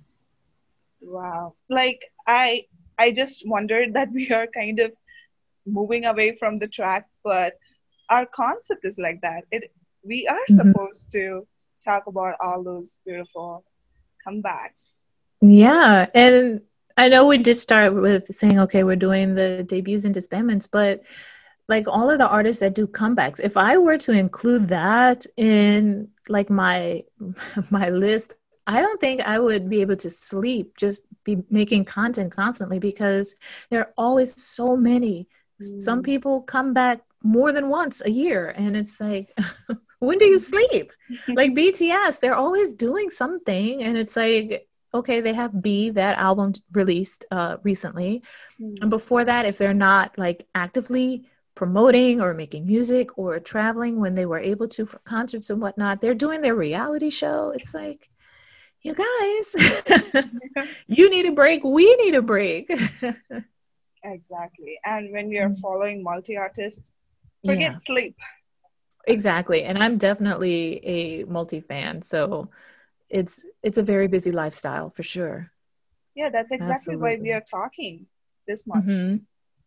wow. 1.00 1.54
Like 1.68 2.00
I 2.26 2.64
I 2.98 3.10
just 3.12 3.42
wondered 3.46 3.94
that 3.94 4.10
we 4.12 4.30
are 4.30 4.46
kind 4.46 4.80
of 4.80 4.92
moving 5.66 6.04
away 6.04 6.36
from 6.38 6.58
the 6.58 6.68
track, 6.68 7.06
but 7.24 7.54
our 8.10 8.26
concept 8.26 8.84
is 8.84 8.98
like 8.98 9.20
that. 9.22 9.44
It 9.50 9.72
we 10.04 10.26
are 10.28 10.46
Mhm. 10.50 10.72
supposed 10.72 11.10
to 11.12 11.46
talk 11.84 12.06
about 12.06 12.36
all 12.40 12.62
those 12.62 12.98
beautiful 13.04 13.64
comebacks. 14.26 15.04
Yeah, 15.40 16.06
and 16.14 16.60
I 16.96 17.08
know 17.08 17.26
we 17.26 17.38
did 17.38 17.56
start 17.56 17.94
with 17.94 18.34
saying, 18.34 18.58
okay, 18.60 18.84
we're 18.84 18.96
doing 18.96 19.34
the 19.34 19.62
debuts 19.66 20.04
and 20.04 20.14
disbandments, 20.14 20.68
but 20.70 21.02
like 21.68 21.88
all 21.88 22.10
of 22.10 22.18
the 22.18 22.28
artists 22.28 22.60
that 22.60 22.74
do 22.74 22.86
comebacks, 22.86 23.40
if 23.40 23.56
I 23.56 23.76
were 23.78 23.98
to 23.98 24.12
include 24.12 24.68
that 24.68 25.26
in 25.36 26.08
like 26.28 26.50
my 26.50 27.04
my 27.70 27.88
list, 27.90 28.34
I 28.66 28.80
don't 28.80 29.00
think 29.00 29.20
I 29.22 29.38
would 29.38 29.68
be 29.68 29.80
able 29.80 29.96
to 29.96 30.10
sleep 30.10 30.76
just 30.76 31.02
be 31.24 31.42
making 31.50 31.84
content 31.86 32.32
constantly 32.32 32.78
because 32.78 33.34
there 33.70 33.80
are 33.80 33.92
always 33.96 34.40
so 34.40 34.76
many. 34.76 35.28
Some 35.78 36.02
Mm. 36.02 36.04
people 36.04 36.42
come 36.42 36.74
back 36.74 37.02
more 37.22 37.52
than 37.52 37.68
once 37.68 38.02
a 38.04 38.10
year, 38.10 38.50
and 38.56 38.76
it's 38.76 39.00
like, 39.00 39.36
when 40.00 40.18
do 40.18 40.26
you 40.26 40.38
sleep? 40.38 40.92
like 41.36 41.54
BTS, 41.54 42.18
they're 42.20 42.34
always 42.34 42.74
doing 42.74 43.10
something, 43.10 43.82
and 43.82 43.96
it's 43.96 44.16
like, 44.16 44.68
okay, 44.94 45.20
they 45.20 45.32
have 45.34 45.62
BE, 45.62 45.90
that 45.90 46.18
album 46.18 46.52
released 46.72 47.24
uh, 47.30 47.56
recently, 47.64 48.22
and 48.80 48.90
before 48.90 49.24
that, 49.24 49.46
if 49.46 49.58
they're 49.58 49.74
not 49.74 50.16
like 50.18 50.46
actively 50.54 51.24
promoting 51.54 52.20
or 52.20 52.34
making 52.34 52.66
music 52.66 53.16
or 53.18 53.38
traveling 53.38 54.00
when 54.00 54.14
they 54.14 54.26
were 54.26 54.38
able 54.38 54.68
to 54.68 54.86
for 54.86 54.98
concerts 55.00 55.50
and 55.50 55.60
whatnot, 55.60 56.00
they're 56.00 56.14
doing 56.14 56.40
their 56.40 56.54
reality 56.54 57.10
show. 57.10 57.50
It's 57.54 57.74
like, 57.74 58.08
you 58.82 58.94
guys, 58.94 60.24
you 60.88 61.10
need 61.10 61.26
a 61.26 61.32
break. 61.32 61.62
We 61.64 61.94
need 61.96 62.14
a 62.14 62.22
break. 62.22 62.70
Exactly. 64.04 64.78
And 64.84 65.12
when 65.12 65.30
you're 65.30 65.50
Mm. 65.50 65.60
following 65.60 66.02
multi 66.02 66.36
artists, 66.36 66.92
forget 67.46 67.72
Yeah. 67.72 67.78
sleep. 67.86 68.16
Exactly. 69.06 69.62
And 69.64 69.82
I'm 69.82 69.98
definitely 69.98 70.80
a 70.84 71.24
multi 71.24 71.60
fan. 71.60 72.02
So 72.02 72.48
it's 73.12 73.44
it's 73.62 73.78
a 73.78 73.82
very 73.82 74.08
busy 74.08 74.32
lifestyle 74.32 74.90
for 74.90 75.02
sure. 75.02 75.52
Yeah, 76.14 76.30
that's 76.30 76.50
exactly 76.52 76.96
why 76.96 77.16
we 77.20 77.32
are 77.32 77.44
talking 77.58 78.06
this 78.48 78.66
much, 78.66 78.84
Mhm. 78.84 79.22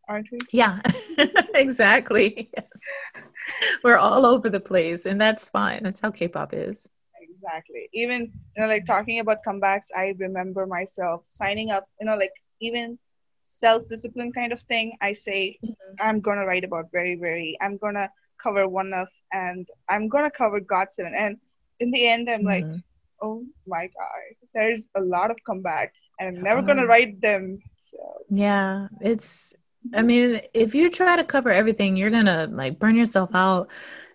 aren't 0.09 0.29
we? 0.31 0.39
Yeah, 0.51 0.81
exactly. 1.53 2.51
We're 3.83 3.97
all 3.97 4.25
over 4.25 4.49
the 4.49 4.59
place, 4.59 5.05
and 5.05 5.21
that's 5.21 5.45
fine. 5.47 5.83
That's 5.83 5.99
how 5.99 6.11
K-pop 6.11 6.53
is. 6.53 6.89
Exactly. 7.21 7.87
Even 7.93 8.21
you 8.55 8.61
know, 8.61 8.67
like 8.67 8.85
talking 8.85 9.19
about 9.19 9.43
comebacks, 9.47 9.87
I 9.95 10.13
remember 10.17 10.65
myself 10.65 11.23
signing 11.27 11.69
up. 11.71 11.85
You 11.99 12.07
know, 12.07 12.17
like 12.17 12.33
even 12.59 12.97
self-discipline 13.45 14.33
kind 14.33 14.51
of 14.51 14.61
thing. 14.63 14.97
I 15.01 15.13
say 15.13 15.59
I'm 15.99 16.19
gonna 16.19 16.45
write 16.45 16.63
about 16.63 16.91
very, 16.91 17.15
very. 17.15 17.57
I'm 17.61 17.77
gonna 17.77 18.09
cover 18.41 18.67
one 18.67 18.91
of, 18.93 19.07
and 19.31 19.67
I'm 19.89 20.09
gonna 20.09 20.31
cover 20.31 20.59
GOT7. 20.59 21.13
And 21.15 21.37
in 21.79 21.91
the 21.91 22.07
end, 22.07 22.29
I'm 22.29 22.43
like, 22.43 22.65
Mhm. 22.65 22.83
Oh 23.25 23.43
my 23.67 23.87
god, 23.87 24.35
there's 24.53 24.87
a 24.95 25.01
lot 25.01 25.31
of 25.31 25.37
comeback, 25.45 25.93
and 26.19 26.37
I'm 26.37 26.43
never 26.43 26.61
gonna 26.61 26.85
write 26.85 27.21
them. 27.21 27.61
So 27.91 27.97
yeah, 28.29 28.87
it's. 29.01 29.53
I 29.93 30.01
mean, 30.01 30.41
if 30.53 30.75
you 30.75 30.89
try 30.91 31.15
to 31.15 31.23
cover 31.23 31.51
everything, 31.51 31.95
you're 31.97 32.11
gonna 32.11 32.47
like 32.51 32.79
burn 32.79 32.95
yourself 32.95 33.31
out. 33.33 33.69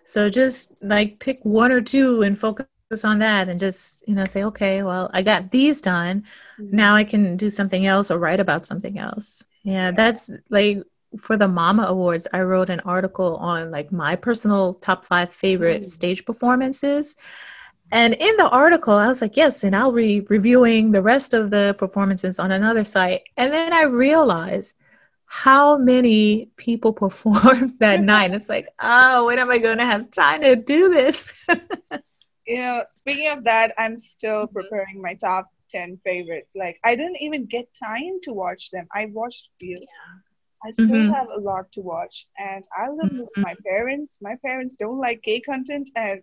So 0.05 0.29
just 0.29 0.83
like 0.83 1.19
pick 1.19 1.39
one 1.43 1.71
or 1.71 1.81
two 1.81 2.23
and 2.23 2.37
focus 2.37 3.05
on 3.05 3.19
that, 3.19 3.49
and 3.49 3.59
just 3.59 4.03
you 4.07 4.15
know 4.15 4.25
say, 4.25 4.43
okay, 4.45 4.83
well, 4.83 5.09
I 5.13 5.21
got 5.23 5.51
these 5.51 5.81
done. 5.81 6.23
now 6.73 6.95
I 6.95 7.03
can 7.03 7.37
do 7.37 7.49
something 7.49 7.85
else 7.85 8.11
or 8.11 8.19
write 8.19 8.39
about 8.39 8.65
something 8.65 8.97
else. 8.97 9.43
Yeah, 9.63 9.91
that's 9.91 10.29
like 10.49 10.79
for 11.19 11.37
the 11.37 11.47
Mama 11.47 11.83
Awards, 11.83 12.27
I 12.33 12.41
wrote 12.41 12.69
an 12.69 12.81
article 12.81 13.35
on 13.37 13.71
like 13.71 13.91
my 13.91 14.15
personal 14.15 14.75
top 14.75 15.05
five 15.05 15.33
favorite 15.33 15.83
Mm. 15.83 15.89
stage 15.89 16.25
performances. 16.25 17.15
And 17.91 18.13
in 18.13 18.37
the 18.37 18.49
article, 18.49 18.93
I 18.93 19.07
was 19.07 19.21
like, 19.21 19.35
yes, 19.35 19.63
and 19.63 19.75
I'll 19.75 19.91
be 19.91 20.21
reviewing 20.21 20.91
the 20.91 21.01
rest 21.01 21.33
of 21.33 21.49
the 21.51 21.75
performances 21.77 22.39
on 22.39 22.51
another 22.51 22.83
site. 22.85 23.23
And 23.37 23.53
then 23.53 23.73
I 23.73 23.83
realized 23.83 24.75
how 25.25 25.77
many 25.77 26.49
people 26.57 26.93
performed 27.03 27.79
that 27.79 28.01
night. 28.01 28.33
It's 28.33 28.49
like, 28.49 28.67
oh, 28.79 29.25
when 29.27 29.39
am 29.39 29.51
I 29.51 29.57
going 29.57 29.77
to 29.79 29.85
have 29.85 30.11
time 30.11 30.41
to 30.41 30.55
do 30.55 30.89
this? 30.89 31.31
you 32.47 32.57
know, 32.57 32.83
speaking 32.91 33.27
of 33.27 33.43
that, 33.45 33.73
I'm 33.77 33.97
still 33.99 34.47
Mhm. 34.47 34.53
preparing 34.53 35.01
my 35.01 35.15
top 35.15 35.51
10 35.69 35.97
favorites. 36.03 36.53
Like, 36.55 36.79
I 36.83 36.95
didn't 36.95 37.21
even 37.21 37.45
get 37.45 37.73
time 37.75 38.19
to 38.23 38.33
watch 38.33 38.71
them. 38.71 38.87
I 38.93 39.05
watched 39.07 39.49
few. 39.59 39.85
I 40.63 40.71
still 40.71 40.87
Mhm. 40.87 41.13
have 41.13 41.27
a 41.29 41.39
lot 41.39 41.71
to 41.73 41.81
watch. 41.81 42.27
And 42.37 42.63
I 42.77 42.89
live 42.89 43.11
with 43.13 43.29
my 43.37 43.55
parents. 43.65 44.17
My 44.21 44.35
parents 44.45 44.75
don't 44.75 44.99
like 44.99 45.21
gay 45.23 45.39
content, 45.41 45.89
and 45.95 46.21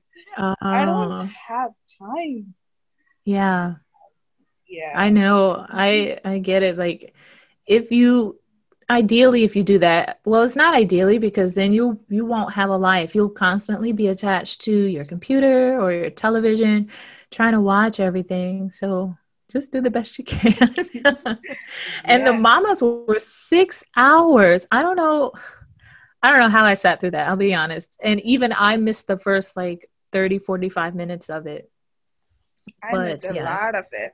I 0.70 0.84
Oh, 0.84 0.84
don't 0.84 1.28
have 1.48 1.72
time. 1.98 2.54
yeah. 3.24 3.76
Yeah. 4.68 4.92
I 4.94 5.10
know. 5.10 5.66
I 5.68 6.18
I 6.24 6.38
get 6.38 6.62
it. 6.62 6.76
Like 6.78 7.14
if 7.66 7.90
you 7.90 8.38
ideally 8.90 9.44
if 9.44 9.56
you 9.56 9.62
do 9.62 9.78
that, 9.78 10.20
well 10.24 10.42
it's 10.42 10.56
not 10.56 10.74
ideally 10.74 11.18
because 11.18 11.54
then 11.54 11.72
you 11.72 11.98
you 12.08 12.24
won't 12.26 12.52
have 12.54 12.70
a 12.70 12.76
life. 12.76 13.14
You'll 13.14 13.30
constantly 13.30 13.92
be 13.92 14.08
attached 14.08 14.60
to 14.62 14.72
your 14.72 15.04
computer 15.04 15.80
or 15.80 15.92
your 15.92 16.10
television 16.10 16.90
trying 17.30 17.52
to 17.52 17.60
watch 17.60 18.00
everything. 18.00 18.70
So 18.70 19.16
just 19.50 19.72
do 19.72 19.80
the 19.80 19.90
best 19.90 20.18
you 20.18 20.24
can. 20.24 20.52
and 22.04 22.26
the 22.26 22.32
Yeah. 22.32 22.38
mamas 22.38 22.82
were 22.82 23.18
6 23.18 23.84
hours. 23.96 24.66
I 24.70 24.82
don't 24.82 24.96
know 24.96 25.32
I 26.22 26.30
don't 26.30 26.40
know 26.40 26.48
how 26.48 26.64
I 26.64 26.74
sat 26.74 26.98
through 26.98 27.12
that. 27.12 27.28
I'll 27.28 27.36
be 27.36 27.54
honest. 27.54 27.96
And 28.02 28.20
even 28.22 28.52
I 28.52 28.76
missed 28.76 29.06
the 29.06 29.18
first 29.18 29.56
like 29.56 29.88
30 30.12 30.38
45 30.40 30.94
minutes 30.96 31.30
of 31.30 31.46
it. 31.46 31.70
I 32.82 32.96
missed 32.98 33.24
a 33.24 33.34
yeah. 33.34 33.44
lot 33.44 33.76
of 33.76 33.86
it. 33.92 34.12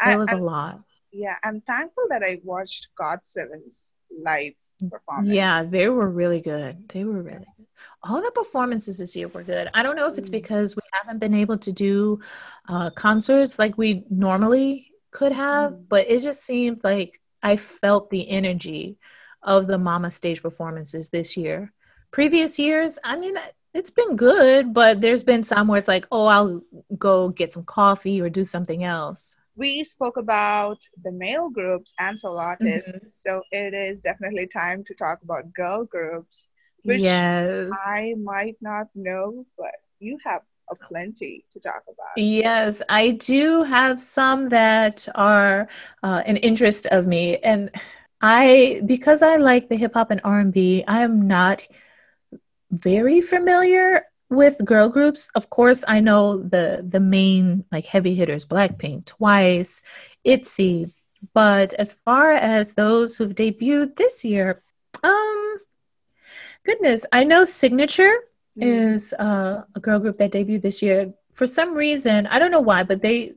That 0.00 0.08
I, 0.08 0.16
was 0.16 0.28
a 0.28 0.32
I'm- 0.32 0.42
lot. 0.44 0.80
yeah, 1.12 1.36
I'm 1.44 1.60
thankful 1.60 2.04
that 2.08 2.22
I 2.22 2.40
watched 2.42 2.88
GOT7's 2.98 3.92
live 4.10 4.54
performance. 4.90 5.28
Yeah, 5.28 5.64
they 5.64 5.88
were 5.88 6.08
really 6.08 6.40
good. 6.40 6.88
They 6.88 7.04
were 7.04 7.22
really 7.22 7.38
good. 7.38 7.66
All 8.02 8.22
the 8.22 8.30
performances 8.30 8.98
this 8.98 9.16
year 9.16 9.28
were 9.28 9.42
good. 9.42 9.68
I 9.74 9.82
don't 9.82 9.96
know 9.96 10.08
if 10.10 10.18
it's 10.18 10.28
Mm. 10.28 10.32
because 10.32 10.76
we 10.76 10.82
haven't 10.92 11.18
been 11.18 11.34
able 11.34 11.58
to 11.58 11.72
do 11.72 12.20
uh, 12.68 12.90
concerts 12.90 13.58
like 13.58 13.76
we 13.78 14.04
normally 14.10 14.92
could 15.10 15.32
have, 15.32 15.72
mm. 15.72 15.88
but 15.88 16.08
it 16.08 16.22
just 16.22 16.42
seemed 16.44 16.82
like 16.84 17.20
I 17.42 17.56
felt 17.56 18.10
the 18.10 18.28
energy 18.28 18.98
of 19.42 19.66
the 19.66 19.78
Mama 19.78 20.10
stage 20.10 20.42
performances 20.42 21.08
this 21.08 21.36
year. 21.36 21.72
Previous 22.10 22.58
years, 22.58 22.98
I 23.04 23.16
mean, 23.16 23.36
it's 23.74 23.90
been 23.90 24.16
good, 24.16 24.72
but 24.72 25.00
there's 25.00 25.24
been 25.24 25.44
some 25.44 25.68
where 25.68 25.78
it's 25.78 25.88
like, 25.88 26.06
oh, 26.10 26.26
I'll 26.26 26.62
go 26.96 27.28
get 27.28 27.52
some 27.52 27.64
coffee 27.64 28.20
or 28.20 28.28
do 28.30 28.44
something 28.44 28.84
else. 28.84 29.36
We 29.56 29.84
spoke 29.84 30.16
about 30.18 30.78
the 31.02 31.12
male 31.12 31.48
groups 31.48 31.94
and 31.98 32.18
solo 32.18 32.40
artists, 32.40 32.88
mm-hmm. 32.88 33.06
so 33.06 33.42
it 33.50 33.72
is 33.74 33.98
definitely 34.00 34.46
time 34.46 34.84
to 34.84 34.94
talk 34.94 35.22
about 35.22 35.52
girl 35.54 35.84
groups, 35.84 36.48
which 36.82 37.00
yes. 37.00 37.70
I 37.86 38.14
might 38.22 38.56
not 38.60 38.88
know, 38.94 39.46
but 39.56 39.74
you 39.98 40.18
have 40.24 40.42
a 40.70 40.74
plenty 40.74 41.44
to 41.52 41.60
talk 41.60 41.82
about. 41.84 42.16
Yes, 42.16 42.82
I 42.88 43.12
do 43.12 43.62
have 43.62 44.00
some 44.00 44.48
that 44.50 45.06
are 45.14 45.68
uh, 46.02 46.22
an 46.26 46.36
interest 46.38 46.86
of 46.86 47.06
me, 47.06 47.38
and 47.38 47.70
I 48.20 48.82
because 48.86 49.22
I 49.22 49.36
like 49.36 49.68
the 49.68 49.76
hip 49.76 49.94
hop 49.94 50.10
and 50.10 50.20
R 50.24 50.40
and 50.40 50.52
B, 50.52 50.84
I 50.86 51.00
am 51.00 51.26
not 51.26 51.66
very 52.70 53.20
familiar 53.20 54.04
with 54.30 54.64
girl 54.64 54.88
groups. 54.88 55.30
Of 55.34 55.50
course, 55.50 55.84
I 55.86 56.00
know 56.00 56.38
the 56.38 56.84
the 56.88 57.00
main 57.00 57.64
like 57.72 57.86
heavy 57.86 58.14
hitters, 58.14 58.44
Blackpink, 58.44 59.04
Twice, 59.04 59.82
ITZY, 60.24 60.92
but 61.34 61.72
as 61.74 61.92
far 61.92 62.32
as 62.32 62.72
those 62.72 63.16
who've 63.16 63.34
debuted 63.34 63.96
this 63.96 64.24
year, 64.24 64.62
um, 65.02 65.58
goodness, 66.64 67.06
I 67.12 67.24
know 67.24 67.44
cignature 67.44 68.14
mm. 68.58 68.92
is 68.94 69.12
uh, 69.14 69.62
a 69.74 69.80
girl 69.80 69.98
group 69.98 70.18
that 70.18 70.32
debuted 70.32 70.62
this 70.62 70.82
year. 70.82 71.12
For 71.32 71.46
some 71.46 71.74
reason, 71.74 72.26
I 72.26 72.38
don't 72.38 72.50
know 72.50 72.60
why, 72.60 72.82
but 72.82 73.02
they 73.02 73.34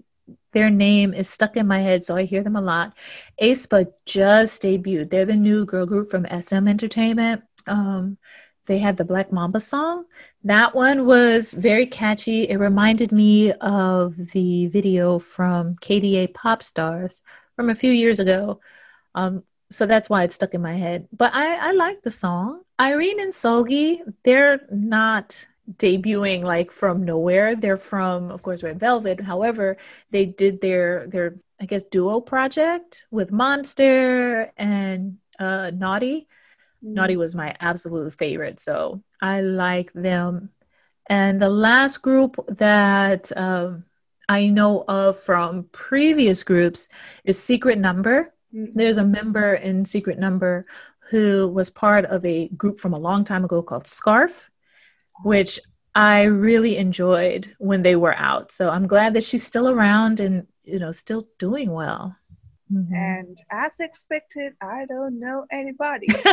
their 0.51 0.69
name 0.69 1.13
is 1.13 1.29
stuck 1.29 1.57
in 1.57 1.67
my 1.67 1.79
head, 1.79 2.03
so 2.03 2.15
I 2.15 2.23
hear 2.23 2.43
them 2.43 2.55
a 2.55 2.61
lot. 2.61 2.97
aespa 3.41 3.85
just 4.05 4.63
debuted. 4.63 5.09
They're 5.09 5.25
the 5.25 5.35
new 5.35 5.65
girl 5.65 5.85
group 5.85 6.09
from 6.09 6.25
SM 6.25 6.67
Entertainment. 6.67 7.43
Um, 7.67 8.17
they 8.70 8.78
had 8.78 8.97
the 8.97 9.03
Black 9.03 9.32
Mamba 9.32 9.59
song. 9.59 10.05
That 10.43 10.76
one 10.76 11.07
was 11.07 11.53
very 11.53 11.88
catchy. 11.88 12.43
It 12.43 12.57
reminded 12.57 13.11
me 13.11 13.51
of 13.53 14.15
the 14.32 14.67
video 14.67 15.17
from 15.17 15.76
KDA 15.78 16.36
Pop 16.36 16.61
Stars 16.61 17.24
from 17.55 17.72
a 17.72 17.76
few 17.76 17.91
years 17.91 18.20
ago. 18.20 18.61
Um, 19.15 19.43
so 19.72 19.88
that's 19.88 20.07
why 20.07 20.24
it 20.24 20.34
stuck 20.34 20.53
in 20.53 20.61
my 20.61 20.76
head. 20.76 21.07
But 21.11 21.34
I, 21.34 21.70
I 21.70 21.72
like 21.72 22.03
the 22.03 22.11
song. 22.11 22.61
Irene 22.80 23.20
and 23.20 23.34
Seulgi, 23.34 24.01
they're 24.24 24.61
not 24.70 25.47
debuting 25.78 26.43
like 26.43 26.72
from 26.72 27.03
nowhere. 27.03 27.55
They're 27.55 27.76
from, 27.76 28.30
of 28.30 28.43
course, 28.43 28.61
Red 28.61 28.80
Velvet. 28.80 29.20
However, 29.20 29.78
they 30.11 30.28
did 30.28 30.61
their 30.61 31.07
their 31.07 31.38
I 31.59 31.65
guess 31.65 31.84
duo 31.86 32.22
project 32.22 33.07
with 33.09 33.32
Monster 33.32 34.53
and 34.57 35.17
uh, 35.39 35.72
Naughty. 35.74 36.28
Naughty 36.82 37.17
was 37.17 37.36
my 37.36 37.55
absolute 37.59 38.13
favorite. 38.17 38.59
So 38.59 39.01
I 39.21 39.41
like 39.41 39.91
them. 39.93 40.49
And 41.07 41.41
the 41.41 41.49
last 41.49 41.97
group 41.97 42.38
that 42.47 43.36
um, 43.36 43.84
I 44.30 44.47
know 44.47 44.86
of 44.88 45.19
from 45.19 45.63
previous 45.71 46.43
groups 46.43 46.88
is 47.23 47.41
Secret 47.41 47.80
Number. 47.80 48.34
Mm-hmm. 48.53 48.77
There's 48.77 48.97
a 48.97 49.03
member 49.03 49.55
in 49.55 49.86
Secret 49.86 50.19
Number 50.19 50.65
who 51.09 51.47
was 51.47 51.69
part 51.69 52.05
of 52.05 52.23
a 52.25 52.47
group 52.49 52.80
from 52.80 52.93
a 52.93 52.99
long 52.99 53.23
time 53.23 53.43
ago 53.43 53.63
called 53.63 53.88
Scarf, 53.88 54.51
which 55.23 55.59
I 55.95 56.23
really 56.23 56.77
enjoyed 56.77 57.53
when 57.57 57.82
they 57.82 57.95
were 57.95 58.15
out. 58.15 58.51
So 58.51 58.69
I'm 58.69 58.88
glad 58.88 59.15
that 59.15 59.23
she's 59.23 59.45
still 59.45 59.67
around 59.67 60.19
and 60.19 60.45
you 60.63 60.77
know 60.77 60.91
still 60.91 61.27
doing 61.39 61.71
well. 61.71 62.15
Mm-hmm. 62.72 62.93
And 62.93 63.41
as 63.51 63.80
expected, 63.80 64.53
I 64.61 64.86
don't 64.86 65.20
know 65.20 65.45
anybody. 65.51 66.07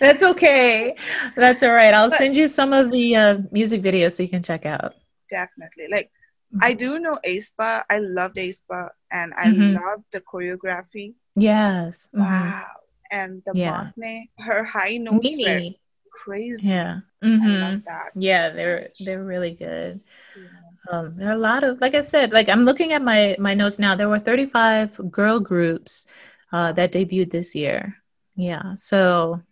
That's 0.00 0.22
okay. 0.22 0.96
That's 1.36 1.62
all 1.62 1.72
right. 1.72 1.92
I'll 1.92 2.10
but, 2.10 2.18
send 2.18 2.36
you 2.36 2.48
some 2.48 2.72
of 2.72 2.90
the 2.90 3.16
uh, 3.16 3.38
music 3.50 3.82
videos 3.82 4.16
so 4.16 4.22
you 4.22 4.30
can 4.30 4.42
check 4.42 4.64
out. 4.64 4.94
Definitely. 5.28 5.88
Like, 5.90 6.06
mm-hmm. 6.54 6.64
I 6.64 6.72
do 6.72 6.98
know 6.98 7.18
aespa. 7.26 7.84
I 7.90 7.98
loved 7.98 8.36
aespa 8.36 8.90
and 9.12 9.34
I 9.34 9.46
mm-hmm. 9.48 9.74
loved 9.74 10.04
the 10.12 10.22
choreography. 10.22 11.14
Yes. 11.36 12.08
Mm-hmm. 12.14 12.22
Wow. 12.22 12.66
And 13.10 13.42
the 13.44 13.52
yeah. 13.54 13.90
her 14.38 14.64
high 14.64 14.96
notes 14.96 15.28
were 15.38 15.70
crazy. 16.12 16.66
Yeah. 16.66 17.00
Mm-hmm. 17.22 17.88
Yeah, 18.18 18.50
they're 18.50 18.88
they're 19.00 19.22
really 19.22 19.52
good. 19.52 20.00
Yeah. 20.36 20.65
Um, 20.90 21.16
there 21.16 21.28
are 21.28 21.32
a 21.32 21.38
lot 21.38 21.64
of, 21.64 21.80
like 21.80 21.94
I 21.94 22.00
said, 22.00 22.32
like 22.32 22.48
I'm 22.48 22.62
looking 22.62 22.92
at 22.92 23.02
my 23.02 23.36
my 23.38 23.54
notes 23.54 23.78
now. 23.78 23.94
There 23.94 24.08
were 24.08 24.18
35 24.18 25.10
girl 25.10 25.40
groups 25.40 26.06
uh, 26.52 26.72
that 26.72 26.92
debuted 26.92 27.30
this 27.30 27.54
year. 27.54 27.96
Yeah, 28.36 28.74
so 28.74 29.42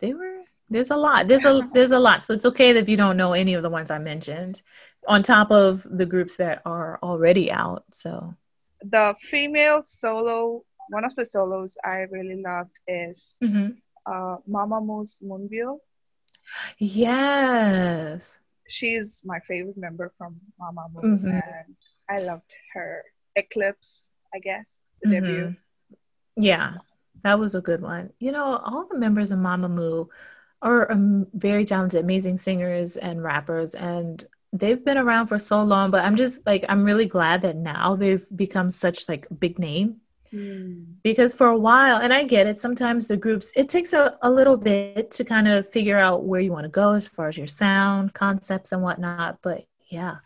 they 0.00 0.14
were. 0.14 0.40
There's 0.68 0.90
a 0.90 0.96
lot. 0.96 1.28
There's 1.28 1.44
a 1.44 1.68
there's 1.72 1.92
a 1.92 1.98
lot. 1.98 2.26
So 2.26 2.34
it's 2.34 2.46
okay 2.46 2.70
if 2.70 2.88
you 2.88 2.96
don't 2.96 3.16
know 3.16 3.32
any 3.34 3.54
of 3.54 3.62
the 3.62 3.70
ones 3.70 3.90
I 3.90 3.98
mentioned, 3.98 4.62
on 5.06 5.22
top 5.22 5.50
of 5.50 5.86
the 5.88 6.06
groups 6.06 6.36
that 6.36 6.62
are 6.64 6.98
already 7.02 7.50
out. 7.50 7.84
So 7.92 8.34
the 8.82 9.14
female 9.20 9.82
solo, 9.84 10.64
one 10.88 11.04
of 11.04 11.14
the 11.14 11.24
solos 11.24 11.76
I 11.84 12.06
really 12.10 12.40
loved 12.42 12.78
is 12.88 13.36
mm-hmm. 13.42 13.72
uh, 14.06 14.36
Mamamoo's 14.48 15.20
Moonbyul. 15.22 15.78
Yes 16.78 18.38
she's 18.72 19.20
my 19.24 19.38
favorite 19.40 19.76
member 19.76 20.12
from 20.16 20.40
Mamamoo, 20.60 21.04
mm-hmm. 21.04 21.28
and 21.28 21.76
I 22.08 22.20
loved 22.20 22.54
her 22.74 23.04
Eclipse, 23.36 24.06
I 24.34 24.38
guess, 24.38 24.80
the 25.02 25.10
mm-hmm. 25.10 25.24
debut. 25.24 25.56
Yeah, 26.36 26.74
that 27.22 27.38
was 27.38 27.54
a 27.54 27.60
good 27.60 27.82
one. 27.82 28.10
You 28.18 28.32
know, 28.32 28.56
all 28.64 28.86
the 28.90 28.98
members 28.98 29.30
of 29.30 29.38
Mama 29.38 29.68
Mamamoo 29.68 30.08
are 30.62 30.90
um, 30.90 31.26
very 31.34 31.64
talented, 31.64 32.00
amazing 32.02 32.36
singers 32.36 32.96
and 32.96 33.22
rappers, 33.22 33.74
and 33.74 34.24
they've 34.52 34.84
been 34.84 34.98
around 34.98 35.26
for 35.26 35.38
so 35.38 35.62
long. 35.62 35.90
But 35.90 36.04
I'm 36.04 36.16
just 36.16 36.46
like, 36.46 36.64
I'm 36.68 36.84
really 36.84 37.06
glad 37.06 37.42
that 37.42 37.56
now 37.56 37.96
they've 37.96 38.24
become 38.34 38.70
such 38.70 39.08
like 39.08 39.26
big 39.38 39.58
name 39.58 40.01
Mm. 40.32 40.94
Because 41.02 41.34
for 41.34 41.48
a 41.48 41.58
while, 41.58 41.98
and 41.98 42.12
I 42.12 42.24
get 42.24 42.46
it, 42.46 42.58
sometimes 42.58 43.06
the 43.06 43.16
groups, 43.16 43.52
it 43.54 43.68
takes 43.68 43.92
a, 43.92 44.16
a 44.22 44.30
little 44.30 44.56
bit 44.56 45.10
to 45.12 45.24
kind 45.24 45.46
of 45.46 45.70
figure 45.70 45.98
out 45.98 46.24
where 46.24 46.40
you 46.40 46.52
want 46.52 46.64
to 46.64 46.70
go 46.70 46.92
as 46.92 47.06
far 47.06 47.28
as 47.28 47.36
your 47.36 47.46
sound, 47.46 48.14
concepts, 48.14 48.72
and 48.72 48.82
whatnot. 48.82 49.38
But 49.42 49.66
yeah, 49.88 50.16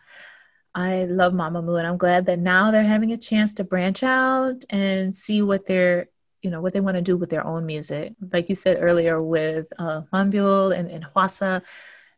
I 0.73 1.05
love 1.05 1.33
Mama 1.33 1.61
Mamamoo, 1.61 1.79
and 1.79 1.87
I'm 1.87 1.97
glad 1.97 2.25
that 2.27 2.39
now 2.39 2.71
they're 2.71 2.83
having 2.83 3.11
a 3.11 3.17
chance 3.17 3.53
to 3.55 3.63
branch 3.63 4.03
out 4.03 4.63
and 4.69 5.15
see 5.15 5.41
what 5.41 5.65
they're, 5.65 6.07
you 6.41 6.51
know, 6.51 6.61
what 6.61 6.73
they 6.73 6.79
want 6.79 6.95
to 6.95 7.01
do 7.01 7.17
with 7.17 7.29
their 7.29 7.45
own 7.45 7.65
music. 7.65 8.13
Like 8.31 8.47
you 8.47 8.55
said 8.55 8.77
earlier 8.79 9.21
with 9.21 9.67
uh, 9.77 10.03
Moonbyul 10.13 10.77
and, 10.77 10.89
and 10.89 11.05
Hwasa. 11.05 11.61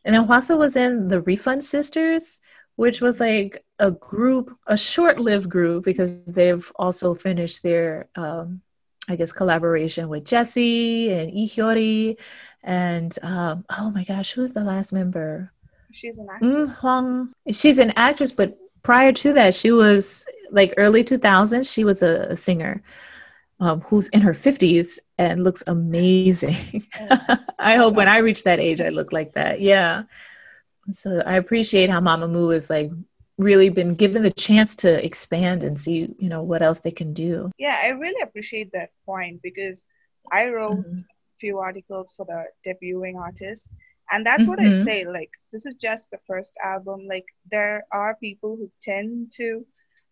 And 0.04 0.14
then 0.14 0.26
Hwasa 0.26 0.56
was 0.56 0.76
in 0.76 1.08
the 1.08 1.22
Refund 1.22 1.64
Sisters, 1.64 2.38
which 2.76 3.00
was 3.00 3.18
like 3.18 3.64
a 3.80 3.90
group, 3.90 4.56
a 4.66 4.76
short-lived 4.76 5.48
group, 5.48 5.84
because 5.84 6.12
they've 6.26 6.70
also 6.76 7.14
finished 7.14 7.62
their, 7.62 8.08
um, 8.14 8.60
I 9.08 9.16
guess, 9.16 9.32
collaboration 9.32 10.08
with 10.08 10.24
Jessi 10.24 11.10
and 11.10 11.32
Lee 11.32 11.48
Hyori, 11.48 12.18
and 12.62 13.18
um, 13.22 13.64
oh 13.78 13.90
my 13.90 14.04
gosh, 14.04 14.32
who's 14.32 14.52
the 14.52 14.62
last 14.62 14.92
member? 14.92 15.50
She's 15.92 16.18
an 16.18 16.28
actress. 16.30 16.50
Mm-hmm. 16.50 17.52
She's 17.52 17.78
an 17.78 17.92
actress, 17.96 18.32
but 18.32 18.56
prior 18.82 19.12
to 19.12 19.32
that, 19.32 19.54
she 19.54 19.72
was 19.72 20.24
like 20.50 20.74
early 20.76 21.02
2000s. 21.02 21.72
She 21.72 21.84
was 21.84 22.02
a, 22.02 22.26
a 22.30 22.36
singer. 22.36 22.82
Um, 23.62 23.82
who's 23.82 24.08
in 24.08 24.22
her 24.22 24.32
50s 24.32 24.98
and 25.18 25.44
looks 25.44 25.62
amazing. 25.66 26.86
I 27.58 27.74
hope 27.74 27.92
when 27.92 28.08
I 28.08 28.18
reach 28.18 28.44
that 28.44 28.58
age, 28.58 28.80
I 28.80 28.88
look 28.88 29.12
like 29.12 29.34
that. 29.34 29.60
Yeah. 29.60 30.04
So 30.90 31.22
I 31.26 31.34
appreciate 31.34 31.90
how 31.90 32.00
Mamamoo 32.00 32.54
is 32.54 32.70
like 32.70 32.90
really 33.40 33.70
been 33.70 33.94
given 33.94 34.22
the 34.22 34.30
chance 34.30 34.76
to 34.76 35.04
expand 35.04 35.64
and 35.64 35.78
see, 35.78 36.14
you 36.18 36.28
know, 36.28 36.42
what 36.42 36.62
else 36.62 36.80
they 36.80 36.90
can 36.90 37.12
do. 37.12 37.50
Yeah, 37.58 37.78
I 37.82 37.88
really 37.88 38.20
appreciate 38.22 38.70
that 38.72 38.90
point 39.06 39.40
because 39.42 39.86
I 40.30 40.48
wrote 40.48 40.78
mm-hmm. 40.78 40.96
a 40.96 41.38
few 41.38 41.58
articles 41.58 42.12
for 42.16 42.26
the 42.26 42.44
debuting 42.66 43.16
artists. 43.16 43.68
And 44.12 44.26
that's 44.26 44.42
mm-hmm. 44.42 44.50
what 44.50 44.60
I 44.60 44.64
mm-hmm. 44.64 44.84
say. 44.84 45.06
Like, 45.06 45.30
this 45.52 45.64
is 45.66 45.74
just 45.74 46.10
the 46.10 46.18
first 46.26 46.56
album. 46.62 47.06
Like, 47.08 47.26
there 47.50 47.84
are 47.92 48.16
people 48.16 48.56
who 48.56 48.70
tend 48.82 49.32
to 49.36 49.64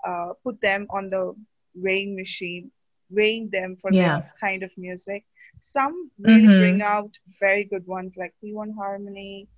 uh, 0.07 0.29
put 0.43 0.61
them 0.61 0.87
on 0.91 1.09
the 1.09 1.35
weighing 1.74 2.16
machine, 2.16 2.70
weighing 3.11 3.51
them 3.51 3.76
for 3.81 3.93
yeah. 3.93 4.20
the 4.20 4.26
kind 4.41 4.62
of 4.62 4.70
music. 4.79 5.24
Some 5.59 6.11
really 6.18 6.43
mm-hmm. 6.43 6.61
bring 6.61 6.83
out 6.83 7.18
very 7.41 7.64
good 7.64 7.87
ones 7.87 8.14
like 8.16 8.33
P1 8.43 8.74
Harmony 8.74 9.49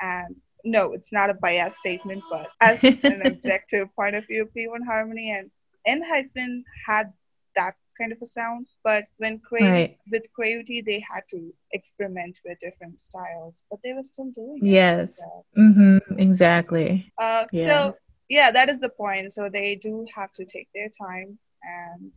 and 0.00 0.40
no, 0.64 0.92
it's 0.92 1.12
not 1.12 1.30
a 1.30 1.34
biased 1.34 1.76
statement, 1.78 2.22
but 2.30 2.48
as 2.60 2.82
an 3.04 3.26
objective 3.26 3.94
point 3.94 4.16
of 4.16 4.26
view, 4.26 4.48
P1 4.56 4.84
Harmony 4.86 5.30
and 5.30 5.50
ENHYPEN 5.86 6.64
had 6.86 7.12
that 7.56 7.74
kind 7.98 8.12
of 8.12 8.18
a 8.22 8.26
sound, 8.26 8.66
but 8.84 9.04
when 9.16 9.40
right. 9.50 9.98
with 10.10 10.22
CRAVITY, 10.32 10.82
they 10.82 11.00
had 11.00 11.22
to 11.30 11.52
experiment 11.72 12.38
with 12.44 12.58
different 12.60 13.00
styles, 13.00 13.64
but 13.70 13.80
they 13.82 13.92
were 13.92 14.02
still 14.02 14.30
doing 14.30 14.58
it. 14.58 14.66
Yes, 14.66 15.20
mm-hmm. 15.56 16.18
exactly. 16.18 17.12
Uh, 17.18 17.44
yes. 17.52 17.68
So 17.68 17.98
yeah, 18.28 18.50
that 18.50 18.68
is 18.68 18.78
the 18.80 18.88
point. 18.88 19.32
So 19.32 19.48
they 19.52 19.74
do 19.74 20.06
have 20.14 20.32
to 20.34 20.44
take 20.44 20.68
their 20.74 20.88
time 20.88 21.38
and 21.62 22.12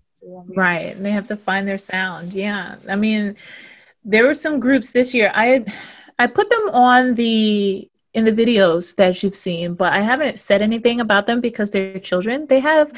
right. 0.55 1.01
They 1.01 1.11
have 1.11 1.27
to 1.29 1.37
find 1.37 1.67
their 1.67 1.77
sound. 1.77 2.33
Yeah. 2.33 2.75
I 2.87 2.95
mean, 2.95 3.35
there 4.03 4.25
were 4.25 4.33
some 4.33 4.59
groups 4.59 4.91
this 4.91 5.13
year. 5.13 5.31
I 5.33 5.65
I 6.19 6.27
put 6.27 6.49
them 6.49 6.69
on 6.69 7.15
the 7.15 7.89
in 8.13 8.25
the 8.25 8.31
videos 8.31 8.95
that 8.95 9.23
you've 9.23 9.35
seen, 9.35 9.73
but 9.73 9.93
I 9.93 10.01
haven't 10.01 10.39
said 10.39 10.61
anything 10.61 10.99
about 10.99 11.25
them 11.25 11.39
because 11.39 11.71
they're 11.71 11.99
children. 11.99 12.45
They 12.47 12.59
have, 12.59 12.91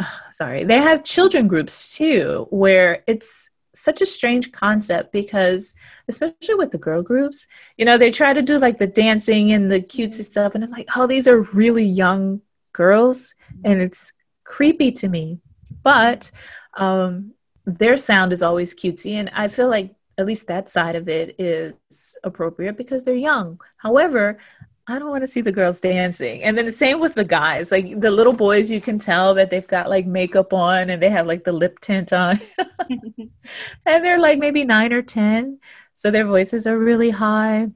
oh, 0.00 0.20
sorry, 0.32 0.64
they 0.64 0.78
have 0.78 1.04
children 1.04 1.48
groups 1.48 1.96
too, 1.96 2.46
where 2.50 3.02
it's 3.06 3.50
such 3.74 4.02
a 4.02 4.06
strange 4.06 4.52
concept 4.52 5.12
because, 5.12 5.74
especially 6.08 6.54
with 6.54 6.70
the 6.70 6.78
girl 6.78 7.02
groups, 7.02 7.46
you 7.76 7.84
know, 7.84 7.98
they 7.98 8.10
try 8.10 8.32
to 8.32 8.42
do 8.42 8.58
like 8.58 8.78
the 8.78 8.86
dancing 8.86 9.52
and 9.52 9.70
the 9.72 9.80
cutesy 9.80 10.22
stuff, 10.22 10.54
and 10.54 10.62
I'm 10.62 10.70
like, 10.70 10.88
oh, 10.96 11.06
these 11.06 11.26
are 11.26 11.40
really 11.40 11.84
young 11.84 12.40
girls, 12.72 13.34
and 13.64 13.80
it's 13.80 14.12
creepy 14.44 14.92
to 14.92 15.08
me. 15.08 15.38
But 15.82 16.30
um, 16.74 17.32
their 17.64 17.96
sound 17.96 18.32
is 18.32 18.42
always 18.42 18.74
cutesy, 18.74 19.14
and 19.14 19.30
I 19.34 19.48
feel 19.48 19.68
like 19.68 19.94
at 20.18 20.26
least 20.26 20.46
that 20.46 20.68
side 20.68 20.96
of 20.96 21.08
it 21.08 21.34
is 21.38 22.16
appropriate 22.24 22.76
because 22.76 23.04
they're 23.04 23.14
young. 23.14 23.60
However, 23.76 24.38
I 24.86 24.98
don't 24.98 25.10
want 25.10 25.22
to 25.22 25.28
see 25.28 25.40
the 25.40 25.52
girls 25.52 25.80
dancing. 25.80 26.42
And 26.42 26.58
then 26.58 26.64
the 26.64 26.72
same 26.72 26.98
with 26.98 27.14
the 27.14 27.24
guys. 27.24 27.70
Like 27.70 28.00
the 28.00 28.10
little 28.10 28.32
boys, 28.32 28.70
you 28.70 28.80
can 28.80 28.98
tell 28.98 29.32
that 29.34 29.48
they've 29.48 29.66
got 29.66 29.88
like 29.88 30.06
makeup 30.06 30.52
on 30.52 30.90
and 30.90 31.00
they 31.00 31.10
have 31.10 31.26
like 31.26 31.44
the 31.44 31.52
lip 31.52 31.78
tint 31.80 32.12
on. 32.12 32.38
and 33.86 34.04
they're 34.04 34.18
like 34.18 34.38
maybe 34.38 34.64
nine 34.64 34.92
or 34.92 35.02
10. 35.02 35.60
So 35.94 36.10
their 36.10 36.26
voices 36.26 36.66
are 36.66 36.78
really 36.78 37.10
high. 37.10 37.68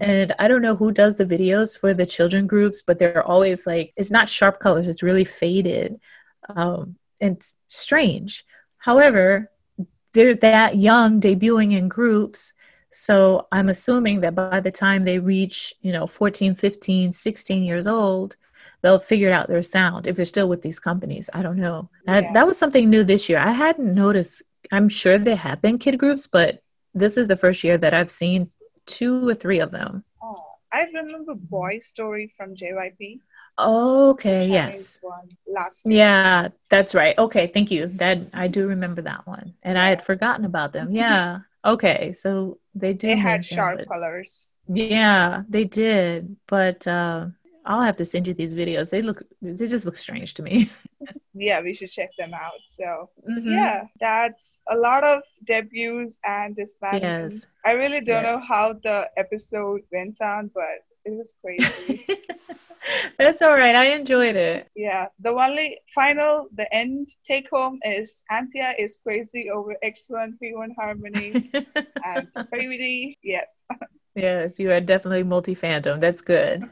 And 0.00 0.34
I 0.38 0.48
don't 0.48 0.62
know 0.62 0.76
who 0.76 0.92
does 0.92 1.16
the 1.16 1.26
videos 1.26 1.78
for 1.78 1.94
the 1.94 2.06
children 2.06 2.46
groups, 2.46 2.82
but 2.82 2.98
they're 2.98 3.26
always 3.26 3.66
like, 3.66 3.92
it's 3.96 4.10
not 4.10 4.28
sharp 4.28 4.60
colors, 4.60 4.88
it's 4.88 5.02
really 5.02 5.24
faded 5.24 6.00
um, 6.48 6.96
and 7.20 7.44
strange. 7.66 8.44
However, 8.78 9.50
they're 10.12 10.34
that 10.36 10.76
young 10.76 11.20
debuting 11.20 11.72
in 11.76 11.88
groups. 11.88 12.52
So 12.92 13.46
i'm 13.52 13.68
assuming 13.68 14.20
that 14.22 14.34
by 14.34 14.58
the 14.58 14.72
time 14.72 15.04
they 15.04 15.20
reach 15.20 15.72
you 15.80 15.92
know 15.92 16.08
14 16.08 16.56
15 16.56 17.12
16 17.12 17.62
years 17.62 17.86
old 17.86 18.36
they'll 18.82 18.98
figure 18.98 19.30
out 19.30 19.46
their 19.46 19.62
sound 19.62 20.08
if 20.08 20.16
they're 20.16 20.24
still 20.24 20.48
with 20.48 20.62
these 20.62 20.80
companies. 20.80 21.28
I 21.34 21.42
don't 21.42 21.58
know. 21.58 21.90
That, 22.06 22.24
yeah. 22.24 22.32
that 22.32 22.46
was 22.46 22.56
something 22.58 22.88
new 22.88 23.04
this 23.04 23.28
year. 23.28 23.38
I 23.38 23.52
hadn't 23.52 23.94
noticed 23.94 24.42
i'm 24.72 24.88
sure 24.88 25.18
there 25.18 25.36
have 25.36 25.62
been 25.62 25.78
kid 25.78 25.98
groups 25.98 26.26
but 26.26 26.62
this 26.94 27.16
is 27.16 27.28
the 27.28 27.36
first 27.36 27.64
year 27.64 27.78
that 27.78 27.94
i've 27.94 28.10
seen 28.10 28.50
two 28.86 29.28
or 29.28 29.34
three 29.34 29.60
of 29.60 29.70
them. 29.70 30.04
Oh 30.22 30.44
i 30.72 30.82
remember 30.82 31.34
boy 31.34 31.78
story 31.78 32.32
from 32.36 32.54
jyp 32.54 33.20
Okay, 33.58 34.48
yes. 34.48 35.00
last 35.46 35.80
year. 35.84 35.98
Yeah, 35.98 36.48
that's 36.68 36.94
right. 36.94 37.16
Okay, 37.18 37.48
thank 37.48 37.70
you. 37.70 37.86
That 37.94 38.20
I 38.32 38.48
do 38.48 38.66
remember 38.66 39.02
that 39.02 39.26
one. 39.26 39.54
And 39.62 39.78
I 39.78 39.88
had 39.88 40.02
forgotten 40.02 40.44
about 40.44 40.72
them. 40.72 40.90
Yeah. 41.00 41.40
okay, 41.64 42.12
so 42.12 42.58
they 42.74 42.92
did. 42.92 43.16
They 43.16 43.20
had 43.20 43.44
sharp 43.44 43.78
but, 43.78 43.88
colors. 43.88 44.48
Yeah, 44.68 45.42
they 45.48 45.64
did. 45.64 46.36
But 46.46 46.86
uh 46.86 47.26
I'll 47.66 47.82
have 47.82 47.96
to 47.96 48.04
send 48.04 48.26
you 48.26 48.34
these 48.34 48.54
videos. 48.54 48.90
They 48.90 49.02
look 49.02 49.22
they 49.42 49.66
just 49.66 49.84
look 49.84 49.96
strange 49.96 50.34
to 50.34 50.42
me. 50.42 50.70
yeah, 51.34 51.60
we 51.60 51.74
should 51.74 51.90
check 51.90 52.10
them 52.18 52.32
out. 52.34 52.60
So 52.66 53.10
mm-hmm. 53.28 53.50
yeah, 53.50 53.84
that's 54.00 54.58
a 54.70 54.76
lot 54.76 55.04
of 55.04 55.22
debuts 55.44 56.18
and 56.24 56.56
disbandments. 56.56 57.32
Yes. 57.32 57.46
I 57.64 57.72
really 57.72 58.00
don't 58.00 58.24
yes. 58.24 58.26
know 58.26 58.40
how 58.40 58.74
the 58.82 59.10
episode 59.16 59.82
went 59.92 60.20
on, 60.20 60.50
but 60.54 60.84
it 61.04 61.12
was 61.12 61.34
crazy. 61.42 62.06
That's 63.18 63.42
all 63.42 63.52
right. 63.52 63.74
I 63.74 63.86
enjoyed 63.86 64.36
it. 64.36 64.68
Yeah. 64.74 65.08
The 65.20 65.30
only 65.30 65.78
final, 65.94 66.48
the 66.54 66.72
end 66.74 67.10
take 67.24 67.48
home 67.50 67.78
is 67.84 68.22
Anthea 68.30 68.74
is 68.78 68.98
crazy 69.02 69.50
over 69.50 69.74
X1 69.84 70.34
P1 70.42 70.68
Harmony 70.78 71.50
and 72.04 72.28
Baby. 72.50 73.18
Yes. 73.22 73.48
yes, 74.14 74.58
you 74.58 74.70
are 74.70 74.80
definitely 74.80 75.22
multi 75.22 75.54
fandom. 75.54 76.00
That's 76.00 76.20
good. 76.20 76.68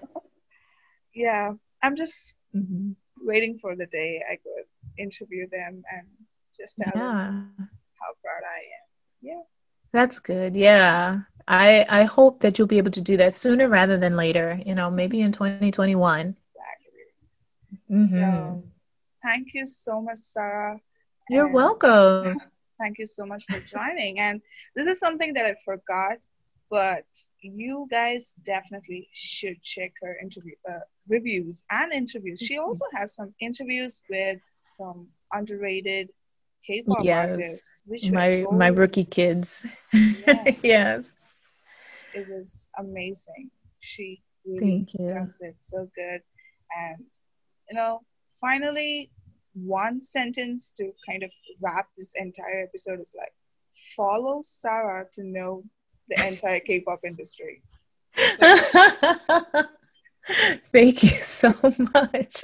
yeah. 1.14 1.52
I'm 1.82 1.96
just 1.96 2.34
mm-hmm. 2.54 2.92
waiting 3.20 3.58
for 3.60 3.76
the 3.76 3.86
day 3.86 4.22
I 4.30 4.36
could 4.36 4.66
interview 4.98 5.48
them 5.50 5.82
and 5.92 6.06
just 6.56 6.76
tell 6.78 6.92
yeah. 6.94 7.02
them 7.02 7.54
how 7.58 8.12
proud 8.22 8.42
I 8.44 8.58
am. 8.58 8.88
Yeah. 9.20 9.42
That's 9.92 10.18
good. 10.18 10.56
Yeah. 10.56 11.20
I 11.48 11.86
I 11.88 12.04
hope 12.04 12.40
that 12.40 12.58
you'll 12.58 12.68
be 12.68 12.78
able 12.78 12.90
to 12.90 13.00
do 13.00 13.16
that 13.16 13.34
sooner 13.34 13.68
rather 13.68 13.96
than 13.96 14.16
later. 14.16 14.60
You 14.64 14.74
know, 14.74 14.90
maybe 14.90 15.22
in 15.22 15.32
2021. 15.32 16.36
Exactly. 16.36 17.96
Mm-hmm. 17.96 18.20
So, 18.20 18.62
thank 19.22 19.54
you 19.54 19.66
so 19.66 20.00
much, 20.02 20.18
Sarah. 20.20 20.78
You're 21.30 21.46
and 21.46 21.54
welcome. 21.54 22.36
Thank 22.78 22.98
you 23.00 23.06
so 23.06 23.26
much 23.26 23.44
for 23.50 23.58
joining. 23.58 24.20
And 24.20 24.40
this 24.76 24.86
is 24.86 25.00
something 25.00 25.34
that 25.34 25.44
I 25.44 25.56
forgot, 25.64 26.18
but 26.70 27.04
you 27.40 27.88
guys 27.90 28.34
definitely 28.44 29.08
should 29.12 29.60
check 29.64 29.94
her 30.00 30.16
interview 30.22 30.54
uh, 30.70 30.78
reviews 31.08 31.64
and 31.72 31.92
interviews. 31.92 32.38
She 32.38 32.56
also 32.58 32.84
has 32.94 33.16
some 33.16 33.34
interviews 33.40 34.00
with 34.08 34.38
some 34.76 35.08
underrated 35.32 36.10
K-pop 36.64 36.98
yes. 37.02 37.30
artists. 37.30 38.12
my 38.12 38.44
my 38.52 38.68
rookie 38.68 39.04
kids. 39.04 39.66
Yes 40.62 41.16
it 42.18 42.28
was 42.28 42.68
amazing. 42.78 43.50
She 43.80 44.22
really 44.44 44.86
does 45.08 45.36
it 45.40 45.56
so 45.60 45.88
good. 45.94 46.20
And, 46.76 47.04
you 47.70 47.76
know, 47.76 48.02
finally, 48.40 49.10
one 49.54 50.02
sentence 50.02 50.72
to 50.76 50.92
kind 51.08 51.22
of 51.22 51.30
wrap 51.60 51.86
this 51.96 52.10
entire 52.16 52.64
episode 52.64 53.00
is 53.00 53.14
like, 53.16 53.32
follow 53.96 54.42
Sarah 54.44 55.06
to 55.12 55.22
know 55.22 55.62
the 56.08 56.26
entire 56.26 56.60
K 56.60 56.80
pop 56.80 57.00
industry. 57.04 57.62
Thank 60.72 61.02
you 61.02 61.10
so 61.22 61.54
much. 61.94 62.42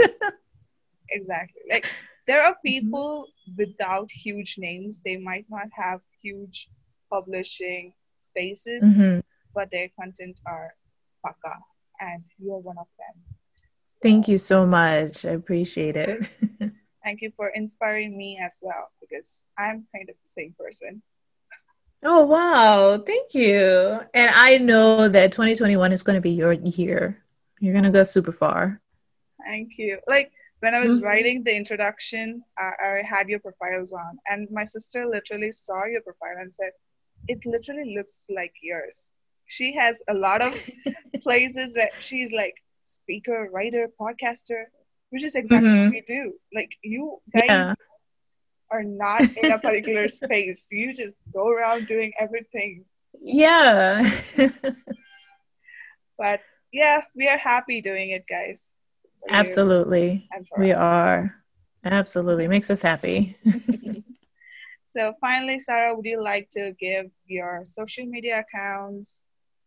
exactly. 1.11 1.63
Like, 1.71 1.87
there 2.27 2.43
are 2.43 2.53
mm-hmm. 2.53 2.69
people 2.69 3.27
mm-hmm. 3.27 3.57
without 3.59 4.11
huge 4.11 4.57
names, 4.59 5.01
they 5.05 5.17
might 5.17 5.47
not 5.51 5.67
have 5.73 6.01
huge 6.23 6.69
publishing 7.11 7.93
spaces. 8.17 8.83
Mm-hmm 8.83 9.21
but 9.55 9.71
their 9.71 9.89
content 9.99 10.41
are 10.47 10.75
paka, 11.25 11.59
and 12.01 12.25
you're 12.39 12.59
one 12.59 12.79
of 12.79 12.87
them. 12.99 13.37
So, 13.87 13.99
thank 14.03 14.29
you 14.29 14.37
so 14.37 14.67
much. 14.67 15.25
I 15.25 15.31
appreciate 15.31 15.97
it. 15.97 16.29
thank 17.05 17.21
you 17.21 17.31
for 17.37 17.49
inspiring 17.49 18.17
me 18.17 18.39
as 18.43 18.59
well 18.61 18.91
because 19.01 19.43
I'm 19.59 19.87
kind 19.95 20.09
of 20.09 20.17
the 20.25 20.33
same 20.33 20.55
person. 20.59 21.03
Oh 22.03 22.25
wow, 22.25 22.99
thank 22.99 23.33
you. 23.33 24.01
And 24.13 24.31
I 24.35 24.59
know 24.59 25.09
that 25.09 25.33
2021 25.33 25.93
is 25.93 26.03
going 26.03 26.17
to 26.17 26.21
be 26.21 26.33
your 26.33 26.53
year. 26.53 27.23
You're 27.61 27.73
going 27.73 27.85
to 27.85 27.91
go 27.91 28.05
super 28.05 28.33
far. 28.33 28.81
Thank 29.43 29.79
you. 29.79 29.99
Like 30.07 30.31
when 30.61 30.75
I 30.75 30.81
was 30.81 30.97
mm-hmm. 30.97 31.05
writing 31.05 31.45
the 31.45 31.55
introduction, 31.55 32.43
I, 32.59 32.73
I 32.83 33.03
had 33.09 33.29
your 33.29 33.39
profiles 33.39 33.93
on, 33.93 34.19
and 34.29 34.49
my 34.51 34.65
sister 34.65 35.07
literally 35.07 35.53
saw 35.53 35.87
your 35.87 36.03
profile 36.03 36.37
and 36.41 36.53
said, 36.53 36.73
"It 37.29 37.45
literally 37.47 37.95
looks 37.97 38.25
like 38.29 38.53
yours." 38.63 39.11
She 39.47 39.75
has 39.75 39.97
a 40.09 40.15
lot 40.15 40.43
of 40.43 40.59
places 41.23 41.77
where 41.77 41.91
she's 41.99 42.33
like 42.33 42.55
speaker, 42.85 43.49
writer, 43.53 43.89
podcaster, 44.01 44.65
which 45.11 45.23
is 45.23 45.35
exactly 45.35 45.69
mm-hmm. 45.69 45.85
what 45.85 45.93
we 45.93 46.01
do. 46.03 46.33
Like 46.53 46.71
you 46.83 47.19
guys 47.33 47.45
yeah. 47.49 47.75
are 48.71 48.83
not 48.83 49.23
in 49.37 49.53
a 49.53 49.59
particular 49.59 50.09
space. 50.23 50.67
You 50.71 50.95
just 50.95 51.17
go 51.33 51.49
around 51.49 51.87
doing 51.87 52.13
everything. 52.19 52.85
Yeah. 53.21 54.11
but 56.19 56.41
yeah, 56.73 57.03
we 57.15 57.29
are 57.29 57.39
happy 57.39 57.81
doing 57.81 58.11
it, 58.11 58.25
guys. 58.29 58.65
Absolutely. 59.29 60.29
We 60.59 60.73
are. 60.73 61.35
Absolutely. 61.85 62.49
Makes 62.49 62.71
us 62.71 62.83
happy. 62.83 63.37
so 64.85 65.15
finally, 65.21 65.61
Sarah, 65.61 65.95
would 65.95 66.05
you 66.05 66.23
like 66.23 66.51
to 66.51 66.73
give 66.81 67.07
your 67.27 67.63
social 67.65 68.07
media 68.07 68.41
accounts, 68.41 69.21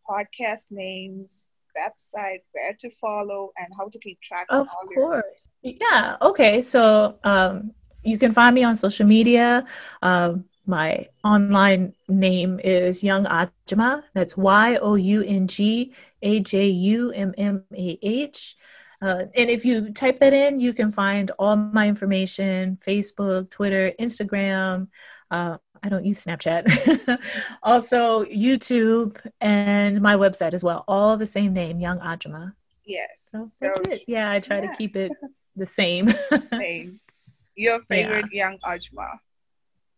podcast 0.09 0.71
names, 0.71 1.47
website, 1.77 2.41
where 2.53 2.75
to 2.79 2.89
follow, 2.89 3.51
and 3.57 3.67
how 3.77 3.87
to 3.89 3.99
keep 3.99 4.19
track 4.21 4.47
of, 4.49 4.61
of 4.61 4.89
course. 4.93 5.49
Your- 5.61 5.75
yeah. 5.81 6.17
Okay. 6.21 6.61
So 6.61 7.17
um, 7.23 7.71
you 8.03 8.17
can 8.17 8.33
find 8.33 8.55
me 8.55 8.63
on 8.63 8.75
social 8.75 9.05
media. 9.05 9.65
Um, 10.01 10.45
my 10.65 11.07
online 11.23 11.93
name 12.09 12.59
is 12.63 13.03
Young 13.03 13.25
Ajumma. 13.25 14.03
That's 14.13 14.35
Y 14.35 14.77
O 14.81 14.95
U 14.95 15.23
N 15.23 15.47
G 15.47 15.93
A 16.21 16.39
J 16.41 16.67
U 16.67 17.11
M 17.11 17.33
M 17.37 17.63
A 17.73 17.99
H. 18.01 18.55
Uh, 19.01 19.25
and 19.35 19.49
if 19.49 19.63
you 19.63 19.93
type 19.93 20.17
that 20.17 20.33
in, 20.33 20.59
you 20.59 20.73
can 20.73 20.91
find 20.91 21.31
all 21.37 21.55
my 21.55 21.87
information 21.87 22.79
Facebook, 22.85 23.49
Twitter, 23.51 23.93
Instagram, 23.99 24.87
uh, 25.29 25.57
I 25.83 25.89
don't 25.89 26.05
use 26.05 26.23
Snapchat. 26.23 27.19
also, 27.63 28.25
YouTube 28.25 29.17
and 29.41 30.01
my 30.01 30.15
website 30.15 30.53
as 30.53 30.63
well. 30.63 30.83
All 30.87 31.17
the 31.17 31.27
same 31.27 31.53
name, 31.53 31.79
Young 31.79 31.99
Ajumma. 31.99 32.53
Yes. 32.85 33.21
So 33.31 33.49
so. 33.59 33.73
Yeah, 34.07 34.31
I 34.31 34.39
try 34.39 34.61
yeah. 34.61 34.71
to 34.71 34.77
keep 34.77 34.95
it 34.95 35.11
the 35.55 35.65
same. 35.65 36.13
same. 36.49 36.99
your 37.55 37.81
favorite 37.89 38.27
yeah. 38.31 38.49
young 38.49 38.59
Ajumma. 38.59 39.19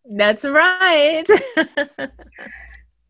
That's 0.05 0.45
right. 0.45 1.25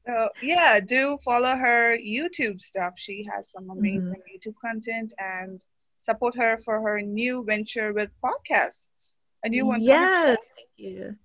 so 0.05 0.29
yeah, 0.41 0.79
do 0.79 1.17
follow 1.23 1.55
her 1.55 1.97
YouTube 1.97 2.61
stuff. 2.61 2.93
She 2.97 3.25
has 3.33 3.49
some 3.49 3.65
mm-hmm. 3.65 3.79
amazing 3.79 4.21
mm-hmm. 4.21 4.49
YouTube 4.49 4.55
content 4.61 5.13
and 5.17 5.63
support 5.97 6.35
her 6.35 6.57
for 6.57 6.81
her 6.81 7.01
new 7.01 7.43
venture 7.43 7.93
with 7.93 8.09
podcasts. 8.23 9.15
A 9.43 9.49
new 9.49 9.65
one. 9.65 9.81
Yes, 9.81 10.37
thank 10.55 10.69
you. 10.75 11.15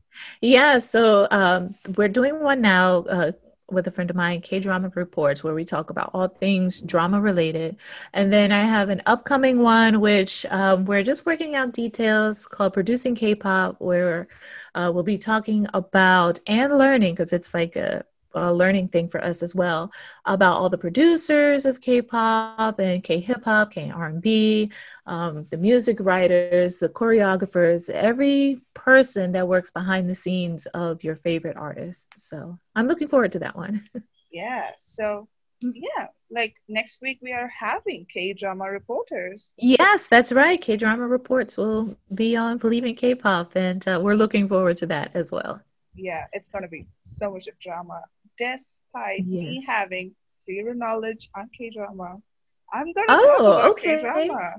Yeah, 0.40 0.78
so 0.78 1.26
um, 1.30 1.74
we're 1.96 2.08
doing 2.08 2.40
one 2.40 2.60
now 2.60 2.98
uh, 3.04 3.32
with 3.70 3.86
a 3.86 3.90
friend 3.90 4.10
of 4.10 4.16
mine, 4.16 4.40
K 4.40 4.60
Drama 4.60 4.90
Reports, 4.94 5.42
where 5.42 5.54
we 5.54 5.64
talk 5.64 5.90
about 5.90 6.10
all 6.14 6.28
things 6.28 6.80
drama 6.80 7.20
related. 7.20 7.76
And 8.12 8.32
then 8.32 8.52
I 8.52 8.64
have 8.64 8.90
an 8.90 9.02
upcoming 9.06 9.60
one, 9.60 10.00
which 10.00 10.44
um, 10.50 10.84
we're 10.84 11.02
just 11.02 11.26
working 11.26 11.54
out 11.54 11.72
details 11.72 12.46
called 12.46 12.74
Producing 12.74 13.14
K 13.14 13.34
pop, 13.34 13.76
where 13.80 14.28
uh, 14.74 14.90
we'll 14.94 15.02
be 15.02 15.18
talking 15.18 15.66
about 15.74 16.40
and 16.46 16.76
learning, 16.78 17.14
because 17.14 17.32
it's 17.32 17.54
like 17.54 17.76
a 17.76 18.04
a 18.34 18.52
learning 18.52 18.88
thing 18.88 19.08
for 19.08 19.22
us 19.22 19.42
as 19.42 19.54
well 19.54 19.92
about 20.24 20.56
all 20.56 20.68
the 20.68 20.78
producers 20.78 21.66
of 21.66 21.80
K-pop 21.80 22.78
and 22.78 23.02
K-hip 23.02 23.44
hop, 23.44 23.72
K-R&B, 23.72 24.70
um, 25.06 25.46
the 25.50 25.56
music 25.56 25.98
writers, 26.00 26.76
the 26.76 26.88
choreographers, 26.88 27.90
every 27.90 28.60
person 28.74 29.32
that 29.32 29.46
works 29.46 29.70
behind 29.70 30.08
the 30.08 30.14
scenes 30.14 30.66
of 30.66 31.02
your 31.04 31.16
favorite 31.16 31.56
artist. 31.56 32.08
So 32.18 32.58
I'm 32.74 32.86
looking 32.86 33.08
forward 33.08 33.32
to 33.32 33.38
that 33.40 33.56
one. 33.56 33.88
yeah. 34.32 34.70
So 34.78 35.28
yeah, 35.72 36.08
like 36.30 36.56
next 36.68 37.00
week 37.00 37.18
we 37.22 37.32
are 37.32 37.48
having 37.48 38.06
K 38.12 38.32
drama 38.32 38.70
reporters. 38.70 39.54
Yes, 39.56 40.08
that's 40.08 40.32
right. 40.32 40.60
K 40.60 40.76
drama 40.76 41.06
reports 41.06 41.56
will 41.56 41.96
be 42.14 42.36
on 42.36 42.58
Believe 42.58 42.84
in 42.84 42.94
K-pop, 42.94 43.56
and 43.56 43.86
uh, 43.88 44.00
we're 44.02 44.14
looking 44.14 44.48
forward 44.48 44.76
to 44.78 44.86
that 44.86 45.12
as 45.14 45.32
well. 45.32 45.60
Yeah, 45.94 46.26
it's 46.32 46.48
gonna 46.48 46.68
be 46.68 46.86
so 47.02 47.32
much 47.32 47.46
of 47.46 47.58
drama 47.58 48.02
despite 48.38 49.24
yes. 49.26 49.26
me 49.26 49.64
having 49.66 50.14
zero 50.44 50.72
knowledge 50.72 51.28
on 51.34 51.48
K 51.56 51.70
drama. 51.70 52.18
I'm 52.72 52.92
going 52.92 53.06
to 53.06 53.14
oh, 53.14 53.20
talk 53.20 53.40
about 53.40 53.70
okay. 53.72 53.96
K 53.96 54.00
drama. 54.00 54.54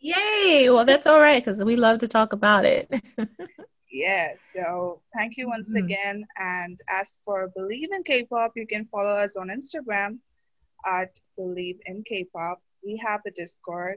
Yay! 0.00 0.68
Well, 0.70 0.84
that's 0.84 1.06
all 1.06 1.20
right 1.20 1.42
because 1.42 1.64
we 1.64 1.76
love 1.76 1.98
to 2.00 2.08
talk 2.08 2.32
about 2.32 2.64
it. 2.64 2.92
yeah, 3.90 4.34
so 4.52 5.00
thank 5.16 5.36
you 5.36 5.48
once 5.48 5.68
mm-hmm. 5.68 5.84
again. 5.84 6.26
And 6.38 6.78
as 6.88 7.18
for 7.24 7.50
Believe 7.56 7.90
in 7.92 8.02
K 8.02 8.24
pop, 8.24 8.52
you 8.54 8.66
can 8.66 8.86
follow 8.86 9.16
us 9.16 9.36
on 9.36 9.48
Instagram 9.48 10.18
at 10.86 11.18
Believe 11.36 11.78
in 11.86 12.02
K 12.06 12.26
pop. 12.34 12.60
We 12.84 13.00
have 13.04 13.22
a 13.26 13.30
Discord. 13.30 13.96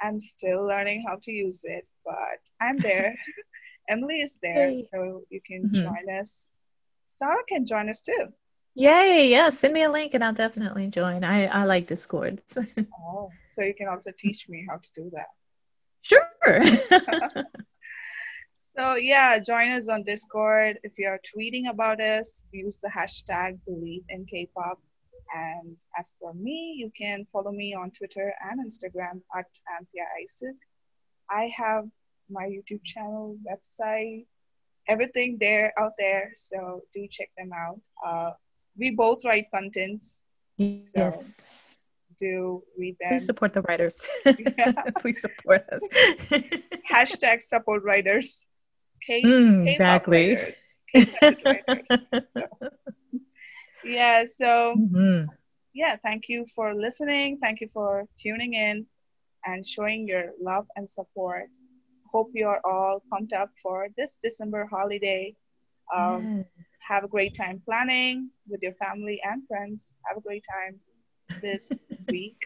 I'm 0.00 0.20
still 0.20 0.64
learning 0.64 1.04
how 1.06 1.18
to 1.22 1.30
use 1.30 1.60
it, 1.64 1.86
but 2.04 2.40
I'm 2.60 2.78
there. 2.78 3.14
Emily 3.88 4.22
is 4.22 4.38
there, 4.42 4.74
so 4.92 5.22
you 5.28 5.40
can 5.46 5.64
mm-hmm. 5.64 5.82
join 5.82 6.18
us. 6.18 6.46
Sarah 7.04 7.44
can 7.48 7.66
join 7.66 7.90
us 7.90 8.00
too. 8.00 8.32
Yay! 8.74 9.28
Yeah, 9.28 9.50
send 9.50 9.74
me 9.74 9.82
a 9.82 9.90
link 9.90 10.14
and 10.14 10.24
I'll 10.24 10.32
definitely 10.32 10.88
join. 10.88 11.24
I 11.24 11.46
I 11.46 11.64
like 11.64 11.86
Discord. 11.86 12.42
oh, 12.98 13.30
so 13.50 13.62
you 13.62 13.74
can 13.74 13.88
also 13.88 14.10
teach 14.16 14.48
me 14.48 14.66
how 14.68 14.78
to 14.78 14.88
do 14.94 15.10
that. 15.12 15.28
Sure. 16.00 16.26
so 18.76 18.94
yeah, 18.94 19.38
join 19.38 19.72
us 19.72 19.88
on 19.88 20.04
Discord. 20.04 20.78
If 20.82 20.92
you're 20.96 21.20
tweeting 21.20 21.68
about 21.68 22.00
us, 22.00 22.42
use 22.50 22.78
the 22.82 22.88
hashtag 22.88 23.58
Believe 23.66 24.02
in 24.08 24.24
K-pop. 24.24 24.80
And 25.34 25.76
as 25.98 26.12
for 26.18 26.34
me, 26.34 26.74
you 26.76 26.90
can 26.96 27.26
follow 27.32 27.52
me 27.52 27.74
on 27.74 27.90
Twitter 27.90 28.34
and 28.50 28.60
Instagram 28.60 29.20
at 29.36 29.46
Anthea 29.78 30.04
Isaac. 30.20 30.56
I 31.30 31.50
have 31.56 31.86
my 32.30 32.44
YouTube 32.44 32.84
channel, 32.84 33.36
website, 33.48 34.26
everything 34.88 35.38
there 35.40 35.72
out 35.78 35.92
there. 35.98 36.32
So 36.34 36.82
do 36.92 37.06
check 37.10 37.30
them 37.36 37.50
out. 37.54 37.80
Uh, 38.04 38.32
we 38.76 38.90
both 38.90 39.24
write 39.24 39.46
contents. 39.52 40.22
Yes. 40.56 41.38
So 41.38 41.44
do 42.22 42.62
read 42.78 42.96
them. 43.00 43.10
Please 43.10 43.26
support 43.26 43.52
the 43.52 43.62
writers. 43.62 44.00
Please 45.00 45.20
support 45.20 45.62
us. 45.70 45.82
Hashtag 46.90 47.42
support 47.42 47.82
writers. 47.82 48.46
K- 49.04 49.22
mm, 49.22 49.68
exactly. 49.68 50.36
Writers. 50.36 50.60
So. 51.20 51.34
Yeah, 53.84 54.24
so 54.24 54.76
mm-hmm. 54.78 55.26
yeah, 55.74 55.96
thank 56.04 56.28
you 56.28 56.46
for 56.54 56.74
listening. 56.74 57.38
Thank 57.42 57.60
you 57.60 57.68
for 57.72 58.06
tuning 58.16 58.54
in 58.54 58.86
and 59.44 59.66
showing 59.66 60.06
your 60.06 60.30
love 60.40 60.66
and 60.76 60.88
support. 60.88 61.48
Hope 62.12 62.30
you 62.34 62.46
are 62.46 62.60
all 62.64 63.02
pumped 63.10 63.32
up 63.32 63.50
for 63.60 63.88
this 63.96 64.16
December 64.22 64.68
holiday. 64.70 65.34
Um, 65.92 66.36
yes 66.36 66.46
have 66.88 67.04
a 67.04 67.08
great 67.08 67.34
time 67.34 67.62
planning 67.64 68.30
with 68.48 68.62
your 68.62 68.74
family 68.74 69.20
and 69.24 69.46
friends. 69.46 69.94
Have 70.06 70.16
a 70.16 70.20
great 70.20 70.44
time 70.50 70.80
this 71.40 71.70
week. 72.08 72.38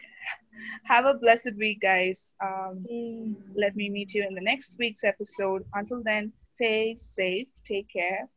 Have 0.85 1.05
a 1.05 1.13
blessed 1.13 1.55
week, 1.57 1.81
guys. 1.81 2.33
Um, 2.43 2.85
mm. 2.91 3.35
Let 3.55 3.75
me 3.75 3.89
meet 3.89 4.13
you 4.13 4.25
in 4.27 4.33
the 4.33 4.41
next 4.41 4.75
week's 4.77 5.03
episode. 5.03 5.63
Until 5.73 6.01
then, 6.03 6.31
stay 6.55 6.95
safe, 6.99 7.47
take 7.65 7.87
care. 7.91 8.27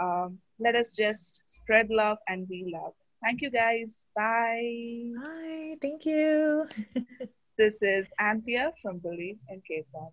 Um, 0.00 0.38
let 0.58 0.74
us 0.74 0.94
just 0.94 1.42
spread 1.46 1.90
love 1.90 2.18
and 2.28 2.48
be 2.48 2.72
love. 2.72 2.92
Thank 3.22 3.42
you, 3.42 3.50
guys. 3.50 4.04
Bye. 4.14 5.10
Bye. 5.22 5.74
Thank 5.80 6.04
you. 6.06 6.66
this 7.58 7.82
is 7.82 8.06
Anthea 8.18 8.72
from 8.82 8.98
Believe 8.98 9.38
in 9.48 9.62
K-pop. 9.66 10.12